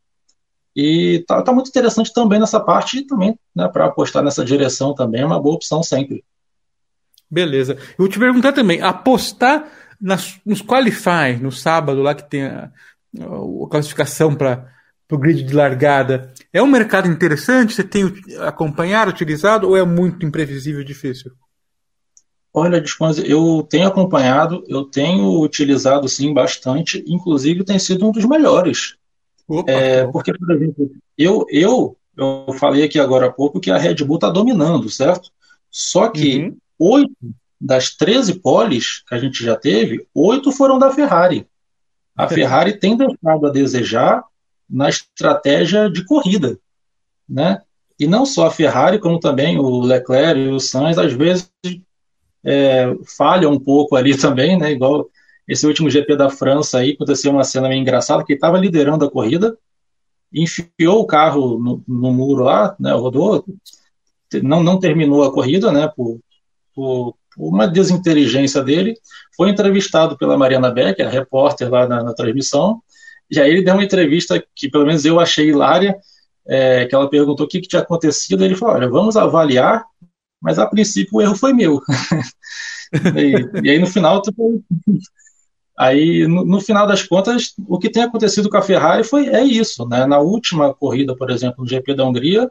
E 0.76 1.19
está 1.21 1.41
tá 1.41 1.53
muito 1.53 1.69
interessante 1.69 2.13
também 2.13 2.39
nessa 2.39 2.59
parte 2.59 2.99
e 2.99 3.07
também, 3.07 3.39
né, 3.55 3.67
para 3.67 3.86
apostar 3.86 4.21
nessa 4.23 4.43
direção 4.43 4.93
também 4.93 5.21
é 5.21 5.26
uma 5.26 5.39
boa 5.39 5.55
opção 5.55 5.82
sempre. 5.82 6.23
Beleza. 7.32 7.73
Eu 7.73 7.99
vou 7.99 8.07
te 8.09 8.19
perguntar 8.19 8.51
também, 8.51 8.82
apostar 8.82 9.67
nas, 9.99 10.39
nos 10.45 10.61
qualify 10.61 11.38
no 11.41 11.51
sábado 11.51 12.01
lá 12.01 12.13
que 12.13 12.30
tem 12.30 12.43
a, 12.45 12.71
a 13.19 13.69
classificação 13.69 14.36
para 14.36 14.73
para 15.07 15.15
o 15.15 15.19
grid 15.19 15.43
de 15.43 15.53
largada. 15.53 16.34
É 16.51 16.61
um 16.61 16.67
mercado 16.67 17.07
interessante? 17.07 17.73
Você 17.73 17.84
tem 17.84 18.11
acompanhado, 18.41 19.11
utilizado 19.11 19.67
ou 19.67 19.78
é 19.78 19.86
muito 19.86 20.26
imprevisível 20.26 20.82
e 20.82 20.86
difícil? 20.86 21.32
Olha, 22.53 22.84
eu 23.26 23.67
tenho 23.69 23.88
acompanhado, 23.88 24.63
eu 24.67 24.86
tenho 24.86 25.41
utilizado 25.41 26.07
sim 26.07 26.34
bastante, 26.34 27.03
inclusive 27.05 27.65
tem 27.65 27.78
sido 27.78 28.07
um 28.07 28.11
dos 28.11 28.26
melhores. 28.26 28.95
Opa, 29.48 29.72
é, 29.72 30.08
porque, 30.08 30.34
por 30.34 30.52
exemplo, 30.52 30.91
eu, 31.18 31.46
eu, 31.50 31.98
eu 32.18 32.54
falei 32.58 32.84
aqui 32.84 33.00
agora 33.00 33.28
há 33.28 33.32
pouco 33.32 33.60
que 33.60 33.70
a 33.72 33.78
Red 33.78 33.96
Bull 34.04 34.16
está 34.16 34.30
dominando, 34.30 34.89
certo? 34.89 35.30
Só 35.70 36.10
que 36.10 36.38
uhum. 36.38 36.58
oito 36.80 37.16
das 37.60 37.91
13 37.96 38.39
poles 38.39 39.04
que 39.08 39.16
a 39.16 39.20
gente 39.20 39.43
já 39.43 39.56
teve, 39.56 40.08
oito 40.14 40.52
foram 40.52 40.78
da 40.80 40.91
Ferrari. 40.91 41.48
A 42.16 42.28
Ferrari 42.28 42.80
tem 42.80 42.96
deixado 42.96 43.46
a 43.46 43.52
desejar 43.52 44.24
na 44.70 44.89
estratégia 44.89 45.89
de 45.89 46.04
corrida, 46.06 46.58
né? 47.28 47.62
E 48.00 48.08
não 48.08 48.26
só 48.26 48.48
a 48.48 48.52
Ferrari, 48.52 49.00
como 49.00 49.20
também 49.20 49.58
o 49.58 49.82
Leclerc 49.82 50.39
e 50.39 50.48
o 50.50 50.60
Sainz, 50.60 50.98
às 50.98 51.14
vezes 51.14 51.50
é, 52.43 52.93
falham 53.18 53.52
um 53.52 53.60
pouco 53.60 53.96
ali 53.96 54.16
também, 54.18 54.58
né? 54.58 54.72
Igual 54.72 55.10
esse 55.48 55.66
último 55.66 55.89
GP 55.89 56.16
da 56.16 56.30
França 56.30 56.80
aí, 56.80 56.91
aconteceu 56.91 57.32
uma 57.32 57.43
cena 57.43 57.70
meio 57.70 57.82
engraçada, 57.82 58.24
que 58.24 58.34
estava 58.34 58.58
liderando 58.58 59.06
a 59.06 59.12
corrida, 59.12 59.58
enfiou 60.34 61.02
o 61.02 61.06
carro 61.06 61.60
no, 61.60 61.84
no, 61.88 62.14
muro 62.14 62.43
lá, 62.43 62.76
né? 62.80 62.91
Rodou, 62.93 63.46
não, 64.41 64.64
não 64.64 64.80
terminou 64.80 65.24
a 65.24 65.32
corrida, 65.32 65.72
né? 65.72 65.88
Por, 65.96 66.20
por, 66.74 67.16
por 67.36 67.50
uma 67.50 67.68
desinteligência 67.68 68.64
dele, 68.64 68.96
foi 69.36 69.50
entrevistado 69.50 70.18
pela 70.18 70.38
Mariana 70.38 70.72
Becker, 70.72 71.08
a 71.08 71.12
repórter 71.12 71.70
lá 71.70 71.88
na, 71.88 72.04
na 72.04 72.14
transmissão, 72.14 72.82
e 73.30 73.39
aí 73.39 73.50
ele 73.50 73.64
deu 73.64 73.74
uma 73.74 73.84
entrevista 73.84 74.43
que, 74.56 74.70
pelo 74.70 74.86
menos, 74.86 75.06
eu 75.06 75.20
achei 75.20 75.50
hilária, 75.50 75.96
é, 76.48 76.86
que 76.86 76.93
ela 76.93 77.10
perguntou 77.10 77.46
o 77.46 77.50
que, 77.50 77.60
que 77.60 77.68
tinha 77.68 77.82
acontecido, 77.82 78.43
ele 78.43 78.56
falou, 78.56 78.76
olha, 78.76 78.89
vamos 78.89 79.18
avaliar, 79.18 79.84
mas 80.41 80.60
a 80.60 80.68
princípio 80.68 81.18
o 81.18 81.22
erro 81.22 81.36
foi 81.36 81.54
meu. 81.54 81.82
e, 83.18 83.68
e, 83.68 83.70
aí 83.72 83.80
no 83.80 83.88
final, 83.88 84.22
tipo, 84.22 84.64
Aí, 85.78 86.26
no, 86.28 86.45
no, 86.45 86.61
final 86.61 86.88
das 86.88 87.03
contas, 87.03 87.53
o 87.67 87.78
que 87.78 87.89
tem 87.89 88.03
acontecido 88.03 88.49
com 88.49 88.57
a 88.57 88.61
Ferrari 88.61 89.03
foi 89.03 89.28
é 89.28 89.43
isso, 89.43 89.86
né? 89.88 90.05
Na 90.05 90.19
última 90.19 90.73
corrida, 90.73 91.15
por 91.15 91.30
exemplo, 91.30 91.63
no 91.63 91.69
GP 91.69 91.93
da 91.93 92.05
Hungria, 92.05 92.49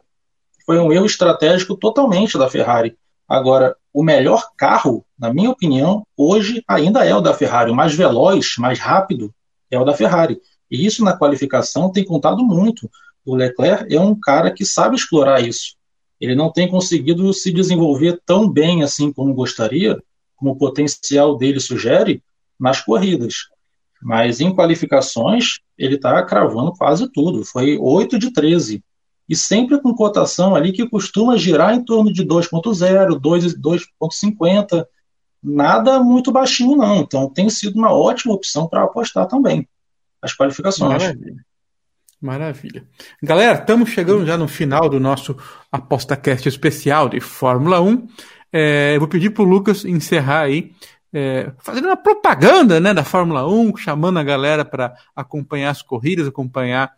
foi 0.65 0.79
um 0.79 0.91
erro 0.91 1.05
estratégico 1.05 1.75
totalmente 1.75 2.37
da 2.37 2.49
Ferrari. 2.49 2.95
Agora, 3.27 3.75
o 3.91 4.03
melhor 4.03 4.49
carro, 4.55 5.03
na 5.17 5.33
minha 5.33 5.49
opinião, 5.49 6.05
hoje 6.15 6.63
ainda 6.67 7.03
é 7.03 7.15
o 7.15 7.21
da 7.21 7.33
Ferrari. 7.33 7.71
O 7.71 7.75
mais 7.75 7.95
veloz, 7.95 8.55
mais 8.59 8.79
rápido, 8.79 9.33
é 9.71 9.79
o 9.79 9.85
da 9.85 9.93
Ferrari. 9.93 10.39
E 10.69 10.85
isso 10.85 11.03
na 11.03 11.17
qualificação 11.17 11.91
tem 11.91 12.03
contado 12.03 12.43
muito. 12.43 12.89
O 13.25 13.35
Leclerc 13.35 13.93
é 13.93 13.99
um 13.99 14.13
cara 14.13 14.51
que 14.51 14.63
sabe 14.63 14.95
explorar 14.95 15.41
isso. 15.41 15.75
Ele 16.19 16.35
não 16.35 16.51
tem 16.51 16.69
conseguido 16.69 17.33
se 17.33 17.51
desenvolver 17.51 18.21
tão 18.25 18.47
bem 18.49 18.83
assim 18.83 19.11
como 19.11 19.33
gostaria, 19.33 19.99
como 20.35 20.51
o 20.51 20.55
potencial 20.55 21.35
dele 21.35 21.59
sugere, 21.59 22.21
nas 22.59 22.81
corridas. 22.81 23.49
Mas 24.01 24.39
em 24.39 24.53
qualificações, 24.53 25.59
ele 25.77 25.95
está 25.95 26.21
cravando 26.23 26.71
quase 26.73 27.11
tudo. 27.11 27.43
Foi 27.43 27.77
8 27.77 28.19
de 28.19 28.31
13. 28.31 28.83
E 29.27 29.35
sempre 29.35 29.81
com 29.81 29.93
cotação 29.95 30.55
ali 30.55 30.71
que 30.71 30.87
costuma 30.87 31.37
girar 31.37 31.73
em 31.73 31.83
torno 31.83 32.13
de 32.13 32.23
2.0, 32.23 33.19
2.50. 33.19 34.85
Nada 35.41 35.99
muito 35.99 36.31
baixinho, 36.31 36.75
não. 36.75 36.97
Então 36.97 37.29
tem 37.29 37.49
sido 37.49 37.75
uma 37.77 37.91
ótima 37.91 38.33
opção 38.33 38.67
para 38.67 38.83
apostar 38.83 39.27
também. 39.27 39.67
As 40.21 40.35
qualificações. 40.35 41.01
Maravilha. 41.01 41.45
Maravilha. 42.21 42.83
Galera, 43.21 43.59
estamos 43.59 43.89
chegando 43.89 44.25
já 44.25 44.37
no 44.37 44.47
final 44.47 44.89
do 44.89 44.99
nosso 44.99 45.35
ApostaCast 45.71 46.47
especial 46.47 47.09
de 47.09 47.19
Fórmula 47.19 47.81
1. 47.81 48.07
É, 48.53 48.95
eu 48.95 48.99
vou 48.99 49.09
pedir 49.09 49.31
para 49.31 49.43
o 49.43 49.47
Lucas 49.47 49.83
encerrar 49.83 50.41
aí 50.41 50.71
é, 51.13 51.51
fazendo 51.59 51.85
uma 51.85 51.97
propaganda 51.97 52.79
né, 52.79 52.93
da 52.93 53.03
Fórmula 53.03 53.47
1, 53.47 53.77
chamando 53.77 54.19
a 54.19 54.23
galera 54.23 54.65
para 54.65 54.93
acompanhar 55.15 55.69
as 55.69 55.81
corridas, 55.81 56.27
acompanhar 56.27 56.93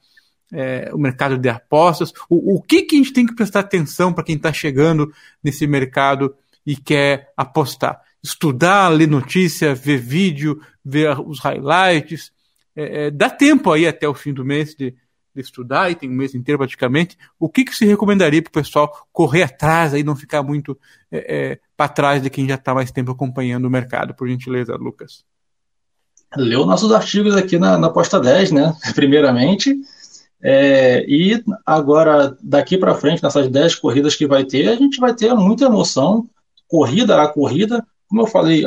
é, 0.51 0.89
o 0.93 0.97
mercado 0.97 1.37
de 1.37 1.49
apostas. 1.49 2.11
O, 2.29 2.55
o 2.55 2.61
que, 2.61 2.83
que 2.83 2.95
a 2.95 2.97
gente 2.99 3.13
tem 3.13 3.25
que 3.25 3.35
prestar 3.35 3.61
atenção 3.61 4.13
para 4.13 4.23
quem 4.23 4.35
está 4.35 4.51
chegando 4.51 5.11
nesse 5.43 5.67
mercado 5.67 6.35
e 6.65 6.75
quer 6.75 7.31
apostar? 7.35 8.01
Estudar, 8.23 8.89
ler 8.89 9.07
notícia, 9.07 9.75
ver 9.75 9.97
vídeo, 9.97 10.59
ver 10.83 11.19
os 11.19 11.39
highlights. 11.39 12.31
É, 12.75 13.07
é 13.07 13.11
dá 13.11 13.29
tempo 13.29 13.71
aí 13.71 13.87
até 13.87 14.07
o 14.07 14.13
fim 14.13 14.33
do 14.33 14.43
mês 14.43 14.73
de, 14.75 14.95
de 15.41 15.47
estudar, 15.47 15.91
e 15.91 15.95
tem 15.95 16.09
um 16.09 16.13
mês 16.13 16.35
inteiro 16.35 16.57
praticamente, 16.57 17.17
o 17.39 17.47
que, 17.47 17.63
que 17.63 17.75
se 17.75 17.85
recomendaria 17.85 18.41
para 18.41 18.49
o 18.49 18.53
pessoal 18.53 19.07
correr 19.11 19.43
atrás 19.43 19.93
e 19.93 20.03
não 20.03 20.15
ficar 20.15 20.43
muito 20.43 20.77
é, 21.11 21.51
é, 21.51 21.59
para 21.75 21.89
trás 21.89 22.21
de 22.21 22.29
quem 22.29 22.47
já 22.47 22.55
está 22.55 22.73
mais 22.73 22.91
tempo 22.91 23.11
acompanhando 23.11 23.65
o 23.65 23.69
mercado, 23.69 24.13
por 24.13 24.27
gentileza, 24.27 24.75
Lucas? 24.75 25.23
Leu 26.35 26.65
nossos 26.65 26.91
artigos 26.91 27.35
aqui 27.35 27.57
na, 27.57 27.77
na 27.77 27.89
Posta 27.89 28.19
10, 28.19 28.51
né? 28.51 28.75
Primeiramente. 28.93 29.75
É, 30.41 31.05
e 31.07 31.41
agora, 31.65 32.37
daqui 32.41 32.77
para 32.77 32.95
frente, 32.95 33.23
nessas 33.23 33.47
10 33.49 33.75
corridas 33.75 34.15
que 34.15 34.27
vai 34.27 34.43
ter, 34.43 34.67
a 34.67 34.75
gente 34.75 34.99
vai 34.99 35.13
ter 35.13 35.33
muita 35.33 35.65
emoção, 35.65 36.27
corrida 36.67 37.21
a 37.21 37.27
corrida. 37.27 37.85
Como 38.07 38.21
eu 38.21 38.27
falei, 38.27 38.63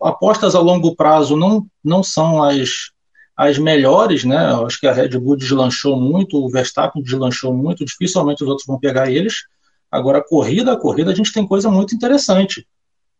apostas 0.00 0.54
a 0.54 0.60
longo 0.60 0.94
prazo 0.94 1.36
não, 1.36 1.66
não 1.82 2.02
são 2.02 2.42
as, 2.42 2.91
as 3.36 3.58
melhores, 3.58 4.24
né? 4.24 4.50
Eu 4.50 4.66
acho 4.66 4.78
que 4.78 4.86
a 4.86 4.92
Red 4.92 5.18
Bull 5.18 5.36
deslanchou 5.36 5.96
muito, 5.96 6.36
o 6.36 6.48
Verstappen 6.48 7.02
deslanchou 7.02 7.52
muito, 7.54 7.84
dificilmente 7.84 8.42
os 8.42 8.48
outros 8.48 8.66
vão 8.66 8.78
pegar 8.78 9.10
eles. 9.10 9.44
Agora, 9.90 10.22
corrida 10.22 10.72
a 10.72 10.76
corrida, 10.76 11.10
a 11.10 11.14
gente 11.14 11.32
tem 11.32 11.46
coisa 11.46 11.70
muito 11.70 11.94
interessante. 11.94 12.66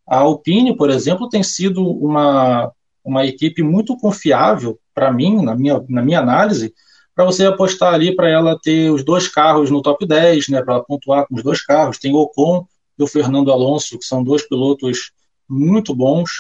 A 0.06 0.18
Alpine, 0.18 0.76
por 0.76 0.90
exemplo, 0.90 1.28
tem 1.28 1.42
sido 1.42 1.86
uma, 1.86 2.70
uma 3.04 3.26
equipe 3.26 3.62
muito 3.62 3.96
confiável 3.96 4.78
para 4.94 5.12
mim, 5.12 5.42
na 5.42 5.54
minha, 5.54 5.82
na 5.88 6.02
minha 6.02 6.20
análise, 6.20 6.72
para 7.14 7.24
você 7.24 7.46
apostar 7.46 7.94
ali 7.94 8.14
para 8.14 8.28
ela 8.28 8.58
ter 8.62 8.90
os 8.90 9.04
dois 9.04 9.28
carros 9.28 9.70
no 9.70 9.82
top 9.82 10.06
10, 10.06 10.48
né, 10.48 10.62
para 10.62 10.80
pontuar 10.80 11.26
com 11.26 11.34
os 11.34 11.42
dois 11.42 11.62
carros. 11.62 11.98
Tem 11.98 12.12
o 12.12 12.18
Ocon 12.18 12.66
e 12.98 13.02
o 13.02 13.06
Fernando 13.06 13.52
Alonso, 13.52 13.98
que 13.98 14.04
são 14.04 14.22
dois 14.22 14.46
pilotos 14.46 15.12
muito 15.48 15.94
bons 15.94 16.30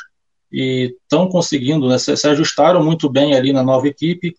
e 0.52 0.94
estão 1.02 1.28
conseguindo, 1.28 1.88
né, 1.88 1.98
se, 1.98 2.14
se, 2.16 2.28
ajustaram 2.28 2.84
muito 2.84 3.08
bem 3.08 3.34
ali 3.34 3.52
na 3.52 3.62
nova 3.62 3.88
equipe. 3.88 4.36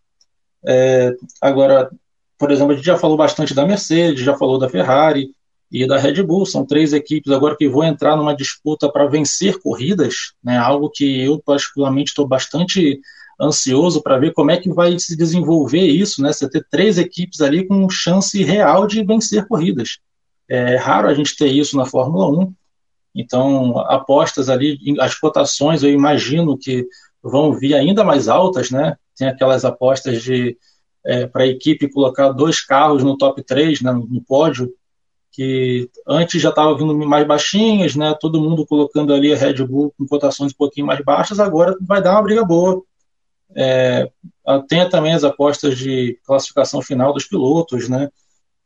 É, 0.65 1.15
agora, 1.41 1.89
por 2.37 2.51
exemplo, 2.51 2.73
a 2.73 2.75
gente 2.75 2.85
já 2.85 2.97
falou 2.97 3.17
bastante 3.17 3.53
da 3.53 3.65
Mercedes, 3.65 4.23
já 4.23 4.37
falou 4.37 4.59
da 4.59 4.69
Ferrari 4.69 5.31
e 5.71 5.87
da 5.87 5.97
Red 5.97 6.21
Bull, 6.21 6.45
são 6.45 6.65
três 6.65 6.93
equipes 6.93 7.31
agora 7.31 7.57
que 7.57 7.67
vão 7.67 7.83
entrar 7.83 8.15
numa 8.15 8.35
disputa 8.35 8.91
para 8.91 9.07
vencer 9.07 9.59
corridas, 9.59 10.33
né, 10.43 10.55
algo 10.57 10.89
que 10.89 11.21
eu 11.23 11.41
particularmente 11.43 12.09
estou 12.09 12.27
bastante 12.27 13.01
ansioso 13.41 14.01
para 14.01 14.19
ver 14.19 14.33
como 14.33 14.51
é 14.51 14.57
que 14.57 14.71
vai 14.71 14.97
se 14.99 15.17
desenvolver 15.17 15.87
isso, 15.87 16.21
né, 16.21 16.31
você 16.31 16.47
ter 16.47 16.63
três 16.69 16.99
equipes 16.99 17.41
ali 17.41 17.65
com 17.65 17.89
chance 17.89 18.41
real 18.43 18.85
de 18.85 19.03
vencer 19.03 19.47
corridas. 19.47 19.97
É 20.47 20.75
raro 20.75 21.07
a 21.07 21.13
gente 21.13 21.35
ter 21.35 21.47
isso 21.47 21.75
na 21.75 21.85
Fórmula 21.85 22.29
1, 22.29 22.53
então, 23.15 23.77
apostas 23.79 24.49
ali, 24.49 24.79
as 24.99 25.15
cotações 25.15 25.83
eu 25.83 25.91
imagino 25.91 26.57
que 26.57 26.87
vão 27.21 27.53
vir 27.53 27.75
ainda 27.75 28.03
mais 28.03 28.27
altas, 28.27 28.71
né? 28.71 28.97
Tem 29.15 29.27
aquelas 29.27 29.63
apostas 29.63 30.23
de 30.23 30.57
é, 31.05 31.27
para 31.27 31.43
a 31.43 31.47
equipe 31.47 31.91
colocar 31.91 32.31
dois 32.31 32.61
carros 32.61 33.03
no 33.03 33.17
top 33.17 33.43
3, 33.43 33.81
né, 33.81 33.91
no 33.91 34.21
pódio, 34.21 34.73
que 35.31 35.89
antes 36.07 36.41
já 36.41 36.49
estava 36.49 36.75
vindo 36.77 36.95
mais 36.95 37.27
baixinhas, 37.27 37.95
né? 37.95 38.15
Todo 38.19 38.41
mundo 38.41 38.65
colocando 38.65 39.13
ali 39.13 39.33
a 39.33 39.37
Red 39.37 39.65
Bull 39.65 39.93
com 39.97 40.07
cotações 40.07 40.51
um 40.51 40.57
pouquinho 40.57 40.87
mais 40.87 41.03
baixas, 41.03 41.39
agora 41.39 41.75
vai 41.81 42.01
dar 42.01 42.13
uma 42.13 42.23
briga 42.23 42.43
boa. 42.43 42.83
É, 43.55 44.09
tem 44.67 44.87
também 44.89 45.13
as 45.13 45.23
apostas 45.23 45.77
de 45.77 46.19
classificação 46.25 46.81
final 46.81 47.13
dos 47.13 47.25
pilotos, 47.25 47.89
né? 47.89 48.09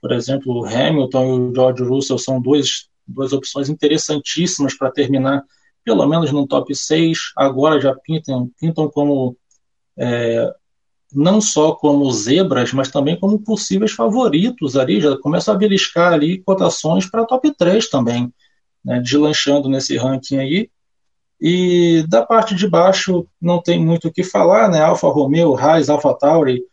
Por 0.01 0.11
exemplo, 0.11 0.61
o 0.61 0.65
Hamilton 0.65 1.25
e 1.25 1.39
o 1.39 1.55
George 1.55 1.83
Russell 1.83 2.17
são 2.17 2.41
dois 2.41 2.87
duas 3.07 3.33
opções 3.33 3.69
interessantíssimas 3.69 4.77
para 4.77 4.91
terminar, 4.91 5.43
pelo 5.83 6.05
menos 6.05 6.31
no 6.31 6.47
top 6.47 6.75
6. 6.75 7.31
Agora 7.35 7.79
já 7.79 7.95
pintam, 7.95 8.51
pintam 8.59 8.89
como 8.89 9.37
é, 9.97 10.53
não 11.13 11.39
só 11.39 11.73
como 11.73 12.11
zebras, 12.11 12.73
mas 12.73 12.91
também 12.91 13.17
como 13.19 13.39
possíveis 13.39 13.91
favoritos 13.91 14.75
ali. 14.75 14.99
Já 14.99 15.17
começam 15.17 15.53
a 15.53 15.57
beliscar 15.57 16.13
ali 16.13 16.39
cotações 16.39 17.09
para 17.09 17.25
top 17.25 17.51
3 17.55 17.89
também, 17.89 18.31
né, 18.83 18.99
deslanchando 18.99 19.69
nesse 19.69 19.97
ranking 19.97 20.37
aí. 20.37 20.69
E 21.39 22.03
da 22.07 22.25
parte 22.25 22.55
de 22.55 22.67
baixo 22.67 23.27
não 23.39 23.61
tem 23.61 23.83
muito 23.83 24.07
o 24.07 24.11
que 24.11 24.23
falar, 24.23 24.69
né? 24.69 24.81
Alfa 24.81 25.07
Romeo, 25.07 25.55
Haas, 25.55 25.87
Alfa 25.87 26.13
Tauri, 26.15 26.63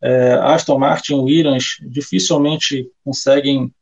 é, 0.00 0.34
Aston 0.34 0.78
Martin, 0.78 1.14
Williams 1.14 1.76
dificilmente 1.82 2.88
conseguem 3.04 3.72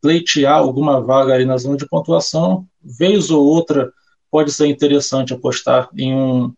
pleitear 0.00 0.58
alguma 0.58 1.00
vaga 1.00 1.34
aí 1.34 1.44
na 1.44 1.56
zona 1.56 1.76
de 1.76 1.86
pontuação, 1.86 2.66
vez 2.82 3.30
ou 3.30 3.44
outra 3.44 3.92
pode 4.30 4.52
ser 4.52 4.66
interessante 4.66 5.32
apostar 5.32 5.88
em 5.96 6.14
um, 6.14 6.52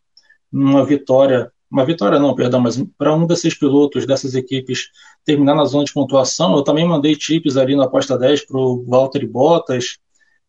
uma 0.52 0.84
vitória, 0.84 1.50
uma 1.70 1.84
vitória 1.84 2.18
não, 2.18 2.34
perdão, 2.34 2.60
mas 2.60 2.82
para 2.96 3.14
um 3.14 3.26
desses 3.26 3.54
pilotos 3.58 4.06
dessas 4.06 4.34
equipes 4.34 4.90
terminar 5.24 5.54
na 5.54 5.64
zona 5.64 5.84
de 5.84 5.92
pontuação, 5.92 6.56
eu 6.56 6.62
também 6.62 6.86
mandei 6.86 7.16
tips 7.16 7.56
ali 7.56 7.74
na 7.74 7.84
aposta 7.84 8.18
10 8.18 8.46
para 8.46 8.58
o 8.58 8.84
Valtteri 8.84 9.26
Bottas 9.26 9.98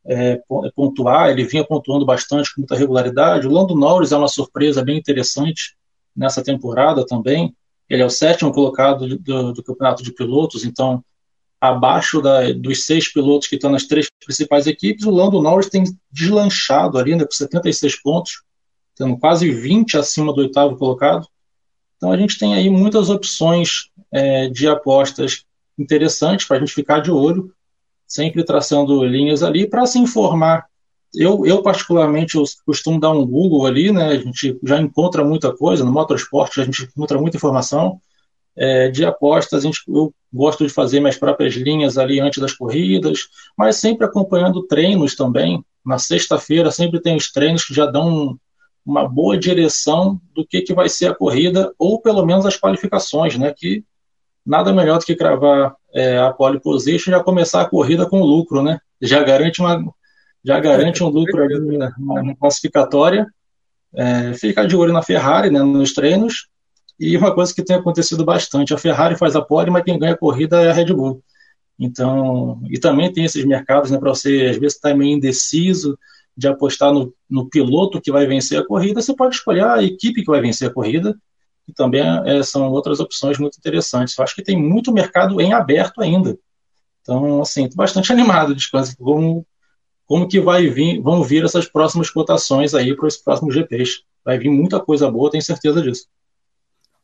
é, 0.06 0.40
pontuar, 0.76 1.32
ele 1.32 1.46
vinha 1.46 1.66
pontuando 1.66 2.06
bastante 2.06 2.54
com 2.54 2.62
muita 2.62 2.76
regularidade, 2.76 3.48
o 3.48 3.52
Lando 3.52 3.76
Norris 3.76 4.12
é 4.12 4.18
uma 4.18 4.28
surpresa 4.28 4.84
bem 4.84 4.98
interessante 4.98 5.76
nessa 6.16 6.44
temporada 6.44 7.04
também, 7.06 7.56
ele 7.90 8.04
é 8.04 8.06
o 8.06 8.10
sétimo 8.10 8.52
colocado 8.52 9.18
do, 9.18 9.54
do 9.54 9.64
campeonato 9.64 10.04
de 10.04 10.12
pilotos, 10.14 10.64
então 10.64 11.04
abaixo 11.60 12.22
da, 12.22 12.52
dos 12.52 12.86
seis 12.86 13.12
pilotos 13.12 13.48
que 13.48 13.56
estão 13.56 13.72
nas 13.72 13.86
três 13.86 14.08
principais 14.24 14.68
equipes, 14.68 15.06
o 15.06 15.12
Lando 15.12 15.42
Norris 15.42 15.70
tem 15.70 15.84
deslanchado 16.12 16.98
ali, 16.98 17.16
né, 17.16 17.26
com 17.26 17.32
76 17.32 18.02
pontos, 18.02 18.44
tendo 18.96 19.18
quase 19.18 19.50
20 19.52 19.98
acima 19.98 20.34
do 20.34 20.42
oitavo 20.42 20.78
colocado. 20.78 21.28
Então 21.98 22.12
a 22.12 22.18
gente 22.18 22.38
tem 22.38 22.54
aí 22.54 22.70
muitas 22.70 23.10
opções 23.10 23.90
é, 24.12 24.48
de 24.50 24.68
apostas 24.68 25.46
interessantes 25.78 26.46
para 26.46 26.58
a 26.58 26.60
gente 26.60 26.74
ficar 26.74 27.00
de 27.00 27.12
olho, 27.12 27.54
sempre 28.08 28.44
traçando 28.44 29.04
linhas 29.04 29.44
ali 29.44 29.68
para 29.68 29.86
se 29.86 30.00
informar. 30.00 30.66
Eu, 31.14 31.46
eu, 31.46 31.62
particularmente, 31.62 32.36
eu 32.36 32.44
costumo 32.66 33.00
dar 33.00 33.12
um 33.12 33.26
Google 33.26 33.66
ali, 33.66 33.92
né? 33.92 34.08
A 34.08 34.18
gente 34.18 34.60
já 34.64 34.80
encontra 34.80 35.24
muita 35.24 35.56
coisa, 35.56 35.84
no 35.84 35.92
motorsport 35.92 36.58
a 36.58 36.64
gente 36.64 36.84
encontra 36.84 37.20
muita 37.20 37.38
informação 37.38 38.02
é, 38.58 38.90
de 38.90 39.06
apostas, 39.06 39.64
gente, 39.64 39.82
eu 39.88 40.14
gosto 40.34 40.66
de 40.66 40.72
fazer 40.72 41.00
minhas 41.00 41.18
próprias 41.18 41.54
linhas 41.54 41.98
ali 41.98 42.20
antes 42.20 42.42
das 42.42 42.54
corridas, 42.54 43.28
mas 43.58 43.78
sempre 43.78 44.06
acompanhando 44.06 44.64
treinos 44.64 45.16
também. 45.16 45.64
Na 45.86 45.98
sexta-feira 45.98 46.72
sempre 46.72 47.00
tem 47.00 47.16
os 47.16 47.32
treinos 47.32 47.64
que 47.66 47.74
já 47.74 47.86
dão 47.86 48.38
uma 48.86 49.08
boa 49.08 49.38
direção 49.38 50.20
do 50.34 50.46
que, 50.46 50.62
que 50.62 50.74
vai 50.74 50.90
ser 50.90 51.08
a 51.08 51.16
corrida, 51.16 51.74
ou 51.78 52.00
pelo 52.02 52.26
menos 52.26 52.46
as 52.46 52.58
qualificações, 52.58 53.38
né? 53.38 53.54
Que 53.56 53.84
nada 54.46 54.72
melhor 54.72 55.00
do 55.00 55.06
que 55.06 55.16
cravar 55.16 55.76
é, 55.94 56.18
a 56.18 56.32
pole 56.32 56.60
position 56.60 57.12
e 57.12 57.16
já 57.16 57.24
começar 57.24 57.62
a 57.62 57.70
corrida 57.70 58.08
com 58.08 58.22
lucro, 58.22 58.62
né? 58.62 58.80
Já 59.02 59.24
garante 59.24 59.60
uma 59.62 59.84
já 60.44 60.60
garante 60.60 61.04
um 61.04 61.08
lucro 61.08 61.44
ali 61.44 61.76
na, 61.76 61.92
na 61.98 62.36
classificatória 62.36 63.26
é, 63.96 64.34
ficar 64.34 64.66
de 64.66 64.76
olho 64.76 64.94
na 64.94 65.02
Ferrari, 65.02 65.50
né, 65.50 65.62
nos 65.64 65.94
treinos, 65.94 66.48
e 67.00 67.18
uma 67.18 67.34
coisa 67.34 67.54
que 67.54 67.64
tem 67.64 67.76
acontecido 67.76 68.24
bastante, 68.24 68.74
a 68.74 68.78
Ferrari 68.78 69.18
faz 69.18 69.36
a 69.36 69.42
pole, 69.42 69.70
mas 69.70 69.84
quem 69.84 70.00
ganha 70.00 70.14
a 70.14 70.18
corrida 70.18 70.62
é 70.62 70.70
a 70.70 70.74
Red 70.74 70.94
Bull. 70.94 71.22
Então, 71.78 72.62
e 72.70 72.80
também 72.80 73.12
tem 73.12 73.26
esses 73.26 73.44
mercados, 73.44 73.92
né, 73.92 73.98
para 73.98 74.10
você 74.10 74.48
às 74.50 74.58
vezes 74.58 74.76
estar 74.76 74.90
tá 74.90 74.96
meio 74.96 75.16
indeciso 75.16 75.98
de 76.36 76.48
apostar 76.48 76.94
no, 76.94 77.14
no, 77.30 77.50
piloto 77.50 78.02
que 78.02 78.12
vai 78.12 78.26
vencer 78.26 78.60
a 78.60 78.66
corrida, 78.66 79.02
você 79.02 79.16
pode 79.16 79.36
escolher 79.36 79.64
a 79.66 79.84
equipe 79.84 80.22
que 80.22 80.32
vai 80.32 80.42
vencer 80.42 80.70
a 80.70 80.74
corrida, 80.74 81.18
e 81.68 81.74
também 81.74 82.02
é, 82.26 82.44
são 82.44 82.70
outras 82.72 83.00
opções 83.00 83.38
muito 83.38 83.58
interessantes. 83.58 84.18
Eu 84.18 84.24
acho 84.24 84.36
que 84.36 84.44
tem 84.44 84.58
muito 84.58 84.94
mercado 84.94 85.42
em 85.42 85.52
aberto 85.52 86.02
ainda. 86.02 86.38
Então, 87.02 87.42
assim, 87.42 87.64
estou 87.64 87.78
bastante 87.78 88.12
animado 88.14 88.56
de 88.56 88.70
como, 88.98 89.46
como 90.06 90.28
que 90.28 90.40
vai 90.40 90.68
vir, 90.68 91.02
vão 91.02 91.24
vir 91.24 91.44
essas 91.44 91.68
próximas 91.68 92.10
cotações 92.10 92.74
aí 92.74 92.96
para 92.96 93.08
os 93.08 93.18
próximos 93.18 93.54
GPs. 93.54 94.04
Vai 94.24 94.38
vir 94.38 94.50
muita 94.50 94.80
coisa 94.80 95.10
boa, 95.10 95.32
tenho 95.32 95.44
certeza 95.44 95.82
disso. 95.82 96.06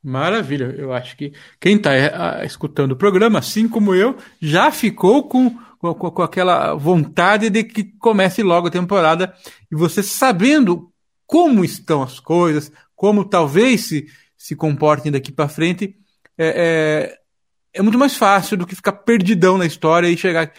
Maravilha, 0.03 0.73
eu 0.77 0.91
acho 0.91 1.15
que 1.15 1.31
quem 1.59 1.75
está 1.75 1.93
é, 1.93 2.43
escutando 2.43 2.93
o 2.93 2.95
programa, 2.95 3.37
assim 3.37 3.67
como 3.67 3.93
eu, 3.93 4.17
já 4.41 4.71
ficou 4.71 5.27
com, 5.27 5.55
com, 5.77 5.93
com, 5.93 6.23
aquela 6.23 6.73
vontade 6.73 7.51
de 7.51 7.63
que 7.63 7.83
comece 7.99 8.41
logo 8.41 8.67
a 8.67 8.71
temporada. 8.71 9.31
E 9.71 9.75
você 9.75 10.01
sabendo 10.01 10.91
como 11.27 11.63
estão 11.63 12.01
as 12.01 12.19
coisas, 12.19 12.71
como 12.95 13.23
talvez 13.23 13.81
se, 13.81 14.07
se 14.35 14.55
comportem 14.55 15.11
daqui 15.11 15.31
para 15.31 15.47
frente, 15.47 15.95
é, 16.35 16.47
é, 16.47 17.79
é, 17.79 17.81
muito 17.83 17.99
mais 17.99 18.15
fácil 18.15 18.57
do 18.57 18.65
que 18.65 18.75
ficar 18.75 18.93
perdidão 18.93 19.55
na 19.55 19.67
história 19.67 20.07
e 20.07 20.17
chegar, 20.17 20.51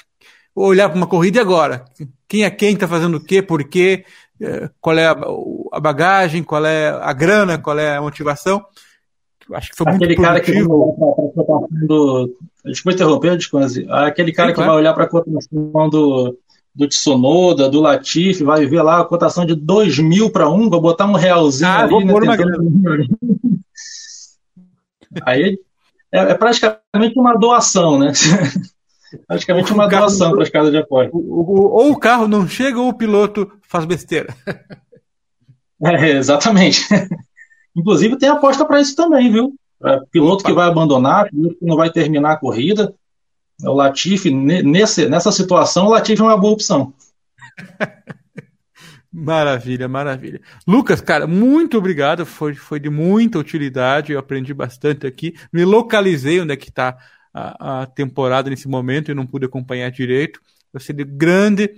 olhar 0.55 0.89
para 0.89 0.99
uma 0.99 1.07
corrida 1.09 1.39
e 1.39 1.41
agora? 1.41 1.85
Quem 2.29 2.45
é 2.45 2.51
quem, 2.51 2.75
está 2.75 2.87
fazendo 2.87 3.17
o 3.17 3.25
quê, 3.25 3.43
por 3.43 3.65
quê, 3.65 4.05
é, 4.41 4.71
qual 4.81 4.97
é 4.97 5.09
a, 5.09 5.17
a 5.73 5.81
bagagem, 5.81 6.45
qual 6.45 6.65
é 6.65 6.91
a 6.91 7.13
grana, 7.13 7.59
qual 7.59 7.77
é 7.77 7.97
a 7.97 8.01
motivação 8.01 8.65
acho 9.53 9.71
que 9.71 9.77
foi 9.77 9.87
aquele 9.91 10.07
muito 10.07 10.23
cara 10.23 10.41
que 10.41 10.53
vai 10.53 10.63
olhar 10.63 11.69
do. 11.87 12.37
Desculpa 12.65 12.95
interromper, 12.95 13.37
Desconze. 13.37 13.87
Aquele 13.89 14.33
cara 14.33 14.49
Sim, 14.49 14.55
que 14.55 14.57
claro. 14.57 14.73
vai 14.73 14.81
olhar 14.81 14.95
para 14.95 15.05
a 15.05 15.09
cotação 15.09 15.91
do, 15.91 16.39
do 16.75 16.89
Tsunoda, 16.89 17.69
do 17.69 17.81
Latifi, 17.81 18.45
vai 18.45 18.67
ver 18.67 18.83
lá 18.83 19.01
a 19.01 19.05
cotação 19.05 19.45
de 19.45 19.55
2 19.55 19.99
mil 19.99 20.31
para 20.31 20.49
um, 20.49 20.71
vai 20.71 20.81
botar 20.81 21.07
um 21.07 21.15
realzinho 21.15 21.71
ah, 21.71 21.83
ali, 21.83 22.05
né, 22.05 22.15
tentando... 22.21 23.09
Aí 25.27 25.59
é, 26.13 26.19
é, 26.19 26.35
praticamente 26.35 27.19
uma 27.19 27.35
doação, 27.35 27.99
né? 27.99 28.13
praticamente 29.27 29.73
uma 29.73 29.89
doação 29.89 30.33
para 30.33 30.43
as 30.43 30.51
casas 30.51 30.71
de 30.71 30.77
apoio. 30.77 31.11
Ou 31.13 31.91
o 31.91 31.99
carro 31.99 32.29
não 32.29 32.47
chega 32.47 32.79
ou 32.79 32.89
o 32.89 32.95
piloto 32.95 33.51
faz 33.63 33.85
besteira. 33.85 34.35
É, 35.85 36.11
exatamente. 36.11 36.87
Inclusive 37.75 38.19
tem 38.19 38.29
aposta 38.29 38.65
para 38.65 38.81
isso 38.81 38.95
também, 38.95 39.31
viu? 39.31 39.55
É, 39.85 40.01
piloto 40.11 40.45
que 40.45 40.53
vai 40.53 40.69
abandonar, 40.69 41.29
piloto 41.31 41.57
que 41.57 41.65
não 41.67 41.77
vai 41.77 41.91
terminar 41.91 42.33
a 42.33 42.37
corrida. 42.37 42.95
O 43.63 43.73
Latifi, 43.73 44.31
nesse, 44.31 45.09
nessa 45.09 45.31
situação, 45.33 45.87
o 45.87 45.91
Latifi 45.91 46.21
é 46.21 46.25
uma 46.25 46.37
boa 46.37 46.55
opção. 46.55 46.93
Maravilha, 49.15 49.87
maravilha. 49.89 50.41
Lucas, 50.67 51.03
cara, 51.03 51.27
muito 51.27 51.77
obrigado. 51.77 52.25
Foi, 52.25 52.55
foi 52.55 52.81
de 52.81 52.89
muita 52.89 53.39
utilidade. 53.39 54.11
Eu 54.11 54.19
aprendi 54.19 54.55
bastante 54.55 55.07
aqui. 55.07 55.35
Me 55.53 55.67
localizei 55.67 56.41
onde 56.41 56.55
é 56.55 56.57
que 56.57 56.71
está 56.71 56.97
a, 57.35 57.83
a, 57.83 57.87
temporada 57.87 58.49
nesse 58.49 58.67
momento 58.67 59.11
e 59.11 59.15
não 59.15 59.27
pude 59.27 59.45
acompanhar 59.45 59.91
direito. 59.91 60.41
Vai 60.73 60.81
ser 60.81 60.95
de 60.95 61.05
grande 61.05 61.71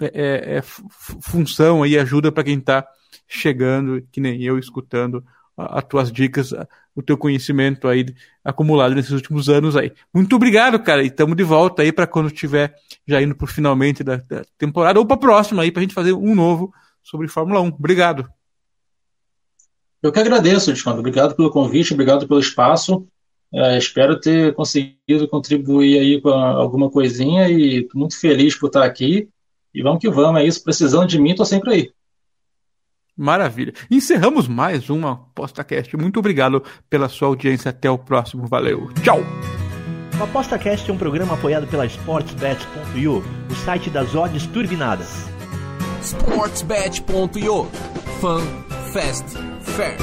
é, 0.00 0.06
é, 0.06 0.56
é 0.56 0.62
função 0.62 1.84
e 1.84 1.98
ajuda 1.98 2.32
para 2.32 2.44
quem 2.44 2.56
está 2.56 2.88
chegando, 3.26 4.02
que 4.10 4.18
nem 4.18 4.42
eu, 4.42 4.58
escutando 4.58 5.22
as 5.58 5.84
tuas 5.84 6.12
dicas, 6.12 6.52
o 6.94 7.02
teu 7.02 7.18
conhecimento 7.18 7.88
aí 7.88 8.06
acumulado 8.44 8.94
nesses 8.94 9.10
últimos 9.10 9.48
anos 9.48 9.76
aí. 9.76 9.92
Muito 10.14 10.36
obrigado, 10.36 10.78
cara, 10.78 11.02
e 11.02 11.08
estamos 11.08 11.36
de 11.36 11.42
volta 11.42 11.82
aí 11.82 11.90
para 11.90 12.06
quando 12.06 12.28
estiver 12.28 12.72
já 13.06 13.20
indo 13.20 13.34
para 13.34 13.48
finalmente 13.48 14.04
da, 14.04 14.16
da, 14.16 14.44
temporada 14.56 15.00
ou 15.00 15.06
para 15.06 15.16
a 15.16 15.20
próxima 15.20 15.62
aí 15.62 15.72
para 15.72 15.80
a 15.80 15.82
gente 15.82 15.94
fazer 15.94 16.12
um 16.12 16.34
novo 16.34 16.72
sobre 17.02 17.26
Fórmula 17.26 17.60
1. 17.60 17.68
Obrigado. 17.68 18.28
Eu 20.00 20.12
que 20.12 20.20
agradeço, 20.20 20.72
Desconto. 20.72 21.00
Obrigado 21.00 21.34
pelo 21.34 21.50
convite, 21.50 21.92
obrigado 21.92 22.28
pelo 22.28 22.38
espaço. 22.38 23.06
É, 23.52 23.78
espero 23.78 24.20
ter 24.20 24.54
conseguido 24.54 25.26
contribuir 25.28 25.98
aí 25.98 26.20
com 26.20 26.28
alguma 26.28 26.90
coisinha 26.90 27.48
e 27.48 27.88
muito 27.94 28.18
feliz 28.18 28.54
por 28.56 28.68
estar 28.68 28.84
aqui. 28.84 29.28
E 29.74 29.82
vamos 29.82 30.00
que 30.00 30.08
vamos, 30.08 30.40
é 30.40 30.44
isso. 30.44 30.62
Precisando 30.62 31.08
de 31.08 31.20
mim, 31.20 31.30
estou 31.30 31.46
sempre 31.46 31.72
aí. 31.72 31.92
Maravilha. 33.18 33.72
Encerramos 33.90 34.46
mais 34.46 34.88
uma 34.88 35.12
ApostaCast. 35.12 35.96
Muito 35.96 36.20
obrigado 36.20 36.62
pela 36.88 37.08
sua 37.08 37.26
audiência. 37.26 37.70
Até 37.70 37.90
o 37.90 37.98
próximo. 37.98 38.46
Valeu. 38.46 38.88
Tchau. 39.02 39.20
O 40.20 40.22
ApostaCast 40.22 40.88
é 40.88 40.94
um 40.94 40.98
programa 40.98 41.34
apoiado 41.34 41.66
pela 41.66 41.84
SportsBet.io, 41.84 43.24
o 43.50 43.54
site 43.54 43.90
das 43.90 44.14
odds 44.14 44.46
turbinadas. 44.46 45.28
SportsBet.io 46.02 47.68
Fun, 48.20 48.40
Fast, 48.92 49.36
Fair. 49.62 49.96